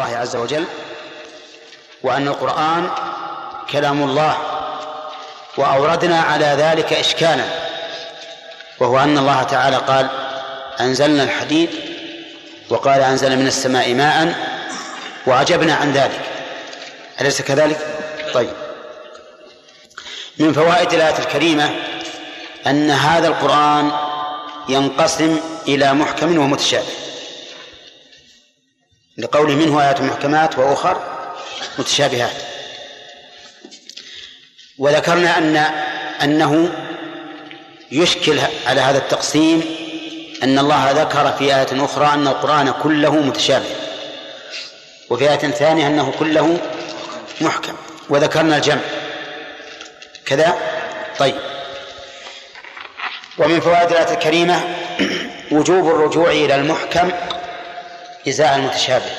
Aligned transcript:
الله 0.00 0.16
عز 0.16 0.36
وجل 0.36 0.64
وأن 2.02 2.28
القرآن 2.28 2.90
كلام 3.72 4.02
الله 4.02 4.36
وأوردنا 5.56 6.20
على 6.20 6.46
ذلك 6.46 6.92
إشكالا 6.92 7.44
وهو 8.80 8.98
أن 8.98 9.18
الله 9.18 9.42
تعالى 9.42 9.76
قال 9.76 10.08
أنزلنا 10.80 11.22
الحديد 11.22 11.70
وقال 12.70 13.00
أنزل 13.00 13.36
من 13.36 13.46
السماء 13.46 13.94
ماء 13.94 14.34
وعجبنا 15.26 15.74
عن 15.74 15.92
ذلك. 15.92 16.20
أليس 17.20 17.42
كذلك؟ 17.42 17.78
طيب. 18.34 18.52
من 20.38 20.52
فوائد 20.52 20.92
الآية 20.92 21.18
الكريمة 21.18 21.70
أن 22.66 22.90
هذا 22.90 23.28
القرآن 23.28 23.90
ينقسم 24.68 25.40
إلى 25.68 25.94
محكم 25.94 26.38
ومتشابه. 26.38 26.99
لقوله 29.20 29.54
منه 29.54 29.82
آيات 29.82 30.00
محكمات 30.00 30.58
وأخر 30.58 31.02
متشابهات. 31.78 32.36
وذكرنا 34.78 35.38
أن 35.38 35.56
أنه 36.22 36.72
يشكل 37.92 38.40
على 38.66 38.80
هذا 38.80 38.98
التقسيم 38.98 39.64
أن 40.42 40.58
الله 40.58 40.90
ذكر 40.90 41.32
في 41.32 41.44
آية 41.44 41.84
أخرى 41.84 42.06
أن 42.06 42.28
القرآن 42.28 42.72
كله 42.82 43.14
متشابه 43.14 43.76
وفي 45.10 45.30
آية 45.30 45.36
ثانية 45.36 45.86
أنه 45.86 46.12
كله 46.18 46.58
محكم. 47.40 47.74
وذكرنا 48.08 48.56
الجمع. 48.56 48.80
كذا؟ 50.26 50.54
طيب. 51.18 51.34
ومن 53.38 53.60
فوائد 53.60 53.90
الآية 53.90 54.14
الكريمة 54.14 54.60
وجوب 55.52 55.88
الرجوع 55.88 56.30
إلى 56.30 56.54
المحكم 56.54 57.10
إزاء 58.28 58.56
المتشابه. 58.56 59.10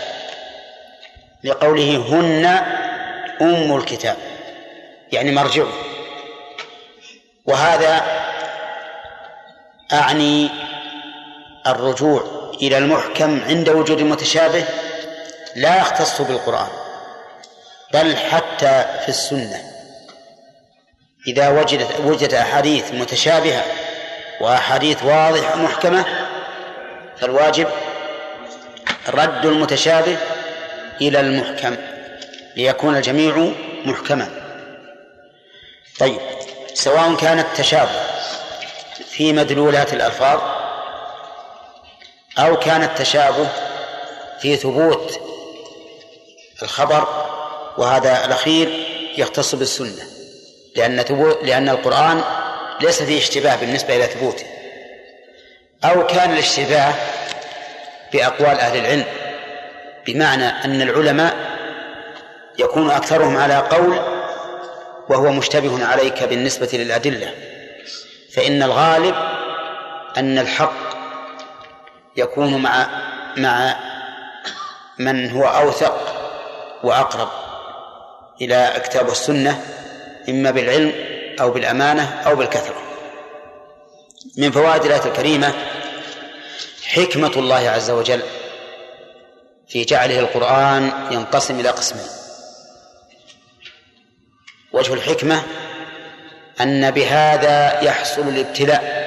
لقوله 1.44 1.96
هن 1.98 2.46
أم 3.42 3.78
الكتاب 3.78 4.18
يعني 5.12 5.32
مرجعه 5.32 5.74
وهذا 7.46 8.02
أعني 9.94 10.50
الرجوع 11.68 12.24
إلى 12.62 12.78
المحكم 12.78 13.42
عند 13.44 13.70
وجود 13.70 14.00
المتشابه 14.00 14.66
لا 15.56 15.78
يختص 15.78 16.22
بالقرآن 16.22 16.68
بل 17.94 18.18
حتى 18.18 18.86
في 19.02 19.10
السنة. 19.10 19.62
إذا 21.28 21.50
وجدت 21.50 22.00
وجد 22.00 22.34
أحاديث 22.34 22.94
متشابهة 22.94 23.64
وأحاديث 24.42 25.04
واضحة 25.04 25.56
محكمة 25.56 26.06
فالواجب 27.18 27.68
رد 29.10 29.46
المتشابه 29.46 30.18
إلى 31.02 31.20
المحكم 31.20 31.76
ليكون 32.56 32.96
الجميع 32.96 33.52
محكما. 33.86 34.30
طيب 36.00 36.20
سواء 36.74 37.16
كان 37.16 37.40
التشابه 37.40 38.02
في 39.10 39.34
مدلولات 39.34 39.94
الألفاظ 39.94 40.42
أو 42.40 42.60
كان 42.60 42.84
التشابه 42.84 43.48
في 44.42 44.56
ثبوت 44.56 45.20
الخبر 46.64 47.08
وهذا 47.78 48.26
الأخير 48.26 48.88
يختص 49.18 49.56
بالسنة 49.56 50.04
لأن 50.76 51.00
لأن 51.44 51.70
القرآن 51.70 52.24
ليس 52.82 53.04
فيه 53.04 53.18
اشتباه 53.18 53.56
بالنسبة 53.56 53.96
إلى 53.96 54.06
ثبوته. 54.06 54.46
أو 55.84 56.08
كان 56.08 56.34
الاشتباه 56.34 56.94
بأقوال 58.14 58.60
أهل 58.60 58.78
العلم 58.78 59.06
بمعنى 60.08 60.46
أن 60.46 60.82
العلماء 60.82 61.36
يكون 62.60 62.92
أكثرهم 62.92 63.38
على 63.38 63.56
قول 63.56 64.00
وهو 65.10 65.32
مشتبه 65.32 65.86
عليك 65.86 66.24
بالنسبة 66.24 66.70
للأدلة. 66.74 67.34
فإن 68.36 68.64
الغالب 68.64 69.16
أن 70.18 70.38
الحق 70.38 70.74
يكون 72.18 72.62
مع 72.62 72.88
مع 73.38 73.76
من 75.00 75.32
هو 75.32 75.44
أوثق 75.44 75.98
وأقرب 76.84 77.30
إلى 78.42 78.74
كتاب 78.84 79.08
السنة 79.08 79.62
إما 80.30 80.52
بالعلم 80.52 80.94
أو 81.42 81.52
بالأمانة 81.52 82.22
أو 82.26 82.36
بالكثرة. 82.36 82.82
من 84.38 84.52
فوائد 84.52 84.86
الآية 84.86 85.06
الكريمة 85.06 85.54
حكمة 86.92 87.32
الله 87.38 87.70
عز 87.70 87.92
وجل 87.92 88.22
في 89.68 89.84
جعله 89.84 90.20
القرآن 90.20 90.92
ينقسم 91.12 91.60
إلى 91.60 91.70
قسمين. 91.70 92.08
وجه 94.72 94.94
الحكمة 94.94 95.44
أن 96.62 96.92
بهذا 96.92 97.82
يحصل 97.84 98.22
الابتلاء. 98.22 99.02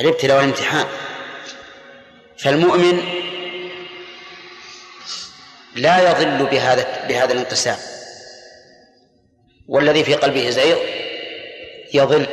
الابتلاء 0.00 0.36
والامتحان. 0.36 0.86
فالمؤمن 2.38 3.02
لا 5.74 6.10
يضل 6.10 6.46
بهذا 6.46 7.06
بهذا 7.08 7.32
الانقسام. 7.32 7.78
والذي 9.68 10.04
في 10.04 10.14
قلبه 10.14 10.50
زيغ 10.50 10.78
يضل. 11.94 12.26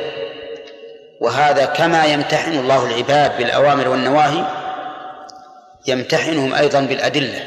وهذا 1.24 1.64
كما 1.64 2.04
يمتحن 2.04 2.52
الله 2.52 2.86
العباد 2.86 3.38
بالأوامر 3.38 3.88
والنواهي 3.88 4.44
يمتحنهم 5.86 6.54
أيضا 6.54 6.80
بالأدلة. 6.80 7.46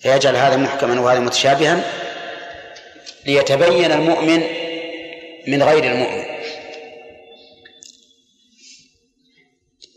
فيجعل 0.00 0.36
هذا 0.36 0.56
محكما 0.56 1.00
وهذا 1.00 1.20
متشابها 1.20 1.80
ليتبين 3.26 3.92
المؤمن 3.92 4.42
من 5.46 5.62
غير 5.62 5.84
المؤمن. 5.84 6.24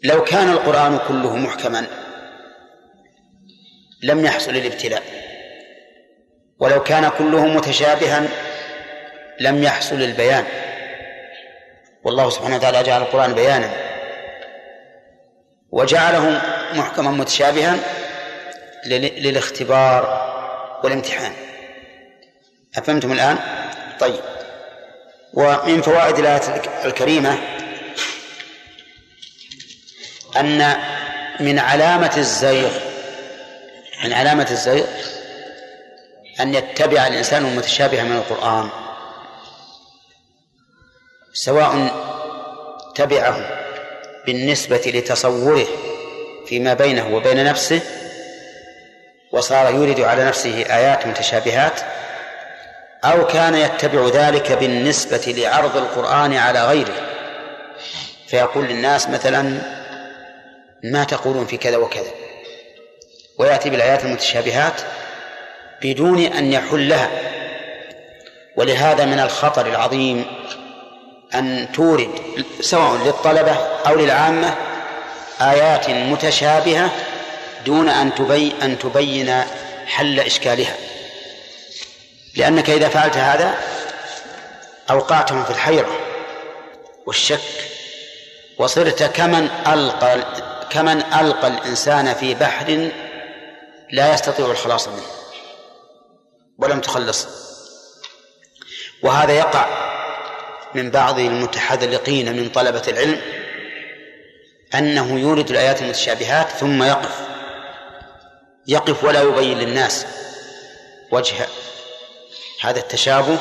لو 0.03 0.23
كان 0.23 0.49
القرآن 0.49 0.99
كله 1.07 1.35
محكما 1.35 1.87
لم 4.03 4.25
يحصل 4.25 4.51
الابتلاء. 4.51 5.03
ولو 6.59 6.83
كان 6.83 7.09
كله 7.17 7.47
متشابها 7.47 8.27
لم 9.39 9.63
يحصل 9.63 9.95
البيان. 9.95 10.45
والله 12.03 12.29
سبحانه 12.29 12.55
وتعالى 12.55 12.83
جعل 12.83 13.01
القرآن 13.01 13.33
بيانا 13.33 13.71
وجعله 15.71 16.41
محكما 16.73 17.11
متشابها 17.11 17.77
للاختبار 18.85 20.23
والامتحان. 20.83 21.33
أفهمتم 22.77 23.11
الآن؟ 23.11 23.37
طيب. 23.99 24.19
ومن 25.33 25.81
فوائد 25.81 26.19
الآية 26.19 26.61
الكريمة 26.85 27.37
أن 30.37 30.75
من 31.39 31.59
علامة 31.59 32.17
الزيغ 32.17 32.71
من 34.03 34.13
علامة 34.13 34.47
الزيغ 34.51 34.85
أن 36.39 36.53
يتبع 36.53 37.07
الإنسان 37.07 37.45
المتشابه 37.45 38.03
من 38.03 38.15
القرآن. 38.15 38.69
سواء 41.33 41.91
تبعه 42.95 43.63
بالنسبة 44.25 44.81
لتصوره 44.85 45.67
فيما 46.47 46.73
بينه 46.73 47.15
وبين 47.15 47.43
نفسه 47.45 47.81
وصار 49.31 49.73
يورد 49.75 50.01
على 50.01 50.25
نفسه 50.25 50.65
آيات 50.69 51.07
متشابهات 51.07 51.81
أو 53.03 53.27
كان 53.27 53.55
يتبع 53.55 54.07
ذلك 54.07 54.51
بالنسبة 54.51 55.33
لعرض 55.37 55.77
القرآن 55.77 56.33
على 56.33 56.65
غيره. 56.65 56.95
فيقول 58.27 58.65
للناس 58.65 59.09
مثلا 59.09 59.61
ما 60.83 61.03
تقولون 61.03 61.45
في 61.45 61.57
كذا 61.57 61.77
وكذا؟ 61.77 62.11
ويأتي 63.37 63.69
بالآيات 63.69 64.05
المتشابهات 64.05 64.81
بدون 65.81 66.19
أن 66.19 66.53
يحلها. 66.53 67.09
ولهذا 68.55 69.05
من 69.05 69.19
الخطر 69.19 69.67
العظيم 69.67 70.25
أن 71.35 71.71
تورد 71.73 72.09
سواء 72.61 72.95
للطلبة 73.05 73.51
أو 73.87 73.95
للعامة 73.95 74.55
آيات 75.41 75.89
متشابهة 75.89 76.91
دون 77.65 77.89
أن 77.89 78.15
تبين 78.15 78.61
أن 78.61 78.79
تبين 78.79 79.43
حل 79.85 80.19
إشكالها. 80.19 80.75
لأنك 82.35 82.69
إذا 82.69 82.89
فعلت 82.89 83.17
هذا 83.17 83.57
أوقعتهم 84.89 85.43
في 85.43 85.49
الحيرة 85.49 85.99
والشك 87.05 87.39
وصرت 88.57 89.03
كمن 89.03 89.49
ألقى 89.67 90.23
كمن 90.69 91.03
ألقى 91.19 91.47
الإنسان 91.47 92.13
في 92.13 92.33
بحر 92.33 92.91
لا 93.91 94.13
يستطيع 94.13 94.45
الخلاص 94.45 94.87
منه 94.87 95.03
ولم 96.57 96.81
تخلص. 96.81 97.27
وهذا 99.03 99.33
يقع 99.33 99.92
من 100.75 100.91
بعض 100.91 101.19
المتحذلقين 101.19 102.35
من 102.35 102.49
طلبة 102.49 102.81
العلم 102.87 103.21
أنه 104.75 105.19
يورد 105.19 105.49
الآيات 105.49 105.81
المتشابهات 105.81 106.49
ثم 106.49 106.83
يقف. 106.83 107.19
يقف 108.67 109.03
ولا 109.03 109.21
يبين 109.21 109.57
للناس 109.57 110.05
وجه 111.11 111.35
هذا 112.61 112.79
التشابه 112.79 113.37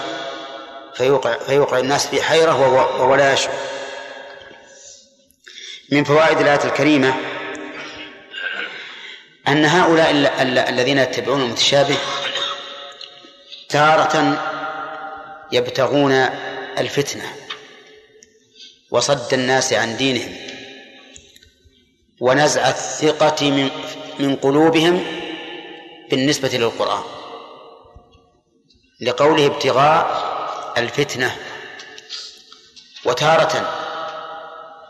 فيوقع, 0.94 1.38
فيوقع 1.38 1.78
الناس 1.78 2.06
في 2.06 2.22
حيرة 2.22 2.68
وهو 2.68 3.14
لا 3.14 3.32
يشعر. 3.32 3.54
من 5.92 6.04
فوائد 6.04 6.40
الآية 6.40 6.64
الكريمة 6.64 7.14
أن 9.48 9.64
هؤلاء 9.64 10.10
الذين 10.68 10.98
يتبعون 10.98 11.40
المتشابه 11.40 11.96
تارة 13.68 14.42
يبتغون 15.52 16.28
الفتنة 16.78 17.32
وصد 18.90 19.34
الناس 19.34 19.72
عن 19.72 19.96
دينهم 19.96 20.36
ونزع 22.20 22.68
الثقة 22.68 23.50
من 23.50 23.70
من 24.18 24.36
قلوبهم 24.36 25.04
بالنسبة 26.10 26.48
للقرآن 26.48 27.02
لقوله 29.00 29.46
ابتغاء 29.46 30.22
الفتنة 30.78 31.36
وتارة 33.04 33.78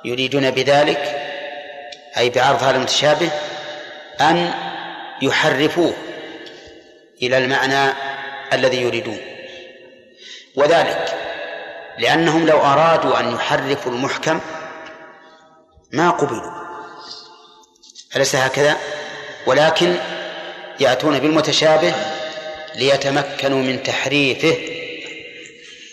يريدون 0.04 0.50
بذلك 0.50 0.98
أي 2.18 2.30
بعرض 2.30 2.62
هذا 2.62 2.76
المتشابه 2.76 3.30
أن 4.20 4.54
يحرفوه 5.22 5.94
إلى 7.22 7.38
المعنى 7.38 7.92
الذي 8.52 8.82
يريدون. 8.82 9.20
وذلك 10.56 11.21
لأنهم 12.02 12.46
لو 12.46 12.58
أرادوا 12.58 13.20
أن 13.20 13.34
يحرفوا 13.34 13.92
المحكم 13.92 14.40
ما 15.92 16.10
قبلوا 16.10 16.50
أليس 18.16 18.36
هكذا؟ 18.36 18.76
ولكن 19.46 19.96
يأتون 20.80 21.18
بالمتشابه 21.18 21.94
ليتمكنوا 22.74 23.62
من 23.62 23.82
تحريفه 23.82 24.56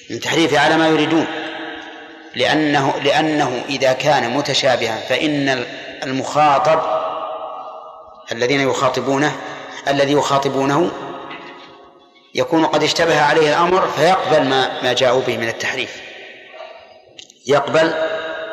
من 0.10 0.20
تحريفه 0.20 0.60
على 0.60 0.78
ما 0.78 0.88
يريدون 0.88 1.26
لأنه 2.36 2.94
لأنه 3.04 3.64
إذا 3.70 3.94
كان 3.94 4.30
متشابها 4.30 4.98
فإن 5.10 5.66
المخاطب 6.04 6.82
الذين 8.32 8.60
يخاطبونه 8.60 9.36
الذي 9.88 10.12
يخاطبونه 10.12 10.92
يكون 12.36 12.66
قد 12.66 12.84
اشتبه 12.84 13.22
عليه 13.22 13.50
الأمر 13.50 13.88
فيقبل 13.88 14.44
ما 14.44 14.84
ما 14.84 14.94
جاءوا 14.94 15.22
به 15.22 15.38
من 15.38 15.48
التحريف. 15.48 16.02
يقبل 17.48 17.94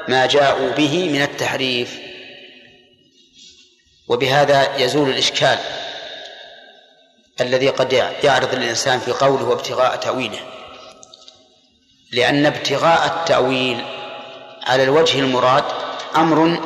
ما 0.08 0.26
جاءوا 0.26 0.70
به 0.70 1.08
من 1.12 1.23
التحريف. 1.23 1.99
وبهذا 4.08 4.76
يزول 4.76 5.08
الإشكال 5.08 5.58
الذي 7.40 7.69
قد 7.69 7.93
يعرض 8.25 8.55
الإنسان 8.55 8.99
في 9.00 9.12
قوله 9.12 9.44
وابتغاء 9.44 9.96
تأويله. 9.96 10.40
لأن 12.12 12.46
ابتغاء 12.46 13.06
التأويل 13.06 13.84
على 14.67 14.82
الوجه 14.82 15.19
المراد 15.19 15.64
أمر 16.17 16.61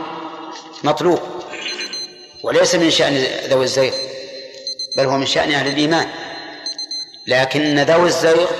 مطلوب 0.84 1.20
وليس 2.42 2.74
من 2.74 2.90
شأن 2.90 3.14
ذوي 3.48 3.64
الزيغ 3.64 3.94
بل 4.96 5.04
هو 5.04 5.16
من 5.16 5.26
شأن 5.26 5.52
أهل 5.52 5.68
الإيمان. 5.68 6.08
لكن 7.26 7.78
ذوي 7.78 8.08
الزيغ 8.08 8.50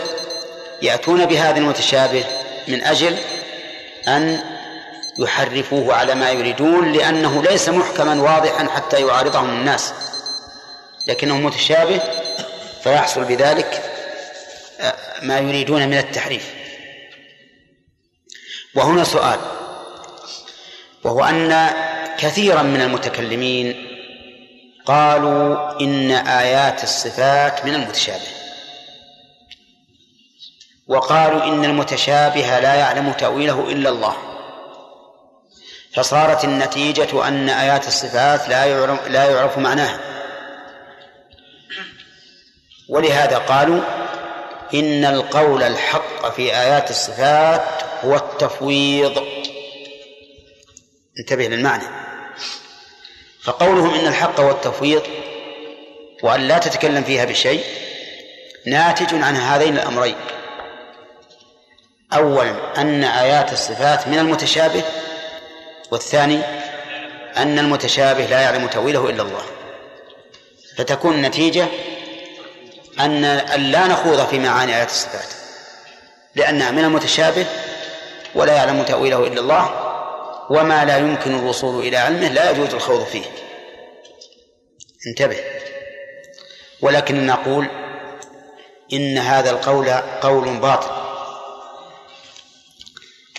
يأتون 0.82 1.26
بهذا 1.26 1.58
المتشابه 1.58 2.24
من 2.68 2.84
أجل 2.84 3.16
أن 4.08 4.40
يحرفوه 5.18 5.94
على 5.94 6.14
ما 6.14 6.30
يريدون 6.30 6.92
لأنه 6.92 7.42
ليس 7.42 7.68
محكما 7.68 8.22
واضحا 8.22 8.68
حتى 8.68 9.06
يعارضهم 9.06 9.50
الناس. 9.50 9.92
لكنه 11.06 11.36
متشابه 11.36 12.00
فيحصل 12.82 13.24
بذلك 13.24 13.82
آه، 14.80 14.94
ما 15.22 15.38
يريدون 15.38 15.88
من 15.88 15.98
التحريف. 15.98 16.54
وهنا 18.74 19.04
سؤال 19.04 19.38
وهو 21.04 21.24
أن 21.24 21.70
كثيرا 22.18 22.62
من 22.62 22.80
المتكلمين 22.80 23.86
قالوا 24.86 25.80
إن 25.80 26.10
آيات 26.10 26.84
الصفات 26.84 27.64
من 27.64 27.74
المتشابه. 27.74 28.40
وقالوا 30.90 31.44
إن 31.44 31.64
المتشابه 31.64 32.58
لا 32.58 32.75
يعلم 32.75 33.12
تأويله 33.12 33.60
إلا 33.70 33.88
الله. 33.88 34.16
فصارت 35.94 36.44
النتيجة 36.44 37.28
أن 37.28 37.48
آيات 37.48 37.87
الصفات 37.87 38.48
لا 38.48 38.64
يعرف, 38.64 39.08
لا 39.08 39.31
يعرف 39.31 39.58
معناها. 39.58 40.00
ولهذا 42.88 43.38
قالوا 43.38 43.81
إن 44.75 45.04
القول 45.04 45.62
الحق 45.62 46.31
في 46.31 46.56
آيات 46.56 46.90
الصفات 46.90 47.82
هو 48.04 48.16
التفويض. 48.16 49.25
انتبه 51.19 51.46
للمعنى. 51.46 51.84
فقولهم 53.43 53.94
إن 53.94 54.06
الحق 54.06 54.40
هو 54.40 54.50
التفويض 54.50 55.02
وأن 56.22 56.40
لا 56.40 56.58
تتكلم 56.58 57.02
فيها 57.02 57.25
بشيء 57.25 57.64
ناتج 58.66 59.14
عن 59.22 59.36
هذين 59.36 59.75
الأمرين. 59.78 60.16
أولا 62.12 62.80
أن 62.80 63.04
آيات 63.04 63.52
الصفات 63.52 64.08
من 64.08 64.18
المتشابه 64.18 64.82
والثاني 65.90 66.40
أن 67.36 67.58
المتشابه 67.58 68.26
لا 68.26 68.40
يعلم 68.40 68.66
تأويله 68.66 69.10
إلا 69.10 69.22
الله. 69.22 69.42
فتكون 70.76 71.14
النتيجة 71.14 71.66
أن 73.00 73.22
لا 73.56 73.86
نخوض 73.86 74.26
في 74.26 74.38
معاني 74.38 74.76
آيات 74.76 74.90
الصفات 74.90 75.28
لأنها 76.34 76.70
من 76.70 76.84
المتشابه 76.84 77.46
ولا 78.34 78.52
يعلم 78.52 78.82
تأويله 78.82 79.26
إلا 79.26 79.40
الله 79.40 79.70
وما 80.50 80.84
لا 80.84 80.98
يمكن 80.98 81.38
الوصول 81.38 81.86
إلى 81.86 81.96
علمه 81.96 82.28
لا 82.28 82.50
يجوز 82.50 82.74
الخوض 82.74 83.04
فيه. 83.04 83.24
انتبه. 85.06 85.36
ولكن 86.80 87.26
نقول 87.26 87.66
إن 88.92 89.18
هذا 89.18 89.50
القول 89.50 89.90
قول 90.20 90.58
باطل. 90.58 91.00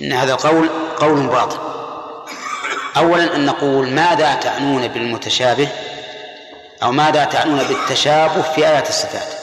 إن 0.01 0.13
هذا 0.13 0.33
القول 0.33 0.69
قول 0.97 1.27
باطل. 1.27 1.57
أولا 2.97 3.35
أن 3.35 3.45
نقول 3.45 3.89
ماذا 3.89 4.33
تعنون 4.35 4.87
بالمتشابه 4.87 5.67
أو 6.83 6.91
ماذا 6.91 7.25
تعنون 7.25 7.63
بالتشابه 7.63 8.41
في 8.41 8.67
آيات 8.67 8.89
الصفات؟ 8.89 9.41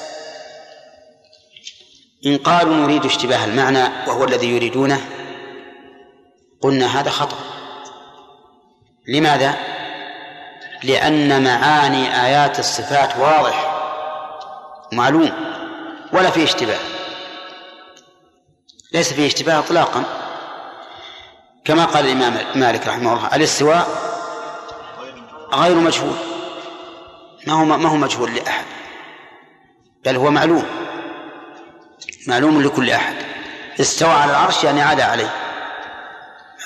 إن 2.26 2.38
قالوا 2.38 2.74
نريد 2.74 3.04
اشتباه 3.04 3.44
المعنى 3.44 3.84
وهو 4.06 4.24
الذي 4.24 4.46
يريدونه 4.46 5.00
قلنا 6.60 7.00
هذا 7.00 7.10
خطأ. 7.10 7.36
لماذا؟ 9.08 9.54
لأن 10.82 11.44
معاني 11.44 12.24
آيات 12.26 12.58
الصفات 12.58 13.16
واضح 13.16 13.74
معلوم 14.92 15.32
ولا 16.12 16.30
فيه 16.30 16.44
اشتباه. 16.44 16.78
ليس 18.92 19.12
فيه 19.12 19.26
اشتباه 19.26 19.58
إطلاقا. 19.58 20.27
كما 21.68 21.84
قال 21.84 22.04
الإمام 22.06 22.38
مالك 22.54 22.86
رحمه 22.86 23.12
الله 23.12 23.36
الاستواء 23.36 23.88
غير 25.52 25.74
مجهول. 25.74 26.16
ما 27.46 27.52
هو 27.52 27.64
ما 27.64 27.88
هو 27.88 27.96
مجهول 27.96 28.34
لأحد 28.34 28.64
بل 30.04 30.16
هو 30.16 30.30
معلوم 30.30 30.64
معلوم 32.26 32.62
لكل 32.62 32.90
أحد. 32.90 33.14
استوى 33.80 34.10
على 34.10 34.30
العرش 34.30 34.64
يعني 34.64 34.82
عاد 34.82 35.00
عليه. 35.00 35.34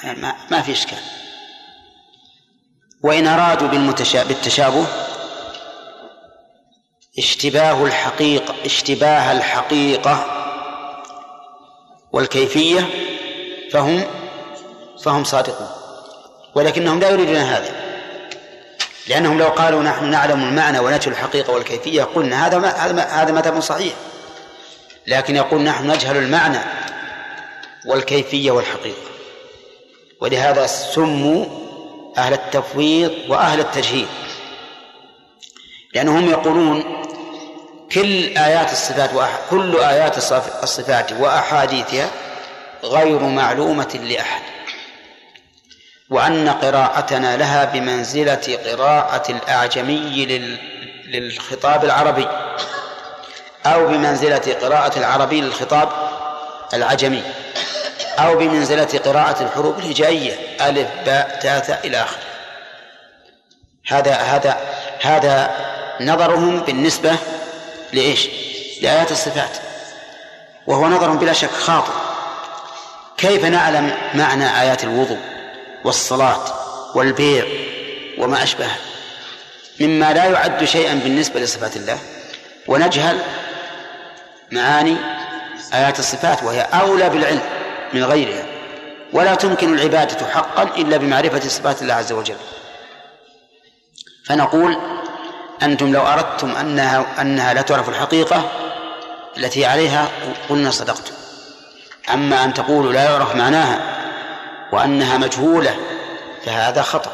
ما, 0.04 0.35
ما 0.50 0.62
في 0.62 0.73
إشكال. 0.73 0.99
وإن 3.02 3.26
أرادوا 3.26 3.68
بالتشابه 4.28 4.87
اشتباه 7.18 7.85
الحقيقة 7.85 8.54
اشتباه 8.64 9.32
الحقيقة 9.32 10.26
والكيفية 12.12 12.90
فهم 13.73 14.22
فهم 15.04 15.25
صادقون. 15.25 15.68
ولكنهم 16.54 17.00
لا 17.00 17.11
يريدون 17.11 17.37
هذا. 17.37 17.71
لأنهم 19.09 19.38
لو 19.38 19.49
قالوا 19.49 19.82
نحن 19.82 20.04
نعلم 20.04 20.44
المعنى 20.44 20.78
ونجهل 20.78 21.12
الحقيقة 21.12 21.52
والكيفية 21.52 22.02
قلنا 22.02 22.47
هذا 22.47 22.59
هذا 22.59 23.02
هذا 23.02 23.32
مذهب 23.32 23.61
صحيح. 23.61 23.94
لكن 25.06 25.37
يقول 25.37 25.61
نحن 25.62 25.90
نجهل 25.90 26.16
المعنى 26.16 26.59
والكيفية 27.87 28.50
والحقيقة. 28.50 29.11
ولهذا 30.21 30.66
سموا 30.66 31.47
أهل 32.18 32.32
التفويض 32.32 33.12
وأهل 33.28 33.61
التجهيل. 33.61 34.09
لأنهم 35.94 36.30
يقولون 36.30 37.02
كل 37.92 38.37
آيات 38.38 38.73
الصفات 38.73 39.14
وأح... 39.14 39.38
كل 39.50 39.76
آيات 39.78 40.18
الصفات 40.62 41.12
وأحاديثها 41.12 42.11
غير 42.85 43.18
معلومة 43.18 44.00
لأحد. 44.02 44.42
وأن 46.12 46.49
قراءتنا 46.49 47.37
لها 47.37 47.64
بمنزلة 47.64 48.59
قراءة 48.66 49.31
الأعجمي 49.31 50.26
لل... 50.26 50.59
للخطاب 51.07 51.85
العربي 51.85 52.28
أو 53.66 53.87
بمنزلة 53.87 54.57
قراءة 54.62 54.99
العربي 54.99 55.40
للخطاب 55.40 55.88
العجمي 56.75 57.23
أو 58.19 58.37
بمنزلة 58.37 59.00
قراءة 59.04 59.42
الحروف 59.42 59.78
الهجائية 59.78 60.33
ألف 60.61 60.88
باء 61.07 61.38
تاء 61.42 61.81
إلى 61.85 62.02
آخره. 62.02 62.23
هذا 63.88 64.14
هذا 64.14 64.57
هذا 65.02 65.50
نظرهم 66.00 66.61
بالنسبة 66.61 67.16
لإيش؟ 67.92 68.28
لآيات 68.83 69.12
الصفات. 69.12 69.57
وهو 70.66 70.88
نظر 70.88 71.11
بلا 71.11 71.33
شك 71.33 71.50
خاطئ. 71.50 71.92
كيف 73.16 73.45
نعلم 73.45 73.95
معنى 74.14 74.61
آيات 74.61 74.85
الوضوء؟ 74.85 75.32
والصلاة 75.85 76.45
والبيع 76.95 77.45
وما 78.19 78.43
أشبهه 78.43 78.77
مما 79.81 80.12
لا 80.12 80.25
يعد 80.25 80.65
شيئا 80.65 80.95
بالنسبة 80.95 81.41
لصفات 81.41 81.77
الله 81.77 81.99
ونجهل 82.67 83.19
معاني 84.53 84.97
آيات 85.75 85.99
الصفات 85.99 86.43
وهي 86.43 86.61
أولى 86.61 87.09
بالعلم 87.09 87.43
من 87.93 88.05
غيرها. 88.05 88.45
ولا 89.12 89.35
تمكن 89.35 89.75
العبادة 89.75 90.27
حقا 90.27 90.62
إلا 90.62 90.97
بمعرفة 90.97 91.49
صفات 91.49 91.83
الله 91.83 91.95
عز 91.95 92.12
وجل. 92.12 92.37
فنقول 94.27 94.77
أنتم 95.62 95.93
لو 95.93 96.01
أردتم 96.01 96.57
أنها 96.57 97.07
أنها 97.21 97.55
لا 97.55 97.62
تعرف 97.62 97.89
الحقيقة 97.89 98.51
التي 99.37 99.65
عليها 99.65 100.09
قلنا 100.49 100.71
صدقتم. 100.71 101.12
أما 102.12 102.45
أن 102.45 102.55
تقولوا 102.55 102.93
لا 102.93 103.05
يعرف 103.05 103.35
معناها 103.35 103.92
وأنها 104.73 105.19
مجهولة 105.19 105.76
فهذا 106.45 106.83
خطأ. 106.83 107.12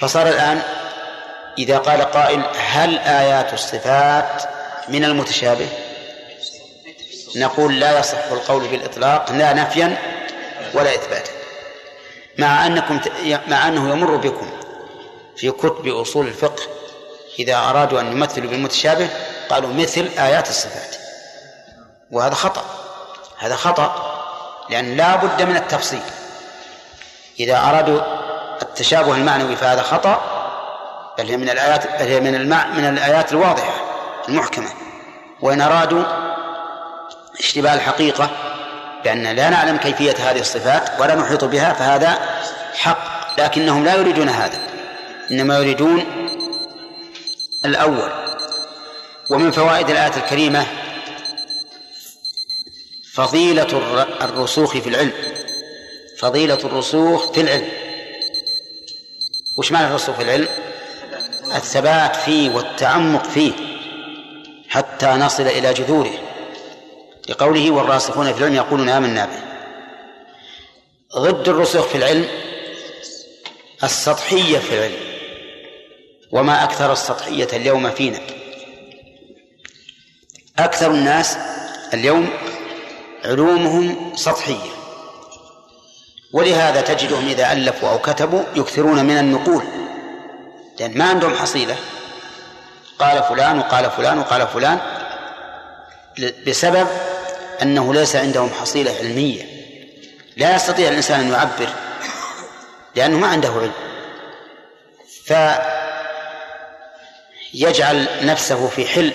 فصار 0.00 0.28
الآن 0.28 0.62
إذا 1.58 1.78
قال 1.78 2.02
قائل 2.02 2.42
هل 2.56 2.98
آيات 2.98 3.52
الصفات 3.52 4.42
من 4.88 5.04
المتشابه؟ 5.04 5.68
نقول 7.36 7.80
لا 7.80 7.98
يصح 7.98 8.24
القول 8.32 8.68
بالإطلاق 8.68 9.32
لا 9.32 9.52
نفيا 9.52 9.96
ولا 10.74 10.94
إثباتا. 10.94 11.32
مع 12.38 12.66
أنكم 12.66 13.00
مع 13.48 13.68
أنه 13.68 13.90
يمر 13.90 14.16
بكم 14.16 14.50
في 15.36 15.50
كتب 15.50 15.88
أصول 15.88 16.26
الفقه 16.26 16.62
إذا 17.38 17.56
أرادوا 17.56 18.00
أن 18.00 18.12
يمثلوا 18.12 18.50
بالمتشابه 18.50 19.08
قالوا 19.50 19.72
مثل 19.72 20.08
آيات 20.18 20.48
الصفات. 20.48 20.96
وهذا 22.10 22.34
خطأ 22.34 22.64
هذا 23.38 23.56
خطأ. 23.56 24.17
لأن 24.70 24.96
لا 24.96 25.16
بد 25.16 25.42
من 25.42 25.56
التفصيل. 25.56 26.00
إذا 27.40 27.56
أرادوا 27.58 28.00
التشابه 28.62 29.14
المعنوي 29.14 29.56
فهذا 29.56 29.82
خطأ 29.82 30.20
بل 31.18 31.28
هي 31.28 31.36
من 31.36 31.50
الآيات 31.50 31.86
بل 31.86 32.06
هي 32.06 32.20
من 32.20 32.34
المع 32.34 32.66
من 32.66 32.84
الآيات 32.84 33.32
الواضحة 33.32 33.74
المحكمة. 34.28 34.68
وإن 35.40 35.60
أرادوا 35.60 36.04
اشتباه 37.38 37.74
الحقيقة 37.74 38.30
بأن 39.04 39.22
لا 39.22 39.50
نعلم 39.50 39.76
كيفية 39.76 40.30
هذه 40.30 40.40
الصفات 40.40 41.00
ولا 41.00 41.14
نحيط 41.14 41.44
بها 41.44 41.72
فهذا 41.72 42.18
حق 42.74 43.40
لكنهم 43.40 43.84
لا 43.84 43.94
يريدون 43.94 44.28
هذا. 44.28 44.58
إنما 45.30 45.58
يريدون 45.58 46.04
الأول. 47.64 48.10
ومن 49.30 49.50
فوائد 49.50 49.90
الآية 49.90 50.16
الكريمة 50.16 50.66
فضيلة 53.18 53.82
الرسوخ 54.20 54.76
في 54.76 54.88
العلم. 54.88 55.12
فضيلة 56.18 56.54
الرسوخ 56.54 57.32
في 57.32 57.40
العلم. 57.40 57.68
وش 59.56 59.72
معنى 59.72 59.86
الرسوخ 59.86 60.16
في 60.16 60.22
العلم؟ 60.22 60.48
الثبات 61.54 62.16
فيه 62.16 62.50
والتعمق 62.50 63.24
فيه 63.24 63.52
حتى 64.68 65.06
نصل 65.06 65.42
إلى 65.42 65.74
جذوره. 65.74 66.12
لقوله 67.28 67.70
والراسخون 67.70 68.32
في 68.32 68.38
العلم 68.38 68.54
يقولون 68.54 68.88
آمنا 68.88 69.24
به. 69.24 69.40
ضد 71.20 71.48
الرسوخ 71.48 71.86
في 71.86 71.98
العلم 71.98 72.28
السطحية 73.84 74.58
في 74.58 74.74
العلم. 74.74 75.00
وما 76.32 76.64
أكثر 76.64 76.92
السطحية 76.92 77.48
اليوم 77.52 77.90
فينا. 77.90 78.20
أكثر 80.58 80.90
الناس 80.90 81.36
اليوم 81.94 82.28
علومهم 83.24 84.12
سطحية. 84.16 84.70
ولهذا 86.32 86.80
تجدهم 86.80 87.28
إذا 87.28 87.52
ألفوا 87.52 87.88
أو 87.88 87.98
كتبوا 87.98 88.42
يكثرون 88.56 89.04
من 89.04 89.18
النقول. 89.18 89.64
لأن 90.80 90.98
ما 90.98 91.04
عندهم 91.04 91.34
حصيلة. 91.34 91.76
قال 92.98 93.22
فلان 93.22 93.58
وقال 93.58 93.90
فلان 93.90 94.18
وقال 94.18 94.46
فلان. 94.46 94.78
بسبب 96.46 96.86
أنه 97.62 97.94
ليس 97.94 98.16
عندهم 98.16 98.50
حصيلة 98.50 98.94
علمية. 99.00 99.42
لا 100.36 100.56
يستطيع 100.56 100.88
الإنسان 100.88 101.20
أن 101.20 101.32
يعبر 101.32 101.68
لأنه 102.94 103.18
ما 103.18 103.26
عنده 103.26 103.48
علم. 103.48 103.72
فيجعل 107.52 108.06
نفسه 108.22 108.68
في 108.68 108.86
حل 108.86 109.12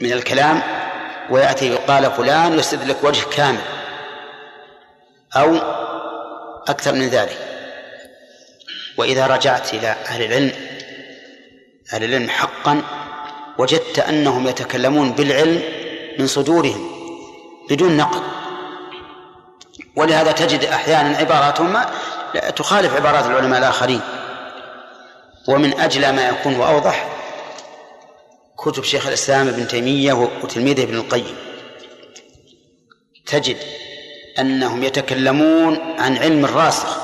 من 0.00 0.12
الكلام 0.12 0.62
ويأتي 1.30 1.68
يقال 1.68 2.10
فلان 2.10 2.58
يسد 2.58 2.88
لك 2.88 2.96
وجه 3.02 3.24
كامل 3.36 3.60
أو 5.36 5.56
أكثر 6.68 6.92
من 6.92 7.08
ذلك. 7.08 7.38
وإذا 8.96 9.26
رجعت 9.26 9.74
إلى 9.74 9.88
أهل 9.88 10.22
العلم 10.24 10.52
أهل 11.92 12.04
العلم 12.04 12.28
حقا 12.30 12.82
وجدت 13.58 13.98
أنهم 13.98 14.48
يتكلمون 14.48 15.12
بالعلم 15.12 15.62
من 16.18 16.26
صدورهم 16.26 16.90
بدون 17.70 17.96
نقد. 17.96 18.22
ولهذا 19.96 20.32
تجد 20.32 20.64
أحيانا 20.64 21.16
عباراتهم 21.16 21.80
تخالف 22.56 22.96
عبارات 22.96 23.26
العلماء 23.26 23.58
الآخرين. 23.58 24.00
ومن 25.48 25.80
أجل 25.80 26.12
ما 26.16 26.28
يكون 26.28 26.56
وأوضح 26.56 27.13
كتب 28.58 28.84
شيخ 28.84 29.06
الإسلام 29.06 29.48
ابن 29.48 29.68
تيمية 29.68 30.12
وتلميذه 30.12 30.82
ابن 30.82 30.94
القيم. 30.94 31.36
تجد 33.26 33.56
أنهم 34.38 34.82
يتكلمون 34.82 35.78
عن 35.98 36.16
علم 36.16 36.44
الراسخ 36.44 36.96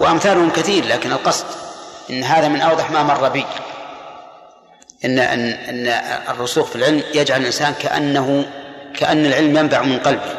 وأمثالهم 0.00 0.50
كثير 0.50 0.84
لكن 0.84 1.12
القصد 1.12 1.46
إن 2.10 2.24
هذا 2.24 2.48
من 2.48 2.60
أوضح 2.60 2.90
ما 2.90 3.02
مر 3.02 3.28
بي. 3.28 3.44
إن 5.04 5.18
أن 5.18 5.40
أن 5.48 5.86
الرسوخ 6.28 6.66
في 6.66 6.76
العلم 6.76 7.02
يجعل 7.14 7.40
الإنسان 7.40 7.74
كأنه 7.74 8.50
كأن 8.96 9.26
العلم 9.26 9.56
ينبع 9.56 9.82
من 9.82 9.98
قلبه. 9.98 10.34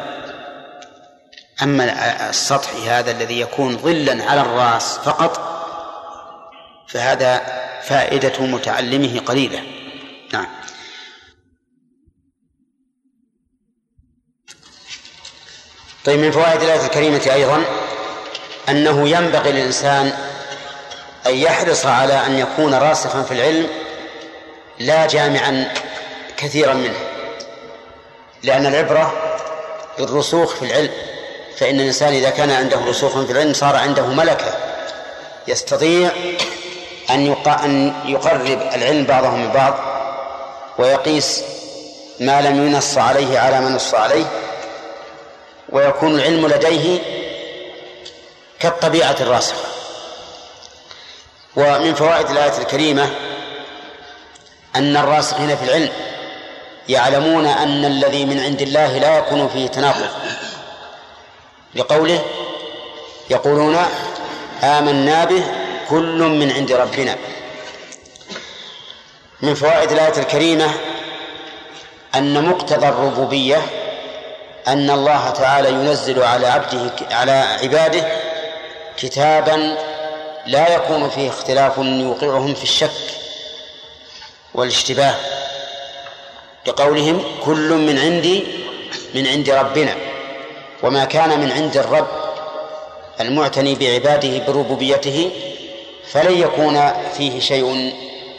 أما 1.62 2.30
السطحي 2.30 2.88
هذا 2.88 3.10
الذي 3.10 3.40
يكون 3.40 3.78
ظلا 3.78 4.30
على 4.30 4.40
الرأس 4.40 4.98
فقط 4.98 5.40
فهذا 6.88 7.42
فائدة 7.82 8.46
متعلمه 8.46 9.20
قليلة. 9.20 9.62
نعم. 10.32 10.46
طيب 16.04 16.18
من 16.18 16.30
فوائد 16.30 16.62
الآية 16.62 16.86
الكريمة 16.86 17.30
أيضا 17.32 17.64
أنه 18.68 19.08
ينبغي 19.08 19.52
للإنسان 19.52 20.12
أن 21.26 21.34
يحرص 21.34 21.86
على 21.86 22.26
أن 22.26 22.38
يكون 22.38 22.74
راسخا 22.74 23.22
في 23.22 23.34
العلم 23.34 23.66
لا 24.78 25.06
جامعا 25.06 25.74
كثيرا 26.36 26.74
منه 26.74 26.98
لأن 28.42 28.66
العبرة 28.66 29.12
بالرسوخ 29.98 30.54
في 30.54 30.64
العلم 30.64 30.90
فإن 31.56 31.80
الإنسان 31.80 32.12
إذا 32.12 32.30
كان 32.30 32.50
عنده 32.50 32.80
رسوخ 32.86 33.24
في 33.24 33.32
العلم 33.32 33.52
صار 33.52 33.76
عنده 33.76 34.06
ملكة 34.06 34.54
يستطيع 35.48 36.10
أن 37.10 37.36
أن 37.46 37.94
يقرب 38.06 38.62
العلم 38.74 39.04
بعضه 39.04 39.30
من 39.30 39.48
بعض 39.48 39.91
ويقيس 40.78 41.42
ما 42.20 42.40
لم 42.40 42.66
ينص 42.66 42.98
عليه 42.98 43.38
على 43.38 43.60
ما 43.60 43.68
نص 43.68 43.94
عليه 43.94 44.24
ويكون 45.68 46.14
العلم 46.14 46.46
لديه 46.46 46.98
كالطبيعة 48.60 49.16
الراسخة. 49.20 49.64
ومن 51.56 51.94
فوائد 51.94 52.30
الآية 52.30 52.58
الكريمة 52.58 53.10
أن 54.76 54.96
الراسخين 54.96 55.56
في 55.56 55.64
العلم 55.64 55.92
يعلمون 56.88 57.46
أن 57.46 57.84
الذي 57.84 58.24
من 58.24 58.40
عند 58.40 58.62
الله 58.62 58.98
لا 58.98 59.18
يكون 59.18 59.48
فيه 59.48 59.66
تناقض. 59.66 60.08
لقوله 61.74 62.24
يقولون 63.30 63.76
آمنا 64.62 65.24
به 65.24 65.44
كل 65.90 66.22
من 66.22 66.52
عند 66.52 66.72
ربنا. 66.72 67.16
من 69.42 69.54
فوائد 69.54 69.92
الآية 69.92 70.18
الكريمة 70.18 70.70
أن 72.14 72.44
مقتضى 72.48 72.88
الربوبية 72.88 73.62
أن 74.68 74.90
الله 74.90 75.30
تعالى 75.30 75.68
ينزل 75.68 76.22
على 76.22 76.46
عبده 76.46 76.92
على 77.10 77.32
عباده 77.62 78.06
كتابا 78.96 79.76
لا 80.46 80.74
يكون 80.74 81.08
فيه 81.08 81.28
اختلاف 81.28 81.78
يوقعهم 81.78 82.54
في 82.54 82.62
الشك 82.62 82.90
والاشتباه. 84.54 85.14
بقولهم 86.66 87.22
كل 87.44 87.72
من 87.72 87.98
عندي 87.98 88.44
من 89.14 89.26
عند 89.26 89.50
ربنا 89.50 89.94
وما 90.82 91.04
كان 91.04 91.40
من 91.40 91.52
عند 91.52 91.76
الرب 91.76 92.08
المعتني 93.20 93.74
بعباده 93.74 94.38
بربوبيته 94.46 95.30
فلن 96.12 96.40
يكون 96.40 96.92
فيه 97.16 97.40
شيء 97.40 97.92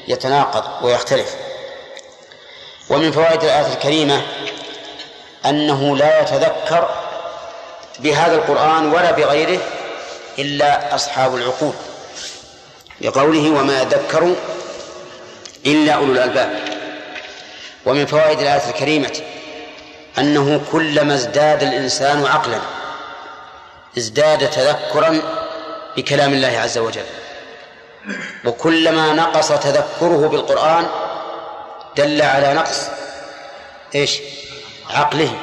يتناقض 0.07 0.85
ويختلف. 0.85 1.35
ومن 2.89 3.11
فوائد 3.11 3.43
الآية 3.43 3.73
الكريمة 3.73 4.21
أنه 5.45 5.97
لا 5.97 6.21
يتذكر 6.21 6.89
بهذا 7.99 8.35
القرآن 8.35 8.93
ولا 8.93 9.11
بغيره 9.11 9.59
إلا 10.39 10.95
أصحاب 10.95 11.35
العقول 11.35 11.73
لقوله 13.01 13.59
وما 13.59 13.81
يذكر 13.81 14.35
إلا 15.65 15.93
أولو 15.93 16.11
الألباب. 16.11 16.59
ومن 17.85 18.05
فوائد 18.05 18.39
الآية 18.39 18.69
الكريمة 18.69 19.21
أنه 20.17 20.61
كلما 20.71 21.13
ازداد 21.15 21.63
الإنسان 21.63 22.25
عقلا 22.25 22.59
ازداد 23.97 24.49
تذكرا 24.49 25.21
بكلام 25.97 26.33
الله 26.33 26.59
عز 26.59 26.77
وجل. 26.77 27.05
وكلما 28.45 29.13
نقص 29.13 29.47
تذكره 29.47 30.27
بالقرآن 30.27 30.85
دل 31.97 32.21
على 32.21 32.53
نقص 32.53 32.87
إيش؟ 33.95 34.19
عقله. 34.89 35.33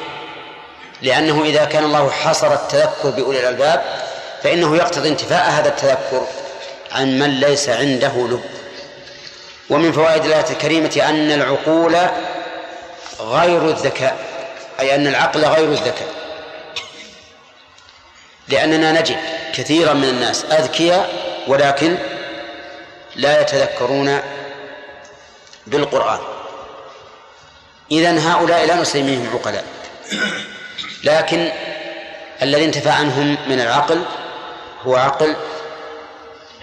لأنه 1.01 1.43
إذا 1.43 1.65
كان 1.65 1.83
الله 1.83 2.09
حصر 2.09 2.53
التذكر 2.53 3.09
بأولي 3.09 3.39
الألباب 3.39 3.83
فإنه 4.43 4.75
يقتضي 4.75 5.09
انتفاء 5.09 5.49
هذا 5.49 5.69
التذكر 5.69 6.27
عن 6.91 7.19
من 7.19 7.29
ليس 7.29 7.69
عنده 7.69 8.11
لب. 8.15 8.43
ومن 9.69 9.91
فوائد 9.91 10.25
الآية 10.25 10.49
الكريمة 10.49 11.01
أن 11.09 11.31
العقول 11.31 11.97
غير 13.19 13.69
الذكاء 13.69 14.17
أي 14.79 14.95
أن 14.95 15.07
العقل 15.07 15.45
غير 15.45 15.71
الذكاء. 15.71 16.07
لأننا 18.47 18.91
نجد 19.01 19.17
كثيرا 19.53 19.93
من 19.93 20.09
الناس 20.09 20.45
أذكياء 20.45 21.09
ولكن 21.47 21.97
لا 23.15 23.41
يتذكرون 23.41 24.21
بالقرآن. 25.67 26.19
إذن 27.91 28.17
هؤلاء 28.17 28.65
لا 28.65 28.75
نسميهم 28.75 29.29
عقلاء 29.33 29.65
لكن 31.03 31.51
الذي 32.41 32.65
انتفى 32.65 32.89
عنهم 32.89 33.37
من 33.49 33.59
العقل 33.59 34.05
هو 34.83 34.95
عقل 34.95 35.35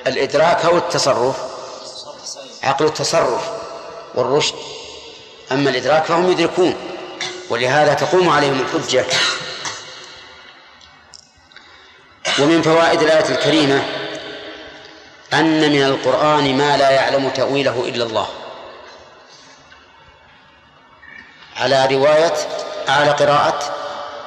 الإدراك 0.07 0.65
أو 0.65 0.77
التصرف 0.77 1.37
عقل 2.63 2.85
التصرف 2.85 3.51
والرشد. 4.15 4.55
أما 5.53 5.71
الإدراك 5.71 6.05
فهم 6.05 6.31
يدركون 6.31 6.75
ولهذا 7.51 7.95
تقوم 7.95 8.29
عليهم 8.29 8.61
الحجة. 8.61 9.07
ومن 12.39 12.63
فوائد 12.63 13.03
الآية 13.03 13.29
الكريمة 13.29 13.83
أن 15.33 15.73
من 15.73 15.83
القرآن 15.83 16.59
ما 16.59 16.77
لا 16.77 16.91
يعلم 16.91 17.29
تأويله 17.29 17.85
إلا 17.89 18.05
الله. 18.05 18.29
على 21.57 21.87
رواية 21.87 22.35
على 22.89 23.11
قراءة 23.11 23.75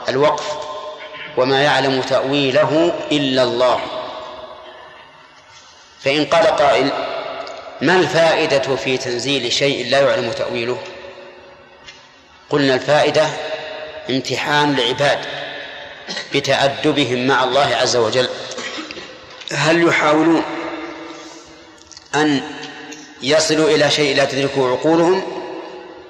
الوقف 0.09 0.53
وما 1.37 1.63
يعلم 1.63 2.01
تأويله 2.01 2.93
إلا 3.11 3.43
الله. 3.43 3.81
فإن 6.03 6.25
قال 6.25 6.47
قائل 6.47 6.91
ما 7.81 7.95
الفائدة 7.95 8.75
في 8.75 8.97
تنزيل 8.97 9.51
شيء 9.53 9.89
لا 9.89 9.99
يعلم 9.99 10.31
تأويله؟ 10.31 10.77
قلنا 12.49 12.73
الفائدة 12.75 13.27
امتحان 14.09 14.79
العباد 14.79 15.19
بتأدبهم 16.33 17.27
مع 17.27 17.43
الله 17.43 17.75
عز 17.75 17.95
وجل. 17.95 18.29
هل 19.51 19.87
يحاولون؟ 19.87 20.60
أن 22.15 22.41
يصلوا 23.21 23.69
إلى 23.69 23.91
شيء 23.91 24.15
لا 24.15 24.25
تدركه 24.25 24.71
عقولهم 24.71 25.23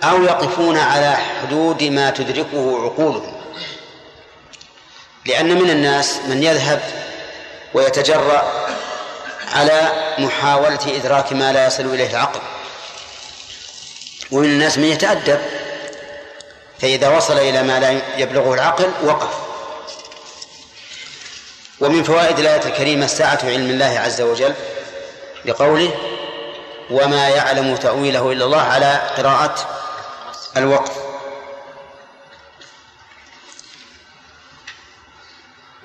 أو 0.03 0.23
يقفون 0.23 0.77
على 0.77 1.15
حدود 1.15 1.83
ما 1.83 2.09
تدركه 2.09 2.83
عقولهم. 2.83 3.33
لأن 5.25 5.61
من 5.61 5.69
الناس 5.69 6.19
من 6.27 6.43
يذهب 6.43 6.81
ويتجرأ 7.73 8.67
على 9.53 9.91
محاولة 10.17 10.79
إدراك 10.87 11.33
ما 11.33 11.53
لا 11.53 11.67
يصل 11.67 11.85
إليه 11.85 12.09
العقل. 12.09 12.39
ومن 14.31 14.45
الناس 14.45 14.77
من 14.77 14.85
يتأدب 14.85 15.39
فإذا 16.79 17.09
وصل 17.09 17.37
إلى 17.37 17.63
ما 17.63 17.79
لا 17.79 18.01
يبلغه 18.17 18.53
العقل 18.53 18.91
وقف. 19.03 19.29
ومن 21.79 22.03
فوائد 22.03 22.39
الآية 22.39 22.65
الكريمة 22.65 23.07
سعة 23.07 23.39
علم 23.43 23.69
الله 23.69 23.99
عز 23.99 24.21
وجل 24.21 24.53
بقوله 25.45 25.91
وما 26.89 27.29
يعلم 27.29 27.75
تأويله 27.75 28.31
إلا 28.31 28.45
الله 28.45 28.61
على 28.61 29.01
قراءة 29.17 29.55
الوقف. 30.57 30.91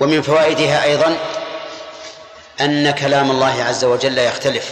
ومن 0.01 0.23
فوائدها 0.23 0.85
أيضا 0.85 1.19
أن 2.61 2.91
كلام 2.91 3.31
الله 3.31 3.65
عز 3.65 3.85
وجل 3.85 4.19
يختلف. 4.19 4.71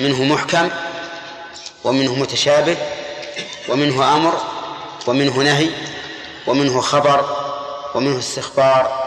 منه 0.00 0.22
محكم 0.22 0.70
ومنه 1.84 2.14
متشابه 2.14 2.76
ومنه 3.68 4.16
أمر 4.16 4.40
ومنه 5.06 5.36
نهي 5.36 5.70
ومنه 6.46 6.80
خبر 6.80 7.36
ومنه 7.94 8.18
استخبار 8.18 9.02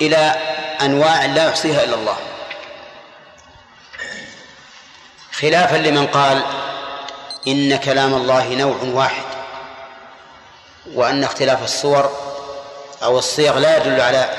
إلى 0.00 0.16
أنواع 0.80 1.24
لا 1.24 1.48
يحصيها 1.48 1.84
إلا 1.84 1.94
الله. 1.94 2.16
خلافا 5.40 5.76
لمن 5.76 6.06
قال 6.06 6.42
إن 7.48 7.76
كلام 7.76 8.14
الله 8.14 8.54
نوع 8.54 8.76
واحد 8.82 9.24
وأن 10.94 11.24
اختلاف 11.24 11.64
الصور 11.64 12.10
أو 13.02 13.18
الصيغ 13.18 13.58
لا 13.58 13.76
يدل 13.76 14.00
على 14.00 14.30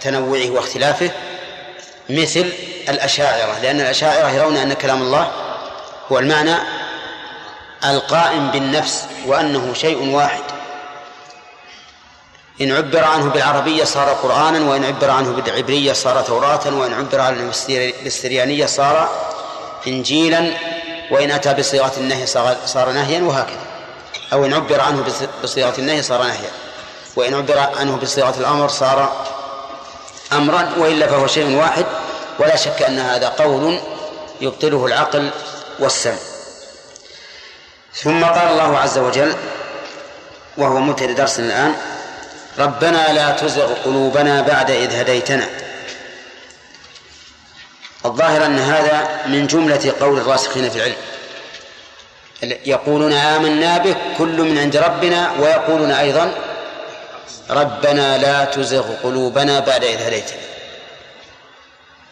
تنوعه 0.00 0.50
واختلافه 0.50 1.10
مثل 2.10 2.52
الأشاعرة 2.88 3.58
لأن 3.62 3.80
الأشاعرة 3.80 4.30
يرون 4.30 4.56
أن 4.56 4.72
كلام 4.72 5.02
الله 5.02 5.30
هو 6.12 6.18
المعنى 6.18 6.56
القائم 7.84 8.50
بالنفس 8.50 9.04
وأنه 9.26 9.74
شيء 9.74 10.14
واحد. 10.14 10.42
إن 12.60 12.72
عبر 12.72 13.04
عنه 13.04 13.30
بالعربية 13.30 13.84
صار 13.84 14.08
قرآنا 14.08 14.70
وإن 14.70 14.84
عبر 14.84 15.10
عنه 15.10 15.32
بالعبرية 15.32 15.92
صار 15.92 16.22
توراة 16.22 16.74
وإن 16.74 16.94
عبر 16.94 17.20
عنه 17.20 17.52
بالسريانية 18.04 18.66
صار 18.66 19.08
إنجيلا 19.86 20.50
وإن 21.10 21.30
أتى 21.30 21.54
بصيغة 21.54 21.92
النهي 21.96 22.26
صار 22.66 22.90
نهيا 22.92 23.22
وهكذا. 23.22 23.66
أو 24.32 24.44
إن 24.44 24.54
عبر 24.54 24.80
عنه 24.80 25.04
بصيغة 25.42 25.74
النهي 25.78 26.02
صار 26.02 26.22
نهيا. 26.22 26.50
وإن 27.16 27.34
عبر 27.34 27.58
عنه 27.58 27.96
بصيغة 27.96 28.34
الأمر 28.38 28.68
صار 28.68 29.26
أمرا 30.32 30.72
وإلا 30.78 31.06
فهو 31.06 31.26
شيء 31.26 31.56
واحد. 31.56 31.86
ولا 32.38 32.56
شك 32.56 32.82
أن 32.82 32.98
هذا 32.98 33.28
قول 33.28 33.80
يبطله 34.40 34.86
العقل 34.86 35.30
والسمع. 35.78 36.18
ثم 37.94 38.24
قال 38.24 38.48
الله 38.48 38.78
عز 38.78 38.98
وجل 38.98 39.34
وهو 40.58 40.78
مبتدأ 40.80 41.12
درسنا 41.12 41.46
الآن 41.46 41.74
ربنا 42.58 43.12
لا 43.12 43.30
تزغ 43.30 43.74
قلوبنا 43.84 44.40
بعد 44.40 44.70
إذ 44.70 45.00
هديتنا. 45.00 45.48
الظاهر 48.04 48.46
أن 48.46 48.58
هذا 48.58 49.20
من 49.26 49.46
جملة 49.46 49.92
قول 50.00 50.18
الراسخين 50.18 50.70
في 50.70 50.76
العلم. 50.76 50.96
يقولون 52.66 53.12
آمنا 53.12 53.78
به 53.78 53.96
كل 54.18 54.42
من 54.42 54.58
عند 54.58 54.76
ربنا 54.76 55.30
ويقولون 55.40 55.90
أيضا 55.90 56.34
ربنا 57.50 58.18
لا 58.18 58.44
تزغ 58.44 58.94
قلوبنا 59.02 59.60
بعد 59.60 59.84
إذ 59.84 60.02
هديتنا. 60.02 60.38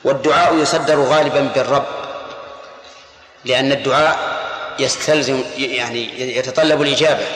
والدعاء 0.04 0.54
يصدر 0.56 1.00
غالبا 1.00 1.40
بالرب 1.54 1.86
لأن 3.44 3.72
الدعاء 3.72 4.18
يستلزم 4.78 5.44
يعني 5.56 6.36
يتطلب 6.36 6.82
الإجابة 6.82 7.26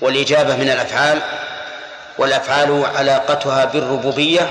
والإجابة 0.00 0.56
من 0.56 0.70
الأفعال 0.70 1.20
والأفعال 2.18 2.84
علاقتها 2.96 3.64
بالربوبية 3.64 4.48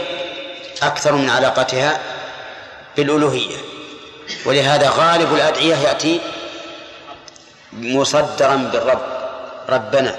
أكثر 0.84 1.12
من 1.12 1.30
علاقتها 1.30 2.00
بالألوهية. 2.98 3.58
ولهذا 4.46 4.90
غالب 4.90 5.34
الأدعية 5.34 5.76
يأتي 5.76 6.22
مصدرا 7.74 8.56
بالرب 8.56 9.02
ربنا. 9.70 10.16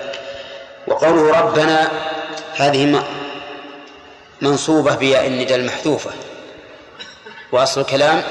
وقوله 0.86 1.40
ربنا 1.40 1.90
هذه 2.56 3.04
منصوبة 4.40 4.94
بياء 4.94 5.26
الندى 5.26 5.54
المحذوفة. 5.54 6.10
وأصل 7.52 7.80
الكلام 7.80 8.22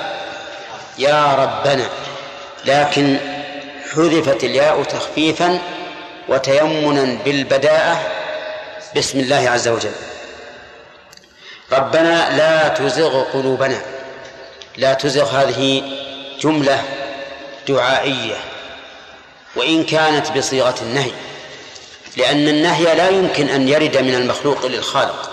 يا 0.97 1.35
ربنا 1.35 1.89
لكن 2.65 3.17
حذفت 3.93 4.43
الياء 4.43 4.83
تخفيفا 4.83 5.59
وتيمنا 6.29 7.17
بالبداءة 7.25 8.01
بسم 8.95 9.19
الله 9.19 9.49
عز 9.49 9.67
وجل. 9.67 9.91
ربنا 11.71 12.37
لا 12.37 12.67
تزغ 12.67 13.23
قلوبنا. 13.23 13.81
لا 14.77 14.93
تزغ 14.93 15.25
هذه 15.25 15.83
جملة 16.39 16.83
دعائية 17.67 18.35
وإن 19.55 19.83
كانت 19.83 20.37
بصيغة 20.37 20.75
النهي 20.81 21.11
لأن 22.17 22.47
النهي 22.47 22.95
لا 22.95 23.09
يمكن 23.09 23.49
أن 23.49 23.69
يرد 23.69 23.97
من 23.97 24.15
المخلوق 24.15 24.65
للخالق 24.65 25.29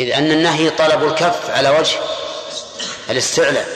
إذ 0.00 0.12
أن 0.12 0.30
النهي 0.30 0.70
طلب 0.70 1.04
الكف 1.04 1.50
على 1.50 1.70
وجه 1.70 1.96
الاستعلاء 3.10 3.66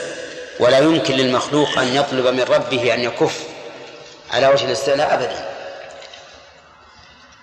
ولا 0.59 0.79
يمكن 0.79 1.15
للمخلوق 1.15 1.79
أن 1.79 1.95
يطلب 1.95 2.27
من 2.27 2.41
ربه 2.41 2.93
أن 2.93 2.99
يكف 2.99 3.39
على 4.31 4.47
وجه 4.47 4.65
الاستعلاء 4.65 5.13
أبدا. 5.13 5.49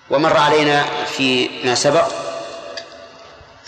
ومر 0.09 0.37
علينا 0.37 0.85
فيما 1.17 1.75
سبق 1.75 2.07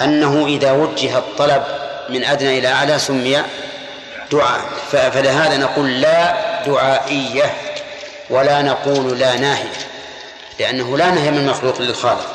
أنه 0.01 0.45
إذا 0.45 0.71
وجه 0.71 1.17
الطلب 1.17 1.85
من 2.09 2.23
أدنى 2.23 2.59
إلى 2.59 2.67
أعلى 2.67 2.99
سمي 2.99 3.43
دعاء. 4.31 4.61
فلهذا 4.91 5.57
نقول 5.57 6.01
لا 6.01 6.35
دعائية 6.65 7.53
ولا 8.29 8.61
نقول 8.61 9.19
لا 9.19 9.35
ناهية 9.35 9.87
لأنه 10.59 10.97
لا 10.97 11.11
نهي 11.11 11.31
من 11.31 11.37
المخلوق 11.37 11.81
للخالق. 11.81 12.31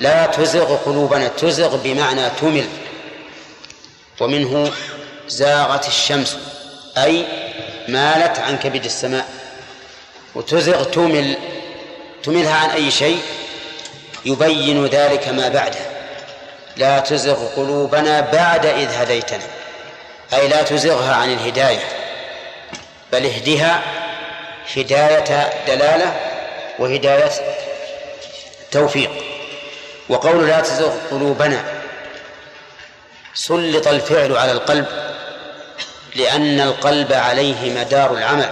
لا 0.00 0.26
تزغ 0.26 0.76
قلوبنا 0.76 1.28
تزغ 1.28 1.76
بمعنى 1.76 2.30
تمل. 2.40 2.68
ومنه 4.20 4.72
زاغت 5.28 5.88
الشمس 5.88 6.36
أي 6.98 7.24
مالت 7.88 8.38
عن 8.38 8.58
كبد 8.58 8.84
السماء. 8.84 9.28
وتزغ 10.34 10.84
تمل 10.84 11.36
تملها 12.22 12.54
عن 12.54 12.70
أي 12.70 12.90
شيء 12.90 13.22
يبين 14.24 14.86
ذلك 14.86 15.28
ما 15.28 15.48
بعده. 15.48 15.89
لا 16.76 16.98
تزغ 16.98 17.46
قلوبنا 17.56 18.20
بعد 18.20 18.66
إذ 18.66 18.88
هديتنا 18.94 19.44
أي 20.34 20.48
لا 20.48 20.62
تزغها 20.62 21.14
عن 21.14 21.32
الهداية 21.32 21.84
بل 23.12 23.26
اهدها 23.26 23.82
هداية 24.76 25.52
دلالة 25.66 26.16
وهداية 26.78 27.30
توفيق. 28.70 29.10
وقول 30.08 30.48
لا 30.48 30.60
تزغ 30.60 30.92
قلوبنا 31.10 31.64
سلط 33.34 33.88
الفعل 33.88 34.36
على 34.36 34.52
القلب 34.52 34.86
لأن 36.16 36.60
القلب 36.60 37.12
عليه 37.12 37.80
مدار 37.80 38.12
العمل. 38.12 38.50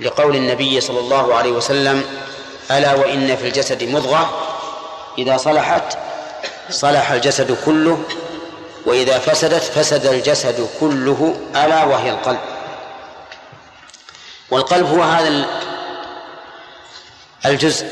لقول 0.00 0.36
النبي 0.36 0.80
صلى 0.80 1.00
الله 1.00 1.34
عليه 1.34 1.50
وسلم 1.50 2.04
ألا 2.70 2.94
وإن 2.94 3.36
في 3.36 3.48
الجسد 3.48 3.84
مضغة 3.84 4.48
إذا 5.18 5.36
صلحت 5.36 5.98
صلح 6.72 7.10
الجسد 7.10 7.56
كله 7.66 8.02
وإذا 8.86 9.18
فسدت 9.18 9.62
فسد 9.62 10.06
الجسد 10.06 10.68
كله 10.80 11.36
ألا 11.56 11.84
وهي 11.84 12.10
القلب. 12.10 12.38
والقلب 14.50 14.86
هو 14.86 15.02
هذا 15.02 15.46
الجزء 17.46 17.86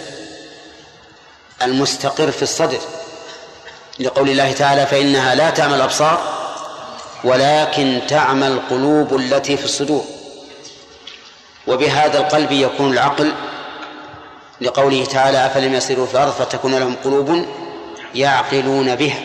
المستقر 1.62 2.30
في 2.30 2.42
الصدر. 2.42 2.78
لقول 3.98 4.30
الله 4.30 4.52
تعالى 4.52 4.86
فإنها 4.86 5.34
لا 5.34 5.50
تعمى 5.50 5.74
الأبصار 5.74 6.20
ولكن 7.24 8.00
تعمى 8.08 8.46
القلوب 8.46 9.16
التي 9.16 9.56
في 9.56 9.64
الصدور. 9.64 10.04
وبهذا 11.66 12.18
القلب 12.18 12.52
يكون 12.52 12.92
العقل. 12.92 13.32
لقوله 14.60 15.04
تعالى 15.04 15.46
أفلم 15.46 15.74
يسيروا 15.74 16.06
في 16.06 16.12
الأرض 16.12 16.32
فتكون 16.32 16.74
لهم 16.74 16.96
قلوب؟ 17.04 17.46
يعقلون 18.14 18.96
بها. 18.96 19.20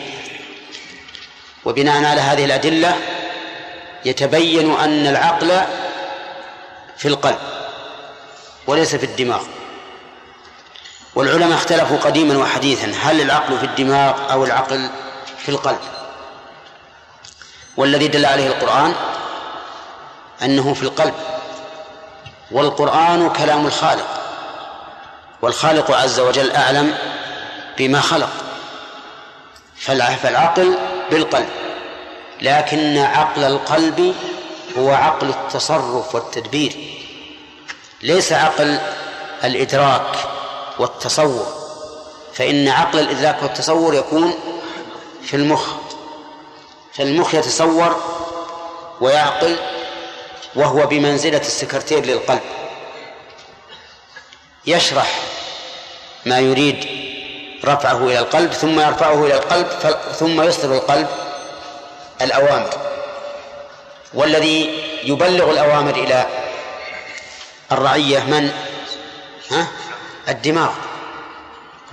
وبناء 1.64 2.04
على 2.04 2.20
هذه 2.20 2.44
الأدلة 2.44 2.96
يتبين 4.04 4.74
أن 4.74 5.06
العقل 5.06 5.60
في 6.96 7.08
القلب 7.08 7.38
وليس 8.66 8.96
في 8.96 9.06
الدماغ. 9.06 9.42
والعلماء 11.14 11.58
اختلفوا 11.58 11.98
قديما 11.98 12.38
وحديثا 12.38 12.92
هل 13.02 13.20
العقل 13.20 13.58
في 13.58 13.64
الدماغ 13.64 14.32
أو 14.32 14.44
العقل 14.44 14.90
في 15.38 15.48
القلب؟ 15.48 15.78
والذي 17.76 18.08
دل 18.08 18.26
عليه 18.26 18.46
القرآن 18.46 18.94
أنه 20.42 20.74
في 20.74 20.82
القلب. 20.82 21.14
والقرآن 22.50 23.30
كلام 23.30 23.66
الخالق 23.66 24.20
والخالق 25.42 25.90
عز 25.90 26.20
وجل 26.20 26.52
أعلم 26.52 26.98
بما 27.78 28.00
خلق. 28.00 28.45
فالعقل 29.78 30.78
بالقلب. 31.10 31.48
لكن 32.42 32.98
عقل 32.98 33.44
القلب 33.44 34.14
هو 34.78 34.90
عقل 34.90 35.28
التصرف 35.28 36.14
والتدبير. 36.14 36.76
ليس 38.02 38.32
عقل 38.32 38.78
الإدراك 39.44 40.16
والتصور. 40.78 41.46
فإن 42.34 42.68
عقل 42.68 42.98
الإدراك 42.98 43.42
والتصور 43.42 43.94
يكون 43.94 44.34
في 45.22 45.36
المخ. 45.36 45.74
فالمخ 46.94 47.34
يتصور 47.34 48.02
ويعقل 49.00 49.56
وهو 50.54 50.86
بمنزلة 50.86 51.40
السكرتير 51.40 52.06
للقلب. 52.06 52.40
يشرح 54.66 55.20
ما 56.26 56.38
يريد 56.38 57.05
رفعه 57.66 57.96
إلى 57.96 58.18
القلب 58.18 58.52
ثم 58.52 58.80
يرفعه 58.80 59.24
إلى 59.24 59.34
القلب 59.34 59.66
ثم 60.18 60.42
يصدر 60.42 60.74
القلب 60.74 61.08
الأوامر. 62.22 62.70
والذي 64.14 64.84
يبلغ 65.04 65.50
الأوامر 65.50 65.94
إلى 65.94 66.26
الرعية 67.72 68.18
من؟ 68.18 68.50
ها؟ 69.50 69.66
الدماغ. 70.28 70.70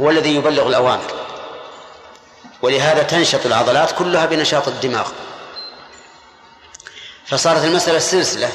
هو 0.01 0.09
الذي 0.09 0.35
يبلغ 0.35 0.67
الأوامر. 0.67 1.11
ولهذا 2.61 3.03
تنشط 3.03 3.45
العضلات 3.45 3.91
كلها 3.91 4.25
بنشاط 4.25 4.67
الدماغ. 4.67 5.07
فصارت 7.27 7.63
المسألة 7.63 7.99
سلسلة. 7.99 8.51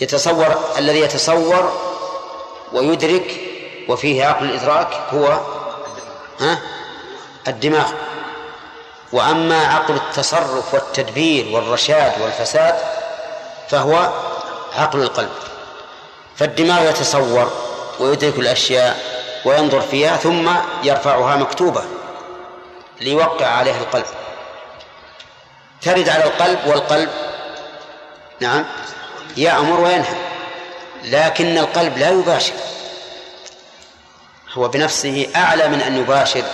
يتصور 0.00 0.74
الذي 0.78 1.00
يتصور 1.00 1.80
ويدرك 2.72 3.49
وفيه 3.90 4.24
عقل 4.24 4.44
الإدراك 4.44 5.00
هو 5.12 5.40
ها؟ 6.40 6.58
الدماغ. 7.48 7.92
وأما 9.12 9.66
عقل 9.66 9.94
التصرف 9.94 10.74
والتدبير 10.74 11.54
والرشاد 11.54 12.12
والفساد 12.20 12.74
فهو 13.68 14.10
عقل 14.76 15.02
القلب. 15.02 15.30
فالدماغ 16.36 16.90
يتصور 16.90 17.52
ويدرك 18.00 18.38
الأشياء 18.38 18.98
وينظر 19.44 19.80
فيها 19.80 20.16
ثم 20.16 20.50
يرفعها 20.82 21.36
مكتوبة 21.36 21.82
ليوقع 23.00 23.46
عليها 23.46 23.78
القلب. 23.78 24.06
ترد 25.82 26.08
على 26.08 26.24
القلب 26.24 26.58
والقلب 26.66 27.10
نعم 28.40 28.64
يأمر 29.36 29.80
وينهى 29.80 30.16
لكن 31.04 31.58
القلب 31.58 31.98
لا 31.98 32.10
يباشر. 32.10 32.54
هو 34.52 34.68
بنفسه 34.68 35.28
أعلى 35.36 35.68
من 35.68 35.80
أن 35.80 35.96
يباشر 35.96 36.44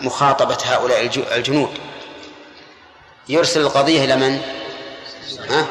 مخاطبة 0.00 0.58
هؤلاء 0.64 1.10
الجنود 1.36 1.78
يرسل 3.28 3.60
القضية 3.60 4.04
إلى 4.04 4.16
من؟ 4.16 4.40
ها؟ 5.50 5.66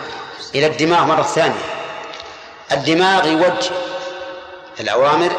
إلى 0.56 0.68
الدماغ 0.68 1.06
مرة 1.06 1.24
ثانية 1.24 1.66
الدماغ 2.72 3.28
يوجه 3.28 3.72
الأوامر 4.80 5.32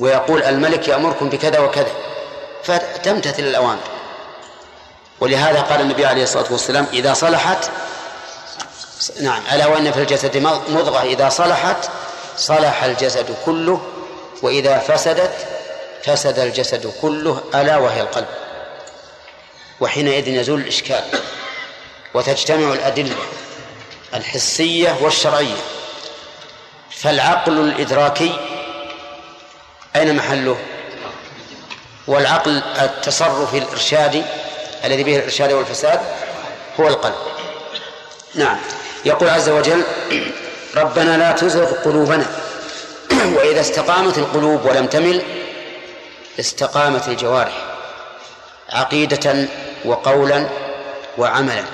ويقول 0.00 0.42
الملك 0.42 0.88
يأمركم 0.88 1.28
بكذا 1.28 1.58
وكذا 1.58 1.92
فتمتثل 2.64 3.42
الأوامر 3.42 3.82
ولهذا 5.20 5.60
قال 5.60 5.80
النبي 5.80 6.06
عليه 6.06 6.22
الصلاة 6.22 6.46
والسلام 6.50 6.86
إذا 6.92 7.14
صلحت 7.14 7.70
نعم 9.20 9.42
ألا 9.52 9.66
وإن 9.66 9.92
في 9.92 10.00
الجسد 10.00 10.36
مضغة 10.68 11.02
إذا 11.02 11.28
صلحت 11.28 11.90
صلح 12.36 12.84
الجسد 12.84 13.36
كله 13.44 13.80
وإذا 14.42 14.78
فسدت 14.78 15.46
فسد 16.04 16.38
الجسد 16.38 16.92
كله 17.02 17.42
ألا 17.54 17.76
وهي 17.76 18.00
القلب. 18.00 18.26
وحينئذ 19.80 20.28
يزول 20.28 20.60
الإشكال 20.60 21.04
وتجتمع 22.14 22.72
الأدلة 22.72 23.16
الحسية 24.14 24.96
والشرعية. 25.00 25.56
فالعقل 26.90 27.58
الإدراكي 27.60 28.38
أين 29.96 30.16
محله؟ 30.16 30.58
والعقل 32.06 32.62
التصرفي 32.80 33.58
الإرشادي 33.58 34.22
الذي 34.84 35.04
به 35.04 35.16
الإرشاد 35.16 35.52
والفساد 35.52 36.00
هو 36.80 36.88
القلب. 36.88 37.14
نعم. 38.34 38.58
يقول 39.04 39.28
عز 39.28 39.48
وجل 39.48 39.82
ربنا 40.76 41.16
لا 41.16 41.32
تزغ 41.32 41.72
قلوبنا 41.72 42.26
وإذا 43.24 43.60
استقامت 43.60 44.18
القلوب 44.18 44.64
ولم 44.64 44.86
تمل 44.86 45.22
استقامت 46.40 47.08
الجوارح 47.08 47.52
عقيدة 48.70 49.48
وقولا 49.84 50.48
وعملا. 51.18 51.64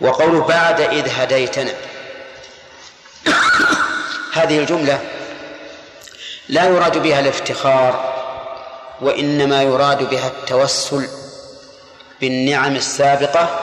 وقول 0.00 0.40
بعد 0.40 0.80
إذ 0.80 1.08
هديتنا. 1.08 1.74
هذه 4.32 4.58
الجملة 4.58 5.00
لا 6.48 6.64
يراد 6.64 6.98
بها 6.98 7.20
الافتخار 7.20 8.14
وإنما 9.00 9.62
يراد 9.62 10.10
بها 10.10 10.26
التوسل 10.26 11.08
بالنعم 12.20 12.76
السابقة 12.76 13.60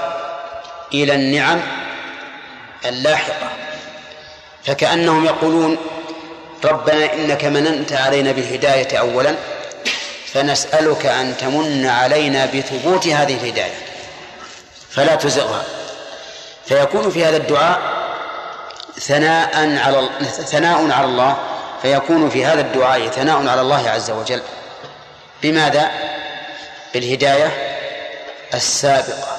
إلى 0.94 1.16
النعم 1.16 1.62
اللاحقة. 2.86 3.51
فكأنهم 4.66 5.26
يقولون 5.26 5.78
ربنا 6.66 7.14
إنك 7.14 7.46
مننت 7.46 7.94
علينا 7.94 8.32
بالهداية 8.32 8.98
أولا 9.00 9.36
فنسألك 10.34 11.06
أن 11.06 11.38
تمن 11.38 11.86
علينا 11.86 12.46
بثبوت 12.46 13.08
هذه 13.08 13.34
الهداية. 13.34 13.78
فلا 14.90 15.16
تزغها 15.16 15.64
فيكون 16.66 17.12
في 17.12 17.26
هذا 17.26 17.38
الدعاء 17.38 17.80
ثناء 19.00 19.78
على 19.78 20.10
ثناء 20.26 20.92
على 20.92 21.06
الله 21.06 21.38
فيكون 21.82 22.30
في 22.30 22.46
هذا 22.46 22.62
الدعاء 22.62 23.08
ثناء 23.08 23.48
على 23.48 23.62
الله 23.62 23.90
عز 23.90 24.12
وجل. 24.12 24.42
بماذا؟ 25.44 25.92
بالهداية 26.94 27.78
السابقة. 28.54 29.38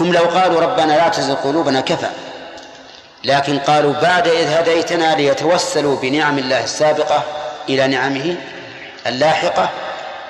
هم 0.00 0.12
لو 0.12 0.24
قالوا 0.24 0.60
ربنا 0.60 0.92
لا 0.92 1.08
تزغ 1.08 1.34
قلوبنا 1.34 1.80
كفى. 1.80 2.10
لكن 3.24 3.58
قالوا 3.58 3.92
بعد 3.92 4.28
إذ 4.28 4.48
هديتنا 4.48 5.14
ليتوسلوا 5.14 5.96
بنعم 5.96 6.38
الله 6.38 6.64
السابقة 6.64 7.22
إلى 7.68 7.86
نعمه 7.86 8.36
اللاحقة 9.06 9.70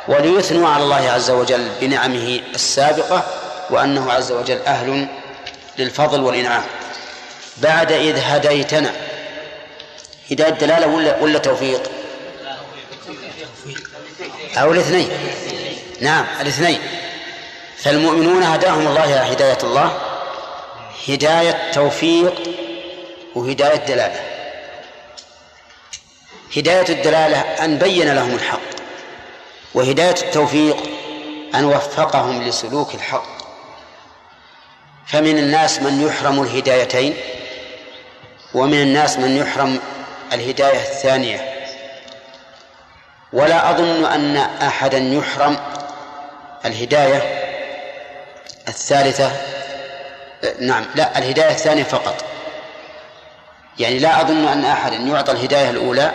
وليثنوا 0.09 0.68
على 0.68 0.83
الله 0.83 1.11
عز 1.11 1.30
وجل 1.30 1.68
بنعمه 1.80 2.40
السابقة 2.54 3.24
وأنه 3.70 4.12
عز 4.12 4.33
وجل 4.33 4.59
أهل 4.66 5.07
للفضل 5.78 6.20
والإنعام. 6.20 6.62
بعد 7.57 7.92
إذ 7.92 8.18
هديتنا. 8.22 8.90
هداية 10.30 10.50
دلالة 10.50 10.87
ولا 10.87 11.20
ولا 11.20 11.38
توفيق؟ 11.38 11.90
أو 14.57 14.72
الاثنين. 14.72 15.09
نعم 16.00 16.24
الاثنين. 16.40 16.78
فالمؤمنون 17.78 18.42
هداهم 18.42 18.87
الله 18.87 19.04
إلى 19.04 19.33
هداية 19.33 19.59
الله. 19.62 19.98
هداية 21.09 21.72
توفيق 21.72 22.63
وهداية 23.35 23.77
دلالة 23.77 24.20
هداية 26.57 26.88
الدلالة 26.88 27.40
أن 27.40 27.79
بين 27.79 28.14
لهم 28.14 28.35
الحق 28.35 28.61
وهداية 29.75 30.14
التوفيق 30.23 30.77
أن 31.55 31.64
وفقهم 31.64 32.42
لسلوك 32.42 32.94
الحق. 32.94 33.35
فمن 35.07 35.38
الناس 35.38 35.81
من 35.81 36.07
يحرم 36.07 36.42
الهدايتين 36.42 37.16
ومن 38.55 38.83
الناس 38.83 39.18
من 39.18 39.37
يحرم 39.37 39.81
الهداية 40.33 40.81
الثانية. 40.81 41.55
ولا 43.33 43.70
أظن 43.70 44.05
أن 44.05 44.37
أحدا 44.37 44.99
يحرم 44.99 45.57
الهداية 46.64 47.44
الثالثة 48.68 49.33
نعم 50.61 50.85
لا 50.94 51.18
الهداية 51.18 51.51
الثانية 51.51 51.83
فقط. 51.83 52.34
يعني 53.78 53.98
لا 53.98 54.20
أظن 54.20 54.48
أن 54.48 54.64
أحدا 54.64 54.96
يعطى 54.96 55.32
الهداية 55.32 55.70
الأولى 55.70 56.12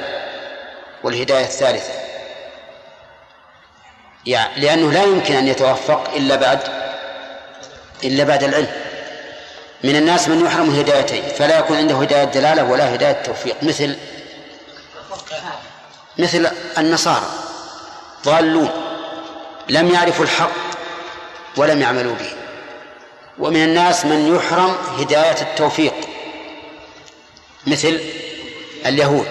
والهداية 1.04 1.44
الثالثة. 1.44 1.94
يعني 4.26 4.62
لأنه 4.62 4.92
لا 4.92 5.04
يمكن 5.04 5.36
أن 5.36 5.48
يتوفق 5.48 6.10
إلا 6.16 6.36
بعد 6.36 6.60
إلا 8.04 8.24
بعد 8.24 8.44
العلم. 8.44 8.72
من 9.84 9.96
الناس 9.96 10.28
من 10.28 10.46
يحرم 10.46 10.70
الهدايتين 10.70 11.24
فلا 11.24 11.60
يكون 11.60 11.78
عنده 11.78 11.96
هداية 11.96 12.24
دلالة 12.24 12.64
ولا 12.64 12.96
هداية 12.96 13.12
توفيق 13.24 13.56
مثل 13.62 13.98
مثل 16.18 16.52
النصارى. 16.78 17.26
ضالون 18.26 18.70
لم 19.70 19.92
يعرفوا 19.94 20.26
الحق 20.26 20.52
ولم 21.58 21.82
يعملوا 21.82 22.16
به. 22.16 22.32
ومن 23.40 23.64
الناس 23.64 24.06
من 24.06 24.36
يحرم 24.36 24.76
هداية 25.00 25.42
التوفيق. 25.42 25.94
مثل 27.70 28.00
اليهود. 28.86 29.28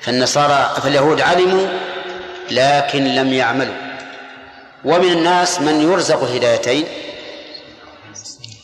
فالنصارى 0.00 0.80
فاليهود 0.82 1.20
علموا 1.20 1.66
لكن 2.50 3.04
لم 3.14 3.32
يعملوا. 3.32 3.74
ومن 4.84 5.12
الناس 5.12 5.60
من 5.60 5.92
يرزق 5.92 6.22
الهدايتين 6.22 6.84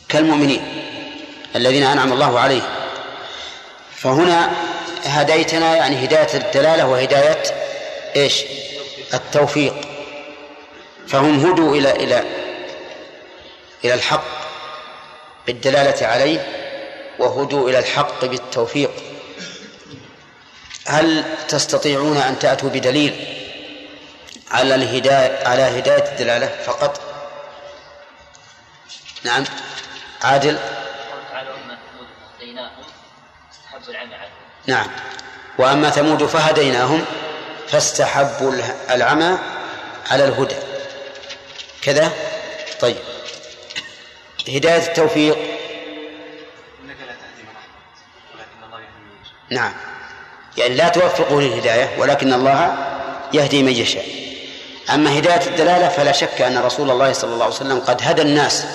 كالمؤمنين 0.09 0.61
الذين 1.55 1.83
أنعم 1.83 2.13
الله 2.13 2.39
عليهم. 2.39 2.69
فهنا 3.95 4.51
هديتنا 5.03 5.75
يعني 5.75 6.05
هداية 6.05 6.33
الدلالة 6.33 6.87
وهداية 6.87 7.43
إيش؟ 8.15 8.43
التوفيق. 9.13 9.73
فهم 11.07 11.45
هدوا 11.45 11.75
إلى 11.75 11.91
إلى 11.91 12.23
إلى 13.85 13.93
الحق 13.93 14.23
بالدلالة 15.47 16.07
عليه 16.07 16.60
وهدوا 17.21 17.69
إلى 17.69 17.79
الحق 17.79 18.25
بالتوفيق. 18.25 18.91
هل 20.87 21.23
تستطيعون 21.47 22.17
أن 22.17 22.39
تأتوا 22.39 22.69
بدليل 22.69 23.37
على 24.51 24.75
الهداية 24.75 25.47
على 25.47 25.61
هداية 25.61 26.11
الدلالة 26.11 26.47
فقط؟ 26.47 27.01
نعم. 29.23 29.43
عادل؟ 30.21 30.57
نعم. 34.67 34.87
وأما 35.57 35.89
ثمود 35.89 36.25
فهديناهم 36.25 37.05
فاستحبوا 37.67 38.53
العمى 38.89 39.37
على 40.11 40.25
الهدى. 40.25 40.55
كذا؟ 41.81 42.11
طيب. 42.79 42.97
هداية 44.47 44.87
التوفيق 44.87 45.60
نعم. 49.51 49.73
يعني 50.57 50.75
لا 50.75 50.89
توفقه 50.89 51.41
للهداية 51.41 51.99
ولكن 51.99 52.33
الله 52.33 52.75
يهدي 53.33 53.63
من 53.63 53.71
يشاء. 53.71 54.05
أما 54.93 55.19
هداية 55.19 55.47
الدلالة 55.47 55.89
فلا 55.89 56.11
شك 56.11 56.41
أن 56.41 56.57
رسول 56.57 56.91
الله 56.91 57.13
صلى 57.13 57.33
الله 57.33 57.45
عليه 57.45 57.55
وسلم 57.55 57.79
قد 57.79 58.01
هدى 58.03 58.21
الناس 58.21 58.65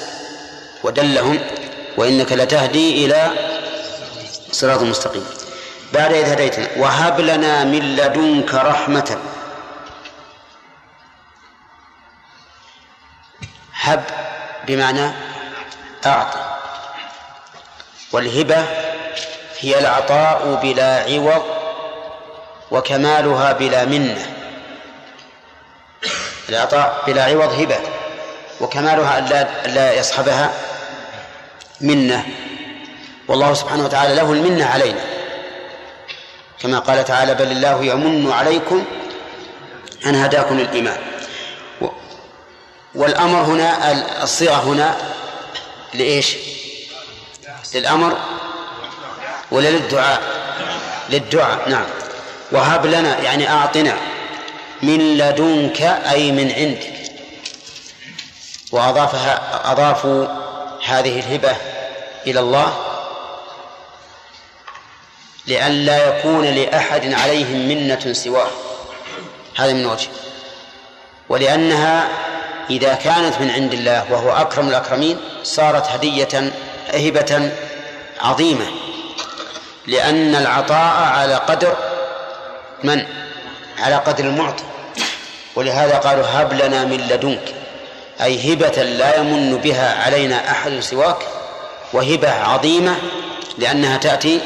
ودلهم 0.85 1.39
وإنك 1.97 2.33
لتهدي 2.33 3.07
إلى 3.07 3.31
صراط 4.53 4.83
مستقيم. 4.83 5.27
بعد 5.93 6.13
إذ 6.13 6.33
هديتنا 6.33 6.69
وهب 6.77 7.21
لنا 7.21 7.65
من 7.65 7.97
لدنك 7.97 8.55
رحمة. 8.55 9.19
هب 13.81 14.05
بمعنى 14.67 15.11
أعطي 16.07 16.39
والهبة 18.13 18.86
هي 19.61 19.79
العطاء 19.79 20.61
بلا 20.63 21.05
عوض 21.09 21.43
وكمالها 22.71 23.53
بلا 23.53 23.85
منة. 23.85 24.27
العطاء 26.49 27.03
بلا 27.07 27.25
عوض 27.25 27.61
هبة 27.61 27.79
وكمالها 28.61 29.19
ألا 29.19 29.69
لا 29.69 29.93
يصحبها 29.93 30.53
منة. 31.81 32.27
والله 33.29 33.55
سبحانه 33.55 33.85
وتعالى 33.85 34.15
له 34.15 34.33
المنة 34.33 34.67
علينا. 34.67 35.01
كما 36.59 36.79
قال 36.79 37.05
تعالى 37.05 37.35
بل 37.35 37.53
الله 37.53 37.85
يمن 37.85 38.33
عليكم 38.33 38.85
أن 40.07 40.15
هداكم 40.15 40.59
للإيمان. 40.59 40.99
والأمر 42.95 43.41
هنا 43.41 43.93
الصيغة 44.23 44.55
هنا 44.55 44.97
لإيش؟ 45.95 46.37
للأمر 47.75 48.17
ولا 49.51 49.69
للدعاء؟ 49.69 50.23
للدعاء 51.11 51.69
نعم. 51.69 51.87
وهب 52.53 52.87
لنا 52.87 53.19
يعني 53.19 53.51
أعطنا 53.51 53.97
من 54.83 55.19
لدنك 55.19 55.83
أي 55.83 56.33
من 56.33 56.53
عندك. 56.53 56.93
وأضافها 58.73 59.61
أضافوا 59.73 60.27
هذه 60.87 61.19
الهبة 61.19 61.57
إلى 62.27 62.41
الله 62.41 62.77
لئلا 65.47 66.09
يكون 66.09 66.45
لأحد 66.45 67.13
عليهم 67.13 67.69
منة 67.69 68.13
سواه. 68.13 68.51
هذا 69.57 69.73
من 69.73 69.87
وجه. 69.87 70.09
ولأنها 71.29 72.09
إذا 72.71 72.95
كانت 72.95 73.41
من 73.41 73.51
عند 73.51 73.73
الله 73.73 74.13
وهو 74.13 74.31
أكرم 74.31 74.69
الأكرمين 74.69 75.19
صارت 75.43 75.87
هدية 75.87 76.53
هبة 76.95 77.53
عظيمة. 78.21 78.67
لأن 79.87 80.35
العطاء 80.35 80.95
على 81.03 81.35
قدر 81.35 81.77
من؟ 82.85 83.07
على 83.79 83.95
قدر 83.95 84.25
المعطي. 84.25 84.65
ولهذا 85.57 85.99
قالوا 85.99 86.25
هب 86.27 86.53
لنا 86.53 86.85
من 86.85 86.97
لدنك. 86.97 87.55
أي 88.23 88.53
هبة 88.53 88.83
لا 88.83 89.17
يمن 89.17 89.57
بها 89.57 90.03
علينا 90.05 90.51
أحد 90.51 90.81
سواك 90.81 91.17
وهبة 91.93 92.31
عظيمة 92.31 92.97
لأنها 93.59 93.97
تأتي 93.97 94.41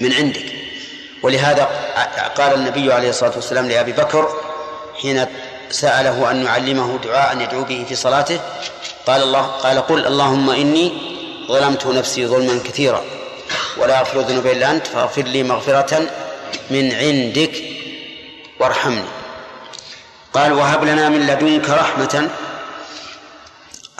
من 0.00 0.12
عندك. 0.12 0.44
ولهذا 1.22 1.68
قال 2.36 2.54
النبي 2.54 2.92
عليه 2.92 3.08
الصلاة 3.08 3.32
والسلام 3.34 3.68
لأبي 3.68 3.92
بكر 3.92 4.28
حين 5.02 5.26
سأله 5.70 6.30
أن 6.30 6.44
يعلمه 6.44 6.98
دعاء 7.04 7.40
يدعو 7.40 7.64
به 7.64 7.84
في 7.88 7.94
صلاته 7.94 8.40
قال 9.06 9.22
الله 9.22 9.40
قال 9.40 9.86
قل 9.86 10.06
اللهم 10.06 10.50
إني 10.50 10.92
ظلمت 11.48 11.86
نفسي 11.86 12.26
ظلما 12.26 12.60
كثيرا. 12.64 13.04
ولا 13.76 13.98
أغفر 14.00 14.20
الذنوب 14.20 14.46
إلا 14.46 14.70
أنت 14.70 14.86
فاغفر 14.86 15.22
لي 15.22 15.42
مغفرة 15.42 16.10
من 16.70 16.94
عندك 16.94 17.62
وارحمني. 18.60 19.04
قال 20.34 20.52
وهب 20.52 20.84
لنا 20.84 21.08
من 21.08 21.26
لدنك 21.26 21.70
رحمة 21.70 22.30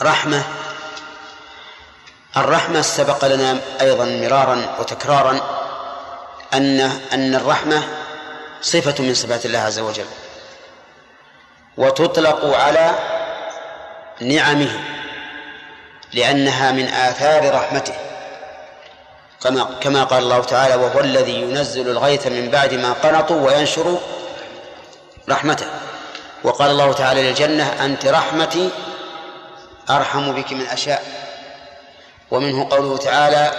رحمة 0.01 0.43
الرحمة 2.37 2.81
سبق 2.81 3.25
لنا 3.25 3.59
أيضا 3.81 4.05
مرارا 4.05 4.75
وتكرارا 4.79 5.39
أن 6.53 6.79
أن 7.13 7.35
الرحمة 7.35 7.83
صفة 8.61 9.03
من 9.03 9.13
صفات 9.13 9.45
الله 9.45 9.59
عز 9.59 9.79
وجل 9.79 10.05
وتطلق 11.77 12.57
على 12.57 12.91
نعمه 14.21 14.79
لأنها 16.13 16.71
من 16.71 16.87
آثار 16.87 17.55
رحمته. 17.55 18.12
كما 19.43 19.63
كما 19.81 20.03
قال 20.03 20.23
الله 20.23 20.43
تعالى 20.43 20.75
وهو 20.75 20.99
الذي 20.99 21.41
ينزل 21.41 21.89
الغيث 21.89 22.27
من 22.27 22.49
بعد 22.49 22.73
ما 22.73 22.93
قنطوا 22.93 23.47
وينشر 23.47 23.99
رحمته. 25.29 25.65
وقال 26.43 26.71
الله 26.71 26.93
تعالى 26.93 27.29
للجنة 27.29 27.85
أنت 27.85 28.05
رحمتي 28.05 28.69
أرحم 29.89 30.31
بك 30.31 30.53
من 30.53 30.65
أشاء. 30.65 31.03
ومنه 32.31 32.69
قوله 32.69 32.97
تعالى 32.97 33.51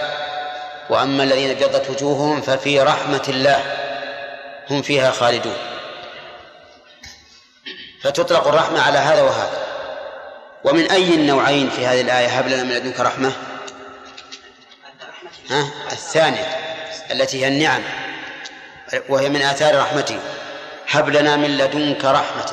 وأما 0.89 1.23
الذين 1.23 1.49
ابيضت 1.49 1.89
وجوههم 1.89 2.41
ففي 2.41 2.81
رحمة 2.81 3.23
الله 3.27 3.63
هم 4.69 4.81
فيها 4.81 5.11
خالدون. 5.11 5.57
فتطلق 8.03 8.47
الرحمة 8.47 8.81
على 8.81 8.97
هذا 8.97 9.21
وهذا. 9.21 9.65
ومن 10.63 10.91
أي 10.91 11.15
النوعين 11.15 11.69
في 11.69 11.85
هذه 11.85 12.01
الآية؟ 12.01 12.27
هب 12.27 12.47
لنا 12.47 12.63
من 12.63 12.71
لدنك 12.71 12.99
رحمة. 12.99 13.31
ها؟ 15.49 15.63
الثانية 15.91 16.45
التي 17.11 17.45
هي 17.45 17.47
النعم 17.47 17.81
وهي 19.09 19.29
من 19.29 19.41
آثار 19.41 19.79
رحمته. 19.79 20.19
هب 20.89 21.09
لنا 21.09 21.35
من 21.35 21.57
لدنك 21.57 22.05
رحمة 22.05 22.51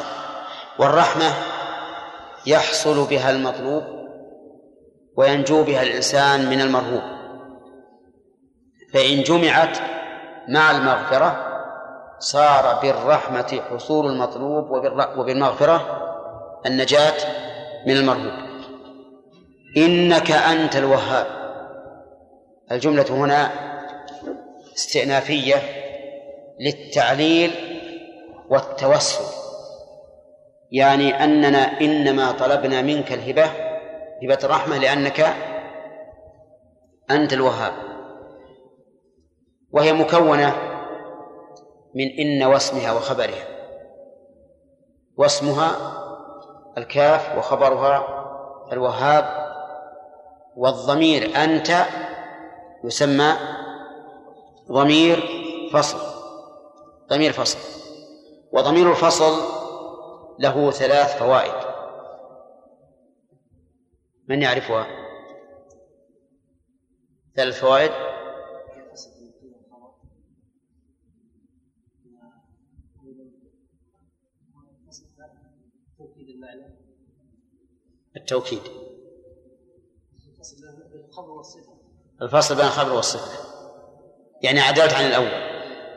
والرحمة 0.78 1.33
يحصل 2.46 3.07
بها 3.07 3.31
المطلوب 3.31 3.83
وينجو 5.16 5.62
بها 5.62 5.83
الإنسان 5.83 6.50
من 6.50 6.61
المرهوب. 6.61 7.02
فإن 8.94 9.22
جمعت 9.22 9.78
مع 10.48 10.70
المغفرة 10.70 11.48
صار 12.18 12.78
بالرحمة 12.83 13.61
حصول 13.70 14.07
المطلوب 14.07 14.70
وبالمغفرة 15.16 15.98
النجاة 16.66 17.14
من 17.87 17.96
المرهوب. 17.96 18.33
إنك 19.76 20.31
أنت 20.31 20.76
الوهاب. 20.76 21.41
الجملة 22.73 23.07
هنا 23.11 23.51
استئنافية 24.75 25.57
للتعليل 26.61 27.51
والتوسل. 28.49 29.25
يعني 30.71 31.25
أننا 31.25 31.81
إنما 31.81 32.33
طلبنا 32.33 32.83
منك 32.83 33.13
الهبة 33.13 33.45
هبة 34.23 34.39
الرحمة 34.45 34.79
لأنك 34.79 35.35
أنت 37.11 37.33
الوهاب. 37.33 37.73
وهي 39.73 39.93
مكونة 39.93 40.57
من 41.95 42.07
إن 42.19 42.43
واسمها 42.43 42.93
وخبرها. 42.93 43.45
واسمها 45.17 45.77
الكاف 46.79 47.39
وخبرها 47.39 48.05
الوهاب 48.73 49.53
والضمير. 50.57 51.37
أنت 51.37 51.71
يسمى 52.85 53.37
ضمير 54.68 55.21
فصل 55.73 56.12
ضمير 57.12 57.33
فصل. 57.33 57.59
وضمير 58.53 58.90
الفصل 58.90 59.33
له 60.38 60.71
ثلاث 60.71 61.18
فوائد. 61.18 61.73
من 64.29 64.42
يعرفها؟ 64.42 64.87
ثلاث 67.37 67.61
فوائد. 67.61 67.92
التوكيد. 78.16 78.82
الفصل 82.23 82.57
بين 82.57 82.65
الخبر 82.65 82.93
والصفة. 82.93 83.53
يعني 84.43 84.61
عدلت 84.61 84.93
عن 84.93 85.05
الأول. 85.05 85.31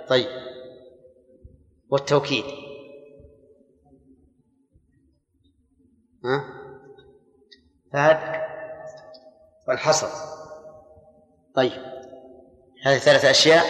طيب. 0.07 0.27
والتوكيد. 1.89 2.45
ها؟ 6.25 6.45
فهد. 7.93 8.41
والحصر. 9.67 10.07
طيب. 11.55 11.71
هذه 12.85 12.97
ثلاث 12.97 13.25
أشياء. 13.25 13.65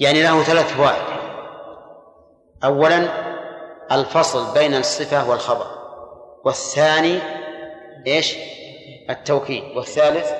يعني 0.00 0.22
له 0.22 0.42
ثلاث 0.42 0.72
فوائد. 0.72 1.18
أولا 2.64 3.28
الفصل 3.92 4.54
بين 4.54 4.74
الصفة 4.74 5.30
والخبر. 5.30 5.66
والثاني 6.44 7.20
إيش؟ 8.06 8.36
التوكيد. 9.10 9.76
والثالث 9.76 10.32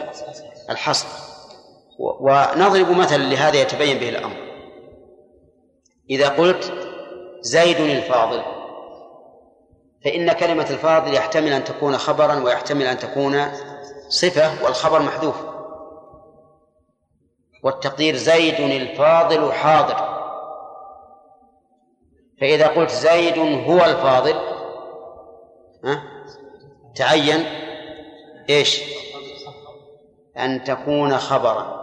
الحصر. 0.71 1.09
ونضرب 1.99 2.91
مثلا 2.91 3.23
لهذا 3.23 3.57
يتبين 3.57 3.99
به 3.99 4.09
الأمر. 4.09 4.37
إذا 6.11 6.29
قلت 6.29 6.73
زيد 7.41 7.81
الفاضل 7.81 8.43
فإن 10.05 10.33
كلمة 10.33 10.71
الفاضل 10.71 11.15
يحتمل 11.15 11.53
أن 11.53 11.65
تكون 11.65 11.99
خبرا 11.99 12.35
ويحتمل 12.35 12.87
أن 12.87 12.99
تكون 12.99 13.47
صفة 14.09 14.65
والخبر 14.65 15.03
محذوف. 15.03 15.37
والتقدير 17.65 18.17
زيد 18.17 18.61
الفاضل 18.61 19.53
حاضر. 19.53 20.19
فإذا 22.41 22.67
قلت 22.67 22.91
زيد 22.91 23.39
هو 23.39 23.85
الفاضل 23.85 24.35
ها 25.85 26.03
تعين 26.97 27.45
إيش؟ 28.51 28.83
أن 30.39 30.65
تكون 30.65 31.17
خبرا. 31.17 31.79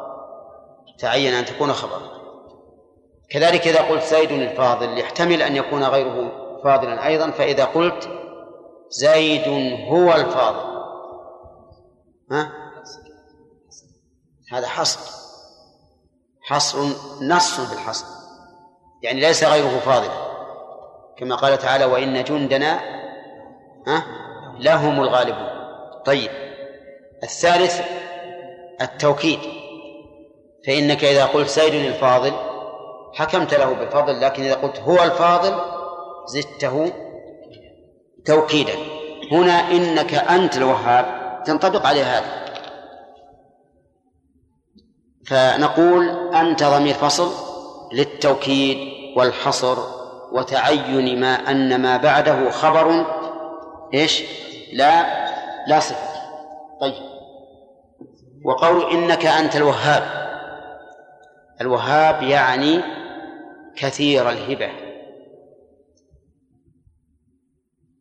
تعين 1.00 1.34
أن 1.34 1.46
تكون 1.46 1.74
خبرا. 1.74 2.16
كذلك 3.30 3.68
إذا 3.68 3.82
قلت 3.82 4.04
زيد 4.04 4.32
الفاضل 4.32 4.98
يحتمل 4.98 5.42
أن 5.42 5.56
يكون 5.56 5.84
غيره 5.84 6.32
فاضلا 6.64 7.06
أيضا. 7.08 7.32
فإذا 7.32 7.66
قلت 7.66 8.10
زيد 8.90 9.48
هو 9.90 10.14
الفاضل. 10.14 10.76
ها؟ 12.32 12.52
هذا 14.52 14.68
حصر. 14.68 15.00
حصر 16.42 16.80
نص 17.22 17.60
في 17.60 17.74
الحصر. 17.74 18.06
يعني 19.04 19.22
ليس 19.22 19.44
غيره 19.44 19.80
فاضلا. 19.80 20.26
كما 21.18 21.36
قال 21.36 21.58
تعالى 21.58 21.86
وإن 21.86 22.24
جندنا 22.24 22.80
ها؟ 23.88 24.06
لهم 24.60 25.02
الغالبون. 25.02 25.50
طيب. 26.06 26.32
الثالث 27.24 27.82
التوكيد. 28.82 29.40
فإنك 30.68 31.04
إذا 31.04 31.26
قلت 31.26 31.50
زيد 31.50 31.74
الفاضل 31.74 32.34
حكمت 33.14 33.54
له 33.54 33.74
بالفضل 33.74 34.22
لكن 34.22 34.44
إذا 34.44 34.54
قلت 34.54 34.80
هو 34.80 35.04
الفاضل 35.04 35.60
زدته 36.28 36.92
توكيدا. 38.26 38.74
هنا 39.32 39.72
إنك 39.72 40.14
أنت 40.14 40.58
الوهاب 40.58 41.06
تنطبق 41.46 41.88
عليه 41.88 42.04
هذا. 42.04 42.46
فنقول 45.28 46.34
أنت 46.36 46.64
ضمير 46.64 46.94
فصل 46.94 47.32
للتوكيد 47.94 48.78
والحصر 49.18 49.78
وتعين 50.32 51.20
ما 51.20 51.34
أن 51.52 51.82
ما 51.82 51.98
بعده 51.98 52.50
خبر. 52.50 53.06
إيش؟ 53.94 54.24
لا 54.74 55.06
لا 55.68 55.80
صفة. 55.80 56.22
طيب. 56.82 57.05
وقول 58.46 58.92
إنك 58.92 59.26
أنت 59.26 59.56
الوهاب. 59.56 60.04
الوهاب 61.62 62.24
يعني 62.24 62.82
كثير 63.76 64.30
الهبة. 64.30 64.70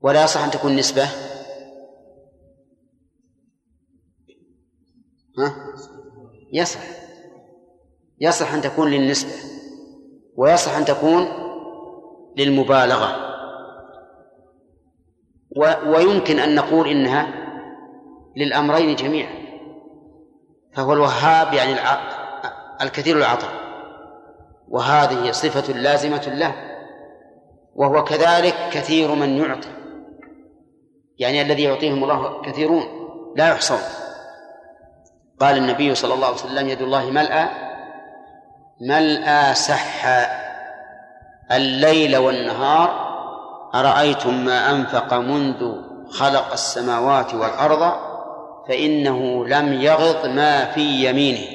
ولا 0.01 0.25
يصح 0.25 0.45
أن 0.45 0.51
تكون 0.51 0.77
نسبة. 0.77 1.09
ها؟ 5.39 5.55
يصح. 6.53 6.81
يصح 8.21 8.55
أن 8.55 8.61
تكون 8.61 8.91
للنسبة. 8.91 9.33
ويصح 10.37 10.77
أن 10.77 10.85
تكون 10.85 11.29
للمبالغة. 12.37 13.35
ويمكن 15.87 16.39
أن 16.39 16.55
نقول 16.55 16.89
إنها 16.89 17.35
للأمرين 18.37 18.97
جميعا. 18.97 19.44
فهو 20.77 20.93
الوهاب 20.93 21.53
يعني 21.53 21.77
الكثير 22.83 23.17
العطاء. 23.17 23.51
وهذه 24.69 25.31
صفة 25.31 25.73
لازمة 25.73 26.27
له. 26.27 26.55
وهو 27.75 28.05
كذلك 28.05 28.55
كثير 28.73 29.15
من 29.15 29.37
يعطي. 29.39 29.69
يعني 31.19 31.43
الذي 31.43 31.63
يعطيهم 31.63 32.05
الله 32.05 32.43
كثيرون 32.43 32.83
لا 33.37 33.49
يحصون. 33.49 33.79
قال 35.41 35.57
النبي 35.57 35.95
صلى 35.95 36.15
الله 36.15 36.27
عليه 36.27 36.37
وسلم 36.37 36.69
يد 36.69 36.83
الله 36.83 37.11
ملأى 37.11 37.49
ملأى 38.81 39.55
سح. 39.55 40.07
الليل 41.53 42.17
والنهار 42.17 43.05
أرأيتم 43.75 44.45
ما 44.45 44.71
أنفق 44.71 45.15
منذ 45.15 45.75
خلق 46.11 46.53
السماوات 46.53 47.35
والأرض 47.35 48.14
فإنه 48.69 49.47
لم 49.47 49.73
يغض 49.73 50.27
ما 50.27 50.65
في 50.65 50.81
يمينه 50.81 51.47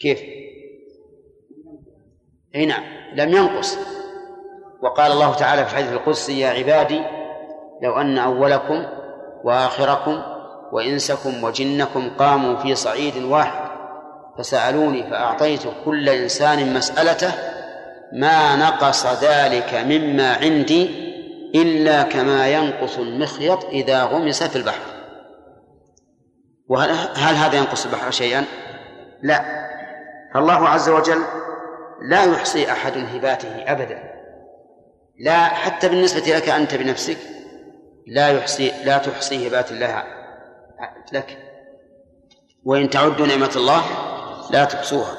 كيف؟ 0.00 0.20
أي 2.54 2.66
نعم 2.66 2.82
لم 3.14 3.28
ينقص 3.28 3.78
وقال 4.82 5.12
الله 5.12 5.34
تعالى 5.34 5.64
في 5.64 5.72
الحديث 5.72 5.92
القدسي 5.92 6.40
يا 6.40 6.48
عبادي 6.48 7.00
لو 7.82 8.00
أن 8.00 8.18
أولكم 8.18 8.86
وآخركم 9.44 10.22
وإنسكم 10.72 11.44
وجنكم 11.44 12.10
قاموا 12.10 12.56
في 12.56 12.74
صعيد 12.74 13.16
واحد 13.16 13.64
فسألوني 14.38 15.02
فأعطيت 15.02 15.60
كل 15.84 16.08
إنسان 16.08 16.74
مسألته 16.74 17.32
ما 18.12 18.56
نقص 18.56 19.06
ذلك 19.24 19.74
مما 19.74 20.32
عندي 20.34 21.13
إلا 21.54 22.02
كما 22.02 22.48
ينقص 22.48 22.98
المخيط 22.98 23.64
إذا 23.64 24.04
غمس 24.04 24.42
في 24.42 24.56
البحر. 24.56 24.82
وهل 26.68 26.90
هل 27.16 27.34
هذا 27.34 27.58
ينقص 27.58 27.86
البحر 27.86 28.10
شيئا؟ 28.10 28.44
لا. 29.22 29.64
فالله 30.34 30.68
عز 30.68 30.88
وجل 30.88 31.22
لا 32.02 32.24
يحصي 32.24 32.72
أحد 32.72 32.92
هباته 33.14 33.72
أبدا. 33.72 34.14
لا 35.18 35.44
حتى 35.44 35.88
بالنسبة 35.88 36.36
لك 36.36 36.48
أنت 36.48 36.74
بنفسك 36.74 37.18
لا 38.06 38.28
يحصي 38.28 38.72
لا 38.84 38.98
تحصي 38.98 39.48
هبات 39.48 39.72
الله 39.72 40.04
لك. 41.12 41.38
وإن 42.64 42.90
تعدوا 42.90 43.26
نعمة 43.26 43.52
الله 43.56 43.82
لا 44.50 44.64
تحصوها. 44.64 45.16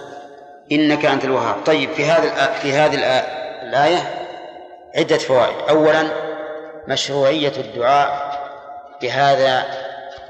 إنك 0.71 1.05
أنت 1.05 1.25
الوهاب. 1.25 1.63
طيب 1.65 1.89
في 1.91 2.05
هذا 2.05 2.53
في 2.53 2.73
هذه 2.73 2.95
الآية 3.63 4.25
عدة 4.95 5.17
فوائد. 5.17 5.69
أولا 5.69 6.24
مشروعية 6.87 7.53
الدعاء 7.57 8.35
بهذا 9.01 9.63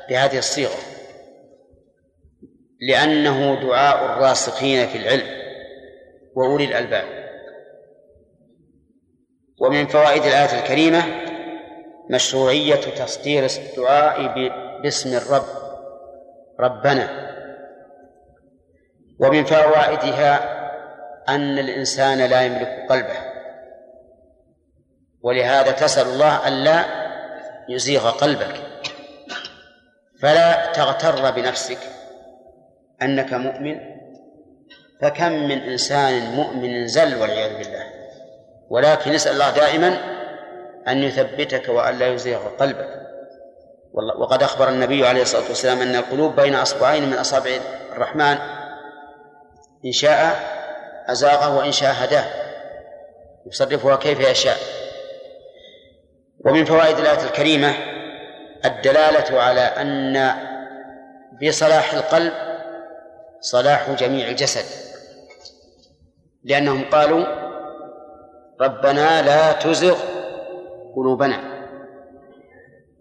بهذه 0.10 0.38
الصيغة. 0.38 0.78
لأنه 2.82 3.62
دعاء 3.62 4.06
الراسخين 4.06 4.88
في 4.88 4.98
العلم 4.98 5.28
وأولي 6.36 6.66
الألباب. 6.66 7.06
ومن 9.62 9.88
فوائد 9.88 10.24
الآية 10.24 10.60
الكريمة 10.60 11.04
مشروعية 12.10 12.76
تصدير 12.76 13.46
الدعاء 13.46 14.28
باسم 14.82 15.18
الرب 15.18 15.46
ربنا. 16.60 17.26
ومن 19.20 19.46
فوائدها 19.46 20.56
أن 21.30 21.60
الإنسان 21.60 22.18
لا 22.30 22.42
يملك 22.42 22.86
قلبه. 22.90 23.25
ولهذا 25.26 25.72
تسأل 25.72 26.08
الله 26.08 26.48
ألا 26.48 26.86
يزيغ 27.70 28.10
قلبك. 28.10 28.62
فلا 30.22 30.72
تغتر 30.72 31.32
بنفسك 31.32 31.78
أنك 33.02 33.34
مؤمن 33.34 33.80
فكم 35.02 35.32
من 35.32 35.62
إنسان 35.62 36.32
مؤمن 36.32 36.88
زل 36.88 37.16
والعياذ 37.16 37.58
بالله. 37.58 37.84
ولكن 38.70 39.12
نسأل 39.12 39.34
الله 39.34 39.50
دائما 39.50 39.98
أن 40.88 41.04
يثبتك 41.04 41.70
وأن 41.70 42.00
لا 42.00 42.08
يزيغ 42.08 42.48
قلبك. 42.60 42.90
وقد 44.20 44.44
أخبر 44.44 44.70
النبي 44.70 45.08
عليه 45.08 45.22
الصلاة 45.22 45.48
والسلام 45.50 45.82
أن 45.82 45.96
القلوب 45.96 46.36
بين 46.36 46.56
أصبعين 46.56 47.10
من 47.10 47.18
أصابع 47.18 47.52
الرحمن. 47.92 48.38
إن 49.86 49.92
شاء 49.92 50.36
أزاغه 51.08 51.58
وإن 51.58 51.72
شاء 51.72 51.94
هداه. 52.04 52.26
يصرفها 53.48 53.96
كيف 53.96 54.20
يشاء. 54.20 54.58
ومن 56.46 56.66
فوائد 56.66 56.98
الآية 56.98 57.24
الكريمة 57.24 57.74
الدلالة 58.66 59.42
على 59.42 59.62
أن 59.62 60.32
بصلاح 61.44 61.94
القلب 61.94 62.34
صلاح 63.40 63.92
جميع 63.92 64.28
الجسد 64.28 64.66
لأنهم 66.44 66.90
قالوا 66.90 67.26
ربنا 68.62 69.22
لا 69.22 69.52
تزغ 69.52 69.98
قلوبنا. 70.96 71.56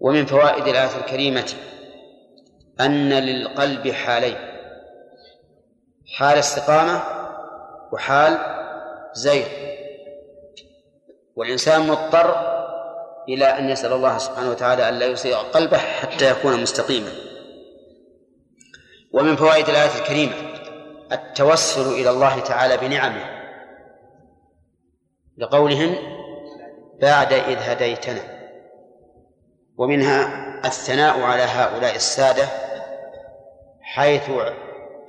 ومن 0.00 0.26
فوائد 0.26 0.66
الآية 0.66 0.96
الكريمة 0.96 1.52
أن 2.80 3.12
للقلب 3.12 3.88
حالين 3.88 4.36
حال 6.16 6.38
استقامة 6.38 7.02
وحال 7.92 8.38
زيغ. 9.12 9.46
والإنسان 11.36 11.88
مضطر 11.88 12.53
إلى 13.28 13.44
أن 13.44 13.70
يسأل 13.70 13.92
الله 13.92 14.18
سبحانه 14.18 14.50
وتعالى 14.50 14.88
أن 14.88 14.94
لا 14.94 15.06
يسيء 15.06 15.36
قلبه 15.36 15.78
حتى 15.78 16.30
يكون 16.30 16.62
مستقيما. 16.62 17.12
ومن 19.12 19.36
فوائد 19.36 19.68
الآية 19.68 19.98
الكريمة 20.00 20.34
التوسل 21.12 21.92
إلى 21.92 22.10
الله 22.10 22.40
تعالى 22.40 22.76
بنعمه 22.76 23.34
لقولهم 25.38 25.96
بعد 27.00 27.32
إذ 27.32 27.56
هديتنا. 27.58 28.20
ومنها 29.78 30.44
الثناء 30.64 31.20
على 31.20 31.42
هؤلاء 31.42 31.96
السادة 31.96 32.48
حيث 33.80 34.30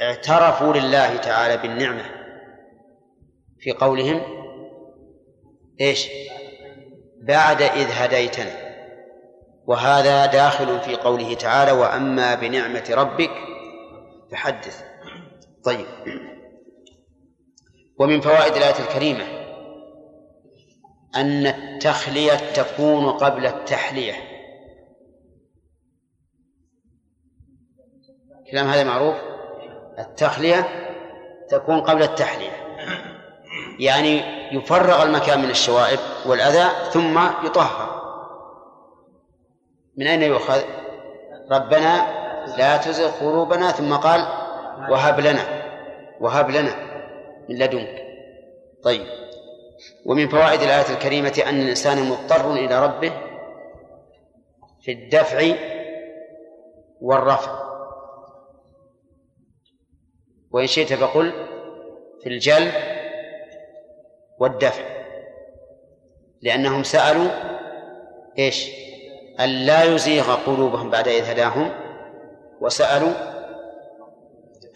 اعترفوا 0.01 0.73
لله 0.73 1.17
تعالى 1.17 1.57
بالنعمة. 1.57 2.05
في 3.59 3.71
قولهم 3.71 4.21
إيش؟ 5.81 6.07
بعد 7.25 7.61
إذ 7.61 7.87
هديتنا. 7.91 8.65
وهذا 9.67 10.25
داخل 10.25 10.79
في 10.79 10.95
قوله 10.95 11.33
تعالى 11.33 11.71
وأما 11.71 12.35
بنعمة 12.35 12.85
ربك 12.91 13.31
فحدث. 14.31 14.83
طيب. 15.63 15.85
ومن 17.99 18.21
فوائد 18.21 18.55
الآية 18.55 18.79
الكريمة 18.79 19.23
أن 21.15 21.47
التخلية 21.47 22.53
تكون 22.53 23.11
قبل 23.11 23.45
التحلية. 23.45 24.13
كلام 28.51 28.67
هذا 28.67 28.83
معروف؟ 28.83 29.15
التخلية 29.99 30.67
تكون 31.49 31.81
قبل 31.81 32.03
التحلية. 32.03 32.64
يعني 33.79 34.21
يفرغ 34.51 35.03
المكان 35.03 35.39
من 35.39 35.49
الشوائب 35.49 35.99
والأذى 36.25 36.89
ثم 36.91 37.19
يطهر. 37.45 37.95
من 39.97 40.07
أين 40.07 40.21
يؤخذ؟ 40.21 40.61
ربنا 41.51 42.25
لا 42.57 42.77
تزغ 42.77 43.11
قلوبنا 43.11 43.71
ثم 43.71 43.93
قال 43.95 44.27
وهب 44.89 45.19
لنا 45.19 45.65
وهب 46.19 46.49
لنا 46.49 46.75
من 47.49 47.55
لدنك. 47.55 48.05
طيب. 48.83 49.05
ومن 50.05 50.27
فوائد 50.29 50.61
الآية 50.61 50.93
الكريمة 50.93 51.43
أن 51.45 51.61
الإنسان 51.61 52.09
مضطر 52.09 52.53
إلى 52.53 52.85
ربه 52.85 53.11
في 54.81 54.91
الدفع 54.91 55.55
والرفع. 57.01 57.65
وإن 60.51 60.67
شئت 60.67 60.93
فقل 60.93 61.31
في 62.23 62.29
الجلب 62.29 62.94
والدفع. 64.39 64.83
لأنهم 66.41 66.83
سألوا 66.83 67.29
إيش؟ 68.39 68.69
أن 69.39 69.49
لا 69.49 69.83
يزيغ 69.83 70.35
قلوبهم 70.35 70.89
بعد 70.89 71.07
إذ 71.07 71.23
هداهم 71.23 71.71
وسألوا 72.61 73.13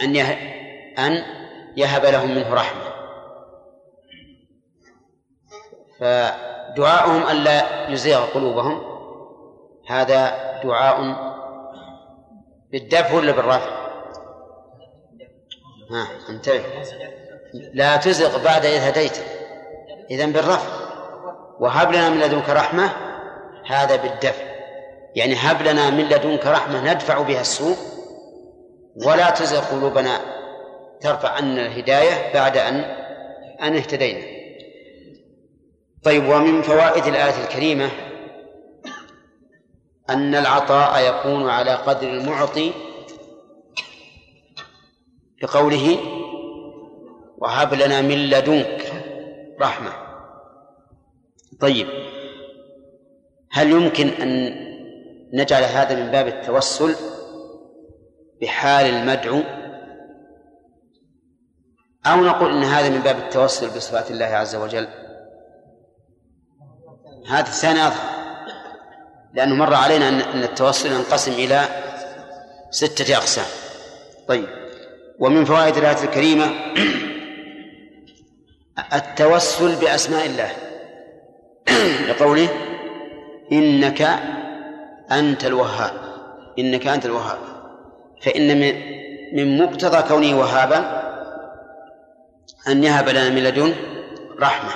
أن 0.02 0.16
أن 0.98 1.24
يهب 1.78 2.06
لهم 2.06 2.36
منه 2.36 2.54
رحمة. 2.54 2.82
فدعاؤهم 6.00 7.24
أن 7.24 7.36
لا 7.36 7.90
يزيغ 7.90 8.26
قلوبهم 8.26 8.82
هذا 9.88 10.50
دعاء 10.64 11.16
بالدفع 12.72 13.16
ولا 13.16 13.32
بالرفع؟ 13.32 13.90
ها 15.92 16.08
انتبه. 16.30 16.64
لا 17.54 17.98
تزغ 17.98 18.44
بعد 18.44 18.66
إذ 18.66 18.82
هديت. 18.82 19.39
إذا 20.12 20.26
بالرفع 20.26 20.70
وهب 21.60 21.92
لنا 21.92 22.10
من 22.10 22.20
لدنك 22.20 22.50
رحمة 22.50 22.90
هذا 23.68 23.96
بالدفع. 23.96 24.44
يعني 25.16 25.36
هب 25.36 25.62
لنا 25.62 25.90
من 25.90 26.04
لدنك 26.04 26.46
رحمة 26.46 26.94
ندفع 26.94 27.22
بها 27.22 27.42
السوء. 27.42 27.78
ولا 29.06 29.30
تزغ 29.30 29.60
قلوبنا 29.60 30.20
ترفع 31.02 31.30
عنا 31.30 31.66
الهداية 31.66 32.34
بعد 32.34 32.58
أن 32.58 32.76
أن 33.62 33.76
اهتدينا. 33.76 34.22
طيب 36.04 36.30
ومن 36.30 36.62
فوائد 36.62 37.06
الآية 37.06 37.44
الكريمة 37.44 37.90
أن 40.10 40.36
العطاء 40.36 41.10
يكون 41.10 41.50
على 41.50 41.72
قدر 41.76 42.08
المعطي 42.08 42.72
بقوله 45.42 46.00
وهب 47.38 47.74
لنا 47.74 48.02
من 48.02 48.30
لدنك. 48.30 48.89
رحمة. 49.62 49.92
طيب 51.60 51.88
هل 53.52 53.70
يمكن 53.72 54.08
أن 54.08 54.56
نجعل 55.34 55.64
هذا 55.64 55.96
من 55.96 56.12
باب 56.12 56.28
التوسل 56.28 56.96
بحال 58.42 58.86
المدعو؟ 58.86 59.44
أو 62.06 62.16
نقول 62.16 62.52
إن 62.52 62.64
هذا 62.64 62.90
من 62.90 63.00
باب 63.00 63.18
التوسل 63.18 63.68
بصفات 63.68 64.12
الله 64.12 64.26
عز 64.26 64.56
وجل؟ 64.56 64.88
هذا 67.28 67.48
الثاني 67.48 67.88
أظهر 67.88 68.20
لأنه 69.34 69.56
مر 69.56 69.74
علينا 69.74 70.10
أن 70.10 70.44
التوسل 70.44 70.92
ينقسم 70.92 71.32
إلى 71.32 71.66
ستة 72.70 73.18
أقسام. 73.18 73.46
طيب 74.28 74.48
ومن 75.20 75.46
فوائد 75.46 75.78
الآية 75.78 76.04
الكريمة 76.04 76.46
التوسل 78.94 79.76
بأسماء 79.76 80.26
الله. 80.26 80.52
لقوله 82.10 82.50
إنك 83.52 84.02
أنت 85.12 85.46
الوهاب. 85.46 85.92
إنك 86.60 86.88
أنت 86.88 87.06
الوهاب. 87.06 87.38
فإن 88.22 88.60
من 89.34 89.64
مقتضى 89.64 90.02
كونه 90.08 90.40
وهابا 90.40 91.00
أن 92.68 92.84
يهب 92.84 93.10
لنا 93.10 93.30
من 93.30 93.44
لدنه 93.44 93.76
رحمة. 94.40 94.72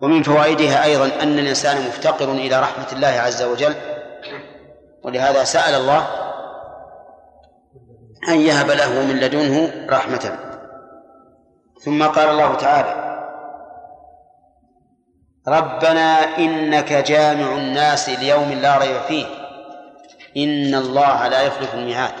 ومن 0.00 0.22
فوائدها 0.22 0.84
أيضا 0.84 1.06
أن 1.22 1.38
الإنسان 1.38 1.76
مفتقر 1.86 2.32
إلى 2.32 2.60
رحمة 2.60 2.86
الله 2.92 3.08
عز 3.08 3.42
وجل. 3.42 3.74
ولهذا 5.02 5.44
سأل 5.44 5.74
الله 5.74 6.06
أن 8.28 8.40
يهب 8.40 8.70
له 8.70 9.02
من 9.02 9.16
لدنه 9.16 9.86
رحمة. 9.90 10.43
ثم 11.84 12.02
قال 12.02 12.28
الله 12.28 12.54
تعالى 12.54 13.04
ربنا 15.48 16.38
إنك 16.38 16.92
جامع 16.92 17.56
الناس 17.56 18.08
ليوم 18.08 18.52
لا 18.52 18.78
ريب 18.78 19.00
فيه. 19.00 19.26
إن 20.36 20.74
الله 20.74 21.28
لا 21.28 21.42
يخلف 21.42 21.74
الميعاد. 21.74 22.12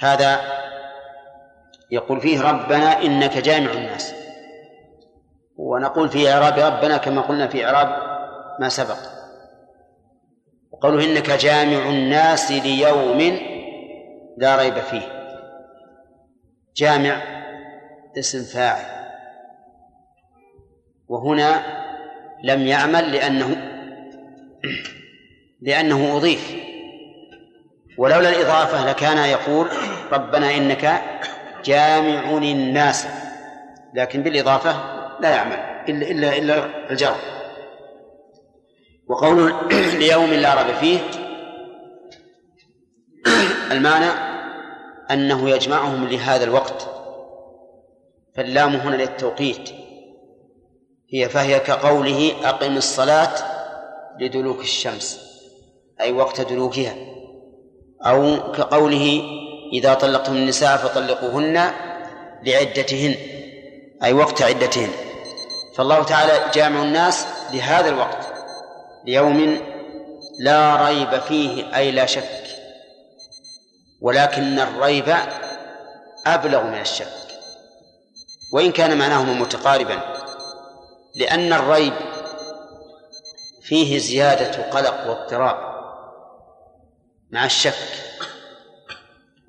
هذا 0.00 0.40
يقول 1.90 2.20
فيه 2.20 2.42
ربنا 2.50 3.02
إنك 3.02 3.38
جامع 3.38 3.70
الناس. 3.70 4.14
ونقول 5.56 6.08
في 6.08 6.32
إعراب 6.32 6.58
ربنا 6.58 6.96
كما 6.96 7.20
قلنا 7.20 7.48
في 7.48 7.66
إعراب 7.66 7.88
ما 8.60 8.68
سبق. 8.68 8.98
وقوله 10.72 11.04
إنك 11.04 11.30
جامع 11.30 11.88
الناس 11.88 12.52
ليوم 12.52 13.38
لا 14.36 14.56
ريب 14.56 14.78
فيه. 14.78 15.02
جامع 16.76 17.43
اسم 18.18 18.42
فاعل. 18.44 18.84
وهنا 21.08 21.62
لم 22.44 22.66
يعمل 22.66 23.12
لأنه 23.12 23.56
لأنه 25.66 26.16
أضيف. 26.16 26.54
ولولا 27.98 28.28
الإضافة 28.28 28.90
لكان 28.90 29.18
يقول 29.18 29.68
ربنا 30.12 30.56
إنك 30.56 31.02
جامع 31.64 32.30
الناس 32.30 33.06
لكن 33.94 34.22
بالإضافة 34.22 34.94
لا 35.20 35.30
يعمل 35.30 35.74
إلا 35.88 36.10
إلا 36.10 36.38
إلا 36.38 36.90
الجر 36.90 37.16
وقول 39.06 39.54
ليوم 40.00 40.30
لا 40.30 40.62
ريب 40.62 40.74
فيه 40.74 40.98
المعنى 43.72 44.10
أنه 45.10 45.50
يجمعهم 45.50 46.08
لهذا 46.08 46.44
الوقت. 46.44 46.93
فاللام 48.36 48.74
هنا 48.74 48.96
للتوقيت. 48.96 49.70
هي 51.12 51.28
فهي 51.28 51.60
كقوله 51.60 52.34
أقم 52.44 52.76
الصلاة 52.76 53.34
لدلوك 54.20 54.60
الشمس 54.60 55.20
أي 56.00 56.12
وقت 56.12 56.40
دلوكها. 56.40 56.94
أو 58.02 58.52
كقوله 58.52 59.22
إذا 59.72 59.94
طلقتم 59.94 60.32
النساء 60.32 60.76
فطلقوهن 60.76 61.70
لعدتهن 62.42 63.14
أي 64.04 64.12
وقت 64.12 64.42
عدتهن. 64.42 64.90
فالله 65.76 66.04
تعالى 66.04 66.50
جامع 66.54 66.82
الناس 66.82 67.26
لهذا 67.52 67.88
الوقت 67.88 68.28
ليوم 69.06 69.58
لا 70.38 70.88
ريب 70.88 71.20
فيه 71.20 71.76
أي 71.76 71.90
لا 71.90 72.06
شك. 72.06 72.44
ولكن 74.00 74.58
الريب 74.58 75.14
أبلغ 76.26 76.62
من 76.62 76.80
الشك. 76.80 77.23
وإن 78.54 78.72
كان 78.72 78.98
معناهما 78.98 79.32
متقاربا 79.32 79.98
لأن 81.14 81.52
الريب 81.52 81.92
فيه 83.62 83.98
زيادة 83.98 84.70
قلق 84.70 85.06
واضطراب 85.06 85.56
مع 87.30 87.44
الشك 87.44 87.74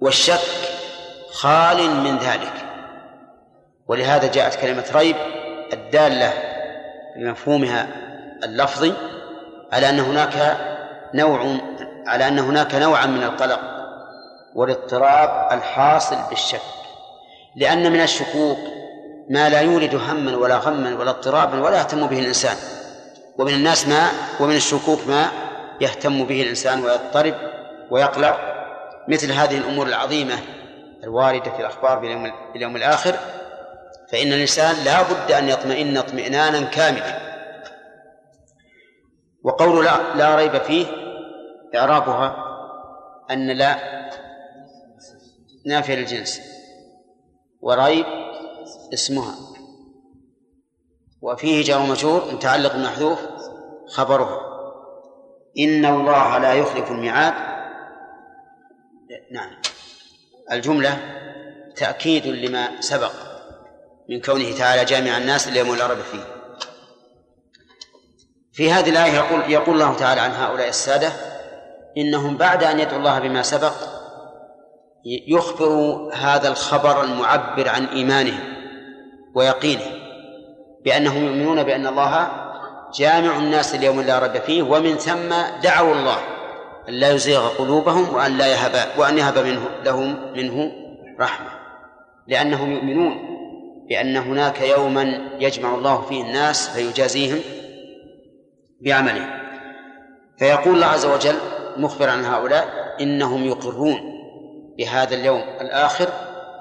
والشك 0.01 0.39
خال 1.31 1.89
من 1.91 2.17
ذلك. 2.17 2.53
ولهذا 3.87 4.31
جاءت 4.31 4.55
كلمة 4.55 4.85
ريب 4.93 5.15
الدالة 5.73 6.33
بمفهومها 7.15 7.87
اللفظي 8.43 8.93
على 9.71 9.89
أن 9.89 9.99
هناك 9.99 10.57
نوع 11.13 11.57
على 12.07 12.27
أن 12.27 12.39
هناك 12.39 12.75
نوعا 12.75 13.05
من 13.05 13.23
القلق 13.23 13.59
والاضطراب 14.55 15.57
الحاصل 15.57 16.17
بالشك 16.29 16.61
لأن 17.55 17.91
من 17.91 18.01
الشكوك 18.01 18.74
ما 19.29 19.49
لا 19.49 19.61
يولد 19.61 19.95
هما 19.95 20.37
ولا 20.37 20.57
غما 20.57 20.95
ولا 20.95 21.09
اضطرابا 21.09 21.61
ولا 21.61 21.77
يهتم 21.77 22.07
به 22.07 22.19
الإنسان. 22.19 22.55
ومن 23.39 23.53
الناس 23.53 23.87
ما 23.87 24.09
ومن 24.39 24.55
الشكوك 24.55 25.07
ما 25.07 25.27
يهتم 25.81 26.25
به 26.25 26.41
الإنسان 26.41 26.83
ويضطرب 26.83 27.35
ويقلق 27.91 28.37
مثل 29.07 29.31
هذه 29.31 29.57
الأمور 29.57 29.87
العظيمة 29.87 30.35
الواردة 31.03 31.51
في 31.51 31.59
الأخبار 31.59 31.99
باليوم 32.53 32.75
الآخر 32.75 33.15
فإن 34.11 34.33
الإنسان 34.33 34.75
لا 34.85 35.01
بد 35.01 35.31
أن 35.31 35.49
يطمئن 35.49 35.97
اطمئنانا 35.97 36.61
كاملا. 36.61 37.25
وقول 39.43 39.85
لا, 39.85 40.15
لا 40.15 40.35
ريب 40.35 40.57
فيه 40.57 40.85
إعرابها 41.75 42.35
أن 43.31 43.47
لا 43.47 43.75
نافية 45.65 45.95
للجنس. 45.95 46.41
وريب 47.61 48.05
اسمها. 48.93 49.35
وفيه 51.21 51.63
جار 51.63 51.81
مجرور 51.81 52.33
متعلق 52.33 52.75
محذوف 52.75 53.19
خبرها 53.87 54.41
إن 55.59 55.85
الله 55.85 56.37
لا 56.37 56.53
يخلف 56.53 56.91
الميعاد. 56.91 57.33
نعم. 59.31 59.49
الجملة 60.51 60.97
تأكيد 61.75 62.27
لما 62.27 62.81
سبق 62.81 63.11
من 64.09 64.21
كونه 64.21 64.57
تعالى 64.57 64.85
جامع 64.85 65.17
الناس 65.17 65.47
ليوم 65.47 65.71
ريب 65.71 65.99
فيه. 66.11 66.35
في 68.53 68.71
هذه 68.71 68.89
الآية 68.89 69.11
يقول 69.11 69.51
يقول 69.51 69.75
الله 69.75 69.95
تعالى 69.95 70.21
عن 70.21 70.31
هؤلاء 70.31 70.67
السادة 70.67 71.11
إنهم 71.97 72.37
بعد 72.37 72.63
أن 72.63 72.79
يدعوا 72.79 72.97
الله 72.97 73.19
بما 73.19 73.41
سبق 73.41 73.73
يخبر 75.27 75.69
هذا 76.13 76.47
الخبر 76.47 77.03
المعبر 77.03 77.69
عن 77.69 77.85
إيمانهم. 77.85 78.54
ويقينهم 79.35 79.91
بأنهم 80.85 81.25
يؤمنون 81.25 81.63
بأن 81.63 81.87
الله 81.87 82.27
جامع 82.95 83.37
الناس 83.37 83.75
اليوم 83.75 84.01
لا 84.01 84.19
ريب 84.19 84.41
فيه 84.41 84.63
ومن 84.63 84.95
ثم 84.95 85.35
دعوا 85.63 85.95
الله 85.95 86.17
أن 86.89 86.93
لا 86.93 87.11
يزيغ 87.11 87.47
قلوبهم 87.47 88.13
وأن 88.13 88.37
لا 88.37 88.47
يهب 88.47 88.87
وأن 88.97 89.17
يهب 89.17 89.37
منه 89.37 89.69
لهم 89.85 90.33
منه 90.35 90.71
رحمة 91.19 91.49
لأنهم 92.27 92.71
يؤمنون 92.71 93.35
بأن 93.89 94.17
هناك 94.17 94.61
يوما 94.61 95.21
يجمع 95.39 95.75
الله 95.75 96.01
فيه 96.01 96.21
الناس 96.21 96.69
فيجازيهم 96.69 97.39
بعملهم 98.81 99.29
فيقول 100.39 100.75
الله 100.75 100.87
عز 100.87 101.05
وجل 101.05 101.35
مخبرا 101.77 102.11
عن 102.11 102.25
هؤلاء 102.25 102.95
إنهم 103.01 103.45
يقرون 103.45 103.99
بهذا 104.77 105.15
اليوم 105.15 105.41
الآخر 105.61 106.09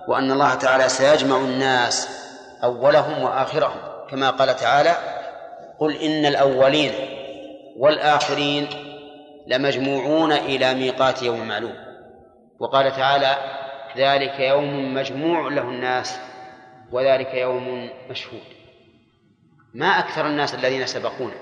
وأن 0.09 0.31
الله 0.31 0.55
تعالى 0.55 0.89
سيجمع 0.89 1.37
الناس 1.37 2.24
أولهم 2.65 3.23
وآخرهم. 3.23 3.81
كما 4.11 4.31
قال 4.31 4.57
تعالى 4.57 4.95
قل 5.79 5.97
إن 5.97 6.27
الأولين 6.27 6.93
والآخرين 7.77 8.69
لمجموعون 9.47 10.33
إلى 10.33 10.75
ميقات 10.75 11.23
يوم 11.23 11.49
معلوم. 11.49 11.75
وقال 12.61 12.93
تعالى 12.93 13.37
ذلك 13.97 14.41
يوم 14.41 14.95
مجموع 14.95 15.49
له 15.49 15.63
الناس 15.63 16.21
وذلك 16.93 17.35
يوم 17.35 17.91
مشهود. 18.11 18.43
ما 19.75 19.87
أكثر 19.87 20.27
الناس 20.27 20.55
الذين 20.55 20.87
سبقونا 20.87 21.35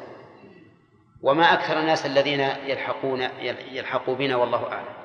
وما 1.22 1.52
أكثر 1.52 1.80
الناس 1.80 2.06
الذين 2.06 2.40
يلحقون 2.40 3.28
يلحقوا 3.72 4.14
بنا 4.14 4.36
والله 4.36 4.72
أعلم. 4.72 5.02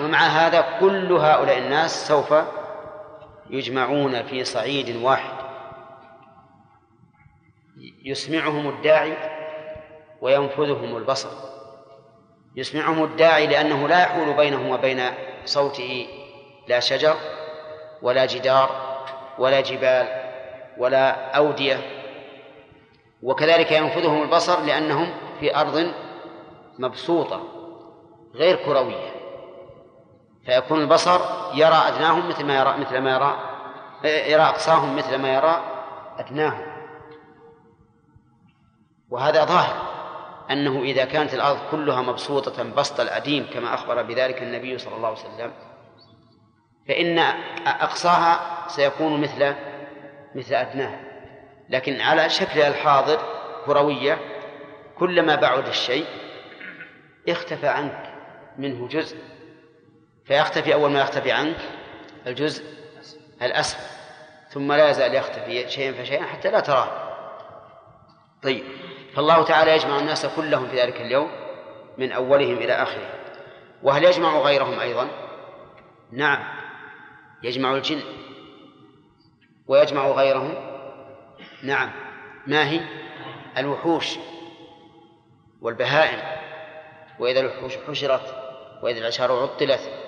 ومع 0.00 0.18
هذا 0.18 0.78
كل 0.80 1.12
هؤلاء 1.12 1.58
الناس 1.58 2.08
سوف 2.08 2.34
يجمعون 3.50 4.22
في 4.22 4.44
صعيد 4.44 4.96
واحد. 4.96 5.38
يسمعهم 8.04 8.68
الداعي 8.68 9.16
وينفذهم 10.20 10.96
البصر. 10.96 11.30
يسمعهم 12.56 13.04
الداعي 13.04 13.46
لأنه 13.46 13.88
لا 13.88 14.02
يحول 14.02 14.34
بينه 14.34 14.72
وبين 14.72 15.00
صوته 15.44 16.08
لا 16.68 16.80
شجر 16.80 17.16
ولا 18.02 18.26
جدار 18.26 18.70
ولا 19.38 19.60
جبال 19.60 20.06
ولا 20.78 21.36
أودية. 21.36 21.80
وكذلك 23.22 23.72
ينفذهم 23.72 24.22
البصر 24.22 24.60
لأنهم 24.60 25.10
في 25.40 25.56
أرض 25.56 25.92
مبسوطة 26.78 27.42
غير 28.34 28.56
كروية. 28.56 29.17
فيكون 30.48 30.80
البصر 30.80 31.20
يرى 31.54 31.74
أدناهم 31.88 32.28
مثل 32.28 32.44
ما 32.44 32.58
يرى 32.58 32.76
مثل 32.78 32.98
ما 32.98 33.10
يرى 33.10 33.38
يرى 34.04 34.42
أقصاهم 34.42 34.96
مثل 34.96 35.18
ما 35.18 35.34
يرى 35.34 35.60
أدناهم. 36.18 36.66
وهذا 39.10 39.44
ظاهر 39.44 39.82
أنه 40.50 40.82
إذا 40.82 41.04
كانت 41.04 41.34
الأرض 41.34 41.58
كلها 41.70 42.02
مبسوطة 42.02 42.62
بسط 42.62 43.00
الأديم 43.00 43.46
كما 43.54 43.74
أخبر 43.74 44.02
بذلك 44.02 44.42
النبي 44.42 44.78
صلى 44.78 44.96
الله 44.96 45.08
عليه 45.08 45.18
وسلم 45.18 45.52
فإن 46.88 47.18
أقصاها 47.66 48.68
سيكون 48.68 49.20
مثل 49.20 49.54
مثل 50.34 50.54
أدناها. 50.54 51.00
لكن 51.68 52.00
على 52.00 52.28
شكل 52.28 52.60
الحاضر 52.60 53.18
كروية 53.66 54.18
كلما 54.98 55.34
بعد 55.34 55.68
الشيء 55.68 56.06
اختفى 57.28 57.68
عنك 57.68 58.14
منه 58.58 58.88
جزء. 58.88 59.37
فيختفي 60.28 60.74
أول 60.74 60.90
ما 60.90 61.00
يختفي 61.00 61.32
عنك 61.32 61.56
الجزء 62.26 62.64
الأسفل 63.42 63.98
ثم 64.50 64.72
لا 64.72 64.90
يزال 64.90 65.14
يختفي 65.14 65.70
شيئا 65.70 65.92
فشيئا 65.92 66.26
حتى 66.26 66.50
لا 66.50 66.60
تراه. 66.60 67.08
طيب 68.42 68.64
فالله 69.14 69.44
تعالى 69.44 69.72
يجمع 69.76 69.98
الناس 69.98 70.26
كلهم 70.26 70.68
في 70.68 70.80
ذلك 70.80 71.00
اليوم 71.00 71.30
من 71.98 72.12
أولهم 72.12 72.56
إلى 72.56 72.72
آخره 72.72 73.12
وهل 73.82 74.04
يجمع 74.04 74.38
غيرهم 74.38 74.80
أيضا؟ 74.80 75.08
نعم 76.12 76.44
يجمع 77.42 77.74
الجن. 77.74 78.00
ويجمع 79.66 80.08
غيرهم؟ 80.08 80.54
نعم. 81.62 81.90
ما 82.46 82.68
هي؟ 82.68 82.80
الوحوش 83.58 84.18
والبهائم. 85.60 86.38
وإذا 87.18 87.40
الوحوش 87.40 87.76
حشرت 87.88 88.34
وإذا 88.82 88.98
العشار 88.98 89.32
عطلت 89.32 90.07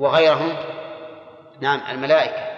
وغيرهم. 0.00 0.56
نعم 1.60 1.80
الملائكة. 1.90 2.50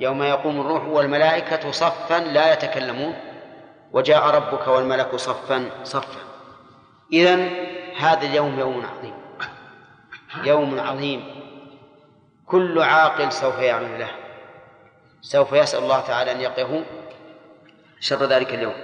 يوم 0.00 0.22
يقوم 0.22 0.60
الروح 0.60 0.84
والملائكة 0.84 1.70
صفا 1.70 2.18
لا 2.18 2.52
يتكلمون 2.52 3.14
وجاء 3.92 4.26
ربك 4.26 4.68
والملك 4.68 5.16
صفا 5.16 5.70
صفا. 5.84 6.20
إذن 7.12 7.50
هذا 7.98 8.26
اليوم 8.26 8.58
يوم 8.58 8.86
عظيم. 8.86 9.14
يوم 10.44 10.80
عظيم. 10.80 11.40
كل 12.46 12.82
عاقل 12.82 13.32
سوف 13.32 13.58
يعمل 13.58 14.00
له. 14.00 14.10
سوف 15.20 15.52
يسأل 15.52 15.82
الله 15.82 16.00
تعالى 16.00 16.32
أن 16.32 16.40
يقيه 16.40 16.84
شر 18.00 18.24
ذلك 18.24 18.54
اليوم. 18.54 18.74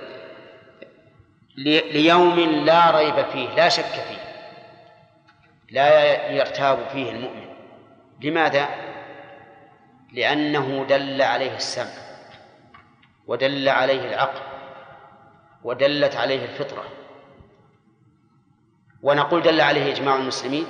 ليوم 1.92 2.40
لا 2.40 2.90
ريب 2.90 3.24
فيه 3.32 3.48
لا 3.54 3.68
شك 3.68 3.84
فيه. 3.84 4.26
لا 5.70 6.30
يرتاب 6.30 6.78
فيه 6.92 7.10
المؤمن. 7.10 7.55
لماذا؟ 8.20 8.68
لأنه 10.12 10.84
دل 10.88 11.22
عليه 11.22 11.56
السمع 11.56 12.06
ودل 13.26 13.68
عليه 13.68 14.08
العقل 14.08 14.40
ودلت 15.64 16.16
عليه 16.16 16.44
الفطرة 16.44 16.84
ونقول 19.02 19.42
دل 19.42 19.60
عليه 19.60 19.92
إجماع 19.92 20.16
المسلمين 20.16 20.66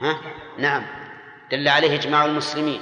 ها؟ 0.00 0.20
نعم 0.58 0.86
دل 1.50 1.68
عليه 1.68 1.94
إجماع 1.94 2.24
المسلمين 2.24 2.80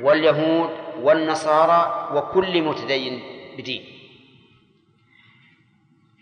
واليهود 0.00 0.70
والنصارى 1.00 2.08
وكل 2.16 2.62
متدين 2.62 3.22
بدين 3.58 3.84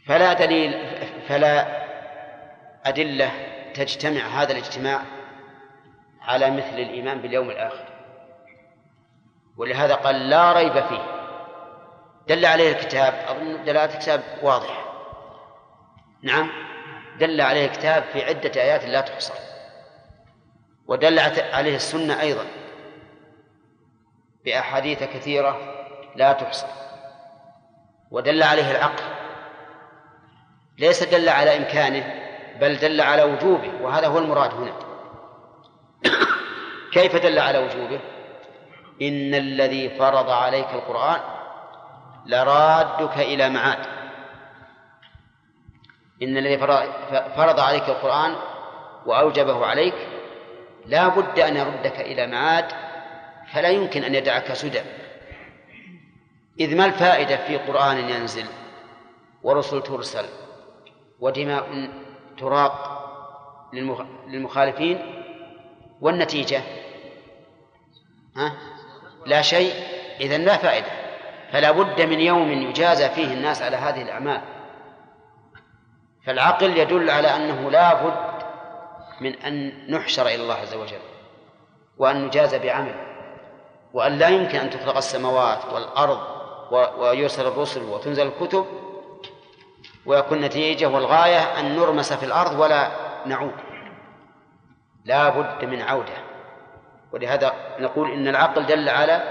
فلا 0.07 0.33
دليل 0.33 0.75
فلا 1.29 1.81
أدلة 2.85 3.31
تجتمع 3.75 4.21
هذا 4.21 4.53
الاجتماع 4.53 5.03
على 6.23 6.51
مثل 6.51 6.79
الإيمان 6.79 7.21
باليوم 7.21 7.51
الآخر. 7.51 7.85
ولهذا 9.57 9.95
قال 9.95 10.31
لا 10.31 10.53
ريب 10.53 10.73
فيه. 10.73 11.21
دل 12.29 12.47
عليه 12.47 12.73
الكتاب 12.73 13.15
أظن 13.29 13.65
دلالة 13.65 13.95
الكتاب 13.95 14.23
واضحة 14.43 14.85
نعم 16.23 16.51
دل 17.19 17.41
عليه 17.41 17.67
الكتاب 17.67 18.05
في 18.13 18.25
عدة 18.25 18.63
آيات 18.63 18.85
لا 18.85 19.01
تحصر 19.01 19.35
ودل 20.87 21.19
عليه 21.53 21.77
السنة 21.77 22.21
أيضا 22.21 22.45
بأحاديث 24.45 25.03
كثيرة 25.03 25.59
لا 26.17 26.33
تحصر 26.33 26.67
ودل 28.11 28.43
عليه 28.43 28.71
العقل. 28.71 29.05
ليس 30.79 31.03
دل 31.03 31.29
على 31.29 31.57
إمكانه 31.57 32.15
بل 32.61 32.77
دل 32.77 33.01
على 33.01 33.23
وجوبه 33.23 33.71
وهذا 33.83 34.07
هو 34.07 34.19
المراد 34.19 34.55
هنا. 34.55 34.90
كيف 36.93 37.17
دل 37.17 37.39
على 37.39 37.59
وجوبه؟ 37.59 38.01
إن 39.03 39.35
الذي 39.35 39.91
فرض 39.91 40.31
عليك 40.31 40.67
القرآن 40.73 41.21
لرادك 42.27 43.19
إلى 43.19 43.51
معاد. 43.51 43.87
إن 46.23 46.37
الذي 46.37 46.59
فرض 47.37 47.61
عليك 47.61 47.89
القرآن 47.89 48.37
وأوجبه 49.07 49.67
عليك 49.67 49.95
لا 50.87 51.09
بد 51.09 51.39
أن 51.39 51.57
يردك 51.57 52.01
إلى 52.01 52.27
معاد 52.27 52.65
فلا 53.53 53.69
يمكن 53.69 54.05
أن 54.05 54.15
يدعك 54.15 54.53
سدى. 54.53 54.81
إذ 56.61 56.77
ما 56.77 56.87
الفائدة 56.87 57.37
في 57.37 57.57
قرآن 57.57 57.99
ينزل 57.99 58.47
ورسل 59.43 59.83
ترسل 59.83 60.25
ودماء 61.21 61.91
تراق 62.39 63.01
للمخالفين؟ 64.29 65.20
والنتيجة؟ 66.01 66.63
ها؟ 68.37 68.53
لا 69.27 69.43
شيء. 69.43 69.75
إذا 70.21 70.39
لا 70.39 70.57
فائدة. 70.57 70.91
فلا 71.53 71.71
بد 71.71 72.01
من 72.01 72.21
يوم 72.21 72.53
يجازى 72.53 73.09
فيه 73.09 73.35
الناس 73.35 73.63
على 73.63 73.77
هذه 73.77 74.03
الأعمال. 74.03 74.41
فالعقل 76.27 76.77
يدل 76.77 77.11
على 77.11 77.37
أنه 77.37 77.71
لا 77.71 77.95
بد 77.95 78.43
من 79.21 79.35
أن 79.35 79.73
نحشر 79.89 80.27
إلى 80.27 80.43
الله 80.43 80.55
عز 80.55 80.75
وجل 80.75 81.01
وأن 81.99 82.27
نجازى 82.27 82.59
بعمل 82.59 82.95
وأن 83.93 84.19
لا 84.19 84.29
يمكن 84.29 84.59
أن 84.59 84.71
تخلق 84.71 84.97
السماوات 84.97 85.65
والأرض 85.73 86.21
ويرسل 86.99 87.47
الرسل 87.47 87.83
وتنزل 87.83 88.27
الكتب 88.27 88.67
ويكون 90.07 90.39
النتيجة 90.39 90.87
والغاية 90.87 91.61
أن 91.61 91.77
نرمس 91.77 92.13
في 92.13 92.27
الأرض 92.27 92.59
ولا 92.59 92.91
نعود. 93.27 93.55
لا 95.05 95.29
بد 95.29 95.65
من 95.65 95.83
عودة. 95.83 96.13
ولهذا 97.13 97.53
نقول 97.79 98.11
إن 98.11 98.29
العقل 98.29 98.67
دل 98.67 98.89
على 98.89 99.23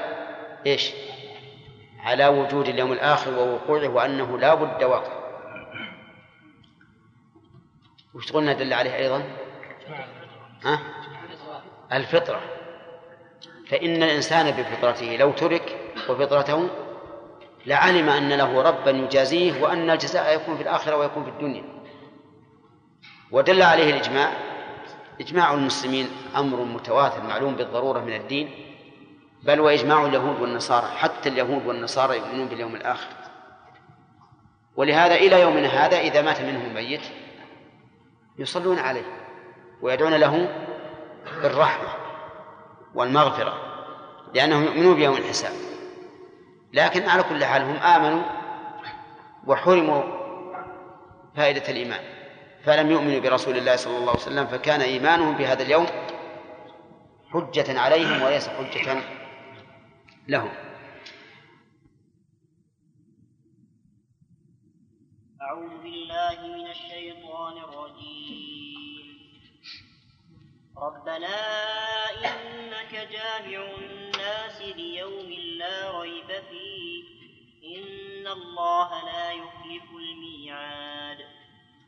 إيش؟ 0.65 0.93
على 1.99 2.27
وجود 2.27 2.67
اليوم 2.67 2.91
الآخر 2.91 3.33
ووقوعه 3.33 3.87
وأنه 3.87 4.37
لا 4.37 4.53
بد 4.53 4.83
واقع. 4.83 5.19
وش 8.13 8.31
قلنا 8.31 8.53
دل 8.53 8.73
عليه 8.73 8.95
أيضا؟ 8.95 9.23
ها؟ 10.63 10.79
الفطرة. 11.93 12.41
فإن 13.67 14.03
الإنسان 14.03 14.51
بفطرته 14.51 15.15
لو 15.15 15.31
ترك 15.31 15.77
وفطرته 16.09 16.69
لعلم 17.65 18.09
أن 18.09 18.29
له 18.33 18.61
ربا 18.61 18.91
يجازيه 18.91 19.63
وأن 19.63 19.89
الجزاء 19.89 20.35
يكون 20.35 20.57
في 20.57 20.63
الآخرة 20.63 20.95
ويكون 20.95 21.23
في 21.23 21.29
الدنيا. 21.29 21.63
ودل 23.31 23.61
عليه 23.61 23.89
الإجماع 23.89 24.48
إجماع 25.21 25.53
المسلمين 25.53 26.09
أمر 26.35 26.63
متواتر 26.63 27.23
معلوم 27.23 27.55
بالضرورة 27.55 27.99
من 27.99 28.13
الدين 28.13 28.51
بل 29.43 29.59
وإجماع 29.59 30.05
اليهود 30.05 30.41
والنصارى 30.41 30.87
حتى 30.87 31.29
اليهود 31.29 31.65
والنصارى 31.65 32.17
يؤمنون 32.17 32.47
باليوم 32.47 32.75
الآخر. 32.75 33.09
ولهذا 34.75 35.15
إلى 35.15 35.41
يومنا 35.41 35.67
هذا 35.67 35.99
إذا 35.99 36.21
مات 36.21 36.41
منهم 36.41 36.65
الميت 36.65 37.01
يصلون 38.37 38.79
عليه 38.79 39.05
ويدعون 39.81 40.13
له 40.13 40.49
بالرحمة 41.41 41.87
والمغفرة 42.95 43.53
لأنهم 44.33 44.63
يؤمنون 44.63 44.95
بيوم 44.95 45.17
الحساب. 45.17 45.53
لكن 46.73 47.09
على 47.09 47.23
كل 47.23 47.45
حال 47.45 47.61
هم 47.61 47.75
آمنوا 47.75 48.23
وحرموا 49.47 50.03
فائدة 51.35 51.69
الإيمان. 51.69 52.18
فلم 52.63 52.91
يؤمنوا 52.91 53.19
برسول 53.19 53.57
الله 53.57 53.75
صلى 53.75 53.97
الله 53.97 54.09
عليه 54.09 54.21
وسلم 54.21 54.47
فكان 54.47 54.81
إيمانهم 54.81 55.37
بهذا 55.37 55.63
اليوم 55.63 55.85
حجة 57.31 57.79
عليهم 57.79 58.21
وليس 58.21 58.49
حجة 58.49 59.03
لهم. 60.27 60.51
أعوذ 65.41 65.77
بالله 65.83 66.57
من 66.57 66.67
الشيطان 66.67 67.57
الرجيم. 67.57 69.07
ربنا 70.77 71.35
إنك 72.11 72.95
جامع 73.11 73.67
الناس 73.77 74.61
ليوم 74.61 75.29
لا 75.57 75.99
ريب 76.01 76.27
فيه. 76.27 77.03
إن 77.77 78.27
الله 78.27 79.05
لا 79.05 79.31
يخلف 79.31 79.83
الميعاد. 79.91 81.08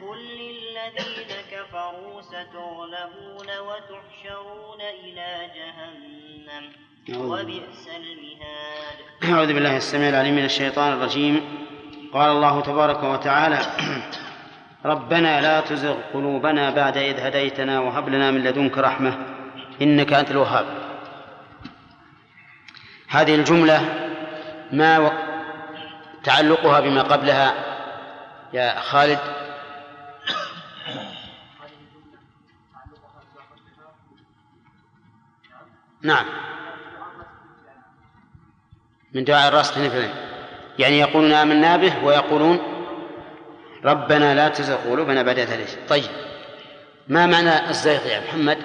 قل 0.00 0.18
للذين 0.18 1.32
كفروا 1.50 2.20
ستغلبون 2.22 3.48
وتحشرون 3.68 4.80
إلى 4.80 5.50
جهنم 5.56 6.64
وبئس 7.30 7.88
المهاد. 7.88 8.98
أعوذ 9.24 9.52
بالله 9.54 9.76
السميع 9.76 10.08
العليم 10.08 10.34
من 10.34 10.44
الشيطان 10.44 10.92
الرجيم. 10.92 11.66
قال 12.12 12.30
الله 12.30 12.60
تبارك 12.60 13.02
وتعالى 13.02 13.58
ربنا 14.84 15.40
لا 15.40 15.60
تزغ 15.60 15.96
قلوبنا 16.14 16.70
بعد 16.70 16.96
إذ 16.96 17.20
هديتنا 17.20 17.80
وهب 17.80 18.08
لنا 18.08 18.30
من 18.30 18.44
لدنك 18.44 18.78
رحمة 18.78 19.18
إنك 19.82 20.12
أنت 20.12 20.30
الوهاب. 20.30 20.66
هذه 23.08 23.34
الجملة 23.34 24.08
ما 24.72 25.12
تعلقها 26.24 26.80
بما 26.80 27.02
قبلها 27.02 27.54
يا 28.52 28.80
خالد. 28.80 29.39
نعم. 36.02 36.26
من 39.14 39.24
دعاء 39.24 39.48
الراسخين 39.48 39.90
في 39.90 40.08
يعني 40.78 40.98
يقولون 40.98 41.32
آمنا 41.32 41.76
به 41.76 42.04
ويقولون 42.04 42.58
ربنا 43.84 44.34
لا 44.34 44.48
تزغ 44.48 44.90
قلوبنا 44.90 45.22
بعد 45.22 45.38
إذ 45.38 45.88
طيب. 45.88 46.10
ما 47.08 47.26
معنى 47.26 47.70
الزيغ 47.70 48.06
يا 48.06 48.20
محمد؟ 48.20 48.58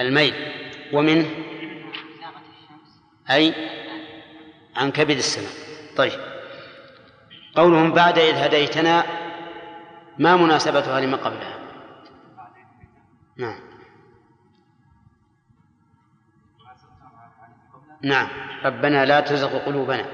الميل. 0.00 0.34
ومن؟ 0.92 1.30
أي؟ 3.30 3.54
عن 4.76 4.92
كبد 4.92 5.16
السماء. 5.16 5.52
طيب. 5.96 6.20
قولهم 7.54 7.92
بعد 7.92 8.18
إذ 8.18 8.34
هديتنا 8.34 9.04
ما 10.18 10.36
مناسبتها 10.36 11.00
لما 11.00 11.16
قبلها؟ 11.16 11.58
نعم. 13.36 13.65
نعم. 18.02 18.28
ربنا 18.64 19.04
لا 19.04 19.20
تزغ 19.20 19.58
قلوبنا. 19.58 20.06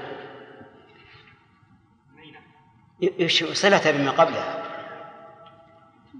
صلة 3.53 3.91
بما 3.91 4.11
قبلها 4.11 4.63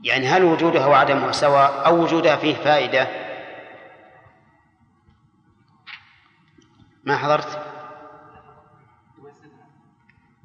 يعني 0.03 0.27
هل 0.27 0.43
وجودها 0.43 0.85
وعدمها 0.85 1.31
سواء 1.31 1.87
أو 1.87 2.03
وجودها 2.03 2.35
فيه 2.35 2.55
فائدة؟ 2.55 3.07
ما 7.03 7.17
حضرت؟ 7.17 7.73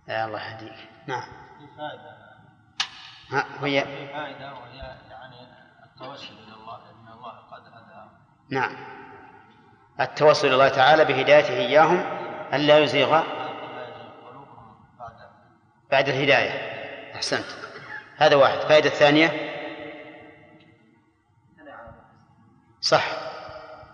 يا 0.09 0.25
الله 0.25 0.51
يهديك. 0.51 0.89
نعم. 1.07 1.23
ها 3.31 3.45
وهي 3.63 3.85
فائدة 4.13 4.55
وهي 4.55 4.79
يعني 5.11 5.37
التوسل 5.85 6.35
إلى 6.35 6.55
الله 6.55 6.77
إن 6.77 7.13
الله 7.13 7.33
قد 7.33 7.63
هداهم 7.67 8.11
نعم. 8.51 8.77
التوسل 10.01 10.47
إلى 10.47 10.55
الله 10.55 10.69
تعالى 10.69 11.05
بهدايته 11.05 11.59
إياهم 11.59 12.05
ألا 12.53 12.79
يزيغ 12.79 13.23
بعد 15.91 16.09
الهداية. 16.09 16.51
أحسنت. 17.15 17.45
هذا 18.17 18.37
واحد. 18.37 18.59
فائدة 18.59 18.89
الثانية؟ 18.89 19.55
صح. 22.81 23.05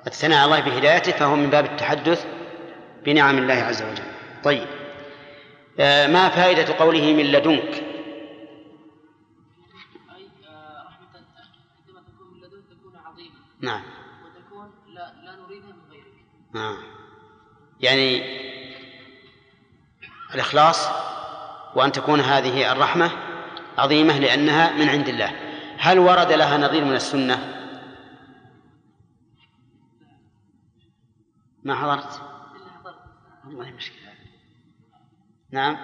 الثناء 0.06 0.38
على 0.38 0.44
الله 0.44 0.60
بهدايته 0.60 1.12
فهو 1.12 1.36
من 1.36 1.50
باب 1.50 1.64
التحدث 1.64 2.26
بنعم 3.04 3.38
الله 3.38 3.54
عز 3.54 3.82
وجل. 3.82 4.04
طيب. 4.44 4.66
آه، 5.80 6.06
ما 6.06 6.28
فائدة 6.28 6.78
قوله 6.78 7.12
من 7.12 7.24
لدنك؟ 7.24 7.74
أي 10.16 10.30
آه، 10.48 10.84
رحمة 10.86 11.08
عندما 11.80 12.00
تكون 12.00 12.32
من 12.32 12.40
لدنك 12.40 12.64
تكون 12.78 12.96
عظيمة 12.96 13.34
نعم 13.60 13.82
وتكون 14.24 14.70
لا, 14.94 15.14
لا 15.24 15.36
نريدها 15.36 15.72
من 15.72 15.90
غيرك 15.90 16.14
نعم. 16.54 16.76
يعني 17.80 18.22
الإخلاص 20.34 20.88
وأن 21.74 21.92
تكون 21.92 22.20
هذه 22.20 22.72
الرحمة 22.72 23.10
عظيمة 23.78 24.18
لأنها 24.18 24.72
من 24.72 24.88
عند 24.88 25.08
الله. 25.08 25.30
هل 25.78 25.98
ورد 25.98 26.32
لها 26.32 26.58
نظير 26.58 26.84
من 26.84 26.94
السنة؟ 26.94 27.38
ما 31.62 31.74
حضرت؟ 31.74 32.22
والله 33.44 33.70
مشكلة. 33.70 34.14
نعم. 35.50 35.76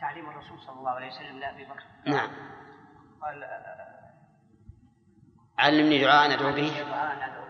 تعليم 0.00 0.28
الرسول 0.28 0.60
صلى 0.66 0.78
الله 0.78 0.90
عليه 0.90 1.08
وسلم 1.08 1.38
لأبي 1.38 1.64
بكر. 1.64 1.84
نعم. 2.06 2.30
قال 3.22 3.44
علمني 5.58 6.04
دعاء 6.04 6.34
أدعو 6.34 6.52
به. 6.52 6.68
دعاء 6.80 7.16
أدعو 7.16 7.49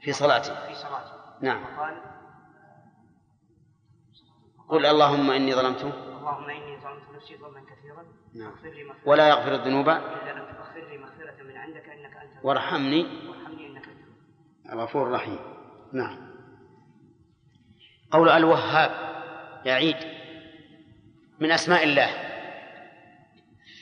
في 0.00 0.12
صلاتي. 0.12 0.56
في 0.68 0.74
صلاتي. 0.74 1.12
نعم. 1.40 1.62
وقال 1.62 1.96
قل 4.68 4.86
اللهم 4.86 5.30
إني 5.30 5.54
ظلمت. 5.54 5.82
اللهم 5.82 6.50
إني 6.50 6.80
ظلمت 6.80 7.16
نفسي 7.16 7.36
ظلما 7.36 7.60
كثيرا 7.60 8.04
نعم. 8.34 8.52
ولا 9.06 9.28
يغفر 9.28 9.54
الذنوب. 9.54 9.88
إلا 9.88 10.30
أنت 10.30 10.58
اغفر 10.58 10.80
لي 10.90 10.98
مغفرة 10.98 11.42
من 11.42 11.56
عندك 11.56 11.88
إنك 11.88 12.16
أنت 12.16 12.44
وارحمني. 12.44 13.28
وارحمني 13.28 13.66
إنك 13.66 13.88
أنت 13.88 14.72
الغفور. 14.72 15.06
الرحيم. 15.06 15.38
نعم. 15.92 16.30
قول 18.10 18.28
الوهاب 18.28 18.90
يعيد 19.64 19.96
من 21.40 21.52
أسماء 21.52 21.84
الله. 21.84 22.10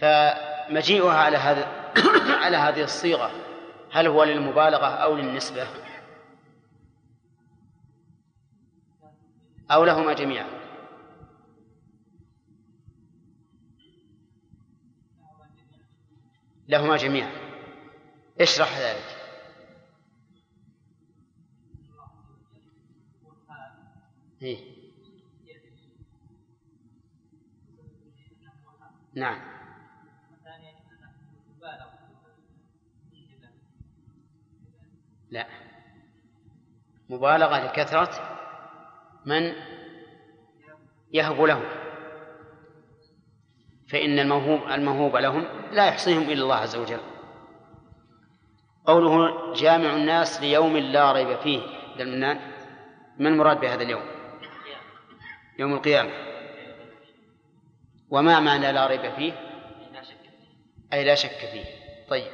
فمجيئها 0.00 1.18
على 1.18 1.36
هذا 1.36 1.92
على 2.44 2.56
هذه 2.56 2.82
الصيغة. 2.82 3.30
هل 3.92 4.06
هو 4.06 4.24
للمبالغة 4.24 4.86
أو 4.86 5.16
للنسبة؟ 5.16 5.87
أو 9.70 9.84
لهما 9.84 10.12
جميعا. 10.12 10.58
لهما 16.68 16.96
جميعا. 16.96 17.32
اشرح 18.40 18.78
ذلك. 18.78 19.18
إيه؟ 24.42 24.78
نعم. 29.14 29.40
لا. 35.30 35.46
مبالغة 37.08 37.64
لكثرة 37.64 38.38
من 39.28 39.52
يهب 41.12 41.40
لهم. 41.40 41.64
فإن 43.88 44.18
الموهوب 44.18 44.60
الموهوب 44.70 45.16
لهم 45.16 45.44
لا 45.72 45.86
يحصيهم 45.86 46.22
إلا 46.22 46.42
الله 46.42 46.56
عز 46.56 46.76
وجل. 46.76 47.00
قوله 48.86 49.52
جامع 49.52 49.96
الناس 49.96 50.40
ليوم 50.40 50.76
لا 50.76 51.12
ريب 51.12 51.36
فيه. 51.36 51.60
للمنان 51.96 52.40
ما 53.18 53.28
المراد 53.28 53.60
بهذا 53.60 53.82
اليوم؟ 53.82 54.02
يوم 55.58 55.74
القيامة. 55.74 56.10
وما 58.10 58.40
معنى 58.40 58.72
لا 58.72 58.86
ريب 58.86 59.12
فيه؟ 59.12 59.32
أي 60.92 61.04
لا 61.04 61.14
شك 61.14 61.38
فيه. 61.52 61.64
طيب. 62.08 62.32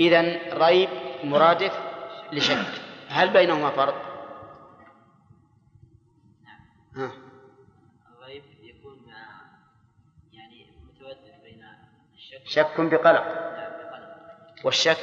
إذن 0.00 0.40
ريب 0.52 0.88
مرادف 1.24 1.78
لشك. 2.32 2.66
هل 3.08 3.30
بينهما 3.30 3.70
فرق؟ 3.70 4.07
ها. 6.98 7.12
الريب 8.08 8.42
يكون 8.62 8.98
مع 9.06 9.26
يعني 10.32 10.66
متردد 10.84 11.42
بين 11.44 11.64
الشك 12.14 12.46
شك 12.46 12.80
بقلق. 12.80 13.24
بقلق. 13.24 14.64
والشك؟ 14.64 14.96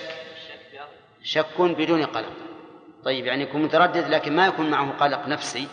شك 1.23 1.61
بدون 1.61 2.05
قلق. 2.05 2.33
طيب 3.03 3.25
يعني 3.25 3.43
يكون 3.43 3.61
متردد 3.61 4.07
لكن 4.09 4.35
ما 4.35 4.47
يكون 4.47 4.69
معه 4.69 4.91
قلق 4.91 5.27
نفسي. 5.27 5.67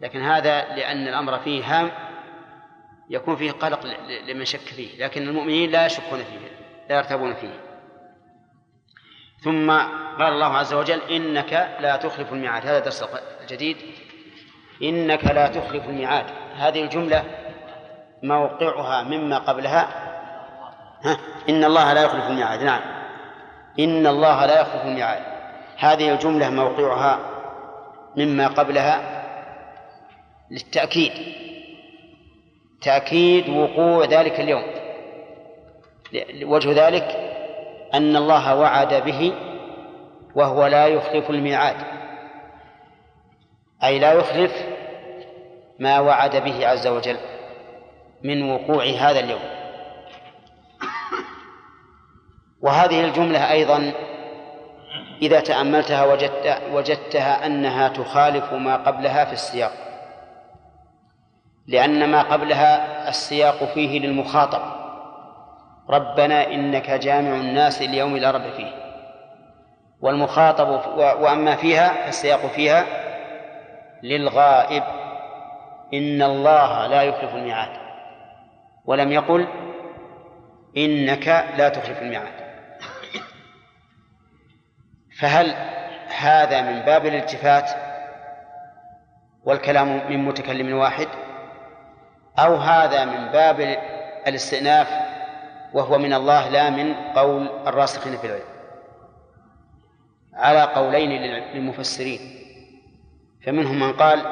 لكن 0.00 0.20
هذا 0.20 0.74
لأن 0.74 1.08
الأمر 1.08 1.38
فيه 1.38 1.64
هام 1.64 1.90
يكون 3.10 3.36
فيه 3.36 3.52
قلق 3.52 3.86
لمن 4.28 4.44
شك 4.44 4.60
فيه. 4.60 5.04
لكن 5.04 5.28
المؤمنين 5.28 5.70
لا 5.70 5.86
يشكون 5.86 6.24
فيه 6.24 6.38
لا 6.88 6.96
يرتابون 6.96 7.34
فيه. 7.34 7.60
ثم 9.40 9.70
قال 10.18 10.32
الله 10.32 10.56
عز 10.56 10.74
وجل 10.74 11.00
إنك 11.00 11.52
لا 11.80 11.96
تخلف 11.96 12.32
الميعاد. 12.32 12.66
هذا 12.66 12.78
درس 12.78 13.04
جديد 13.48 13.76
إنك 14.82 15.24
لا 15.24 15.48
تخلف 15.48 15.84
الميعاد. 15.84 16.24
هذه 16.56 16.82
الجملة 16.82 17.24
موقعها 18.22 19.02
مما 19.02 19.38
قبلها. 19.38 19.88
ها؟ 21.04 21.18
إن 21.48 21.64
الله 21.64 21.92
لا 21.92 22.02
يخلف 22.02 22.26
الميعاد. 22.26 22.62
نعم. 22.62 22.80
إن 23.78 24.06
الله 24.06 24.46
لا 24.46 24.60
يخلف 24.60 24.82
الميعاد. 24.84 25.22
هذه 25.78 26.12
الجملة 26.12 26.50
موقعها 26.50 27.18
مما 28.16 28.48
قبلها 28.48 29.22
للتأكيد. 30.50 31.12
تأكيد 32.82 33.48
وقوع 33.48 34.04
ذلك 34.04 34.40
اليوم. 34.40 34.62
وجه 36.42 36.86
ذلك 36.86 37.16
أن 37.94 38.16
الله 38.16 38.56
وعد 38.56 38.94
به 38.94 39.32
وهو 40.34 40.66
لا 40.66 40.86
يخلف 40.86 41.30
الميعاد. 41.30 41.95
أي 43.84 43.98
لا 43.98 44.12
يخلف 44.12 44.52
ما 45.78 46.00
وعد 46.00 46.36
به 46.36 46.68
عز 46.68 46.86
وجل 46.86 47.16
من 48.22 48.50
وقوع 48.50 48.84
هذا 48.84 49.20
اليوم. 49.20 49.40
وهذه 52.62 53.04
الجملة 53.04 53.50
أيضا 53.52 53.92
إذا 55.22 55.40
تأملتها 55.40 56.04
وجدت 56.04 56.62
وجدتها 56.72 57.46
أنها 57.46 57.88
تخالف 57.88 58.52
ما 58.52 58.76
قبلها 58.76 59.24
في 59.24 59.32
السياق. 59.32 59.72
لأن 61.66 62.10
ما 62.10 62.22
قبلها 62.22 63.08
السياق 63.08 63.64
فيه 63.64 64.00
للمخاطب. 64.00 64.62
ربنا 65.90 66.46
إنك 66.46 66.90
جامع 66.90 67.36
الناس 67.36 67.82
ليوم 67.82 68.16
لا 68.16 68.30
رب 68.30 68.50
فيه. 68.50 68.86
والمخاطب 70.00 70.68
وأما 70.98 71.56
فيها 71.56 72.04
فالسياق 72.04 72.46
فيها 72.46 73.05
للغائب 74.02 74.82
إن 75.94 76.22
الله 76.22 76.86
لا 76.86 77.02
يخلف 77.02 77.34
الميعاد. 77.34 77.76
ولم 78.84 79.12
يقل 79.12 79.46
إنك 80.76 81.28
لا 81.56 81.68
تخلف 81.68 82.02
الميعاد. 82.02 82.46
فهل 85.20 85.54
هذا 86.18 86.60
من 86.60 86.80
باب 86.80 87.06
الالتفات 87.06 87.70
والكلام 89.44 90.10
من 90.10 90.24
متكلم 90.24 90.76
واحد؟ 90.76 91.08
أو 92.38 92.56
هذا 92.56 93.04
من 93.04 93.28
باب 93.32 93.60
الاستئناف 94.26 94.88
وهو 95.72 95.98
من 95.98 96.12
الله 96.12 96.48
لا 96.48 96.70
من 96.70 96.94
قول 96.94 97.48
الراسخين 97.66 98.16
في 98.16 98.26
العلم؟ 98.26 98.56
على 100.34 100.62
قولين 100.62 101.10
للمفسرين. 101.10 102.35
فمنهم 103.46 103.80
من 103.80 103.92
قال 103.92 104.26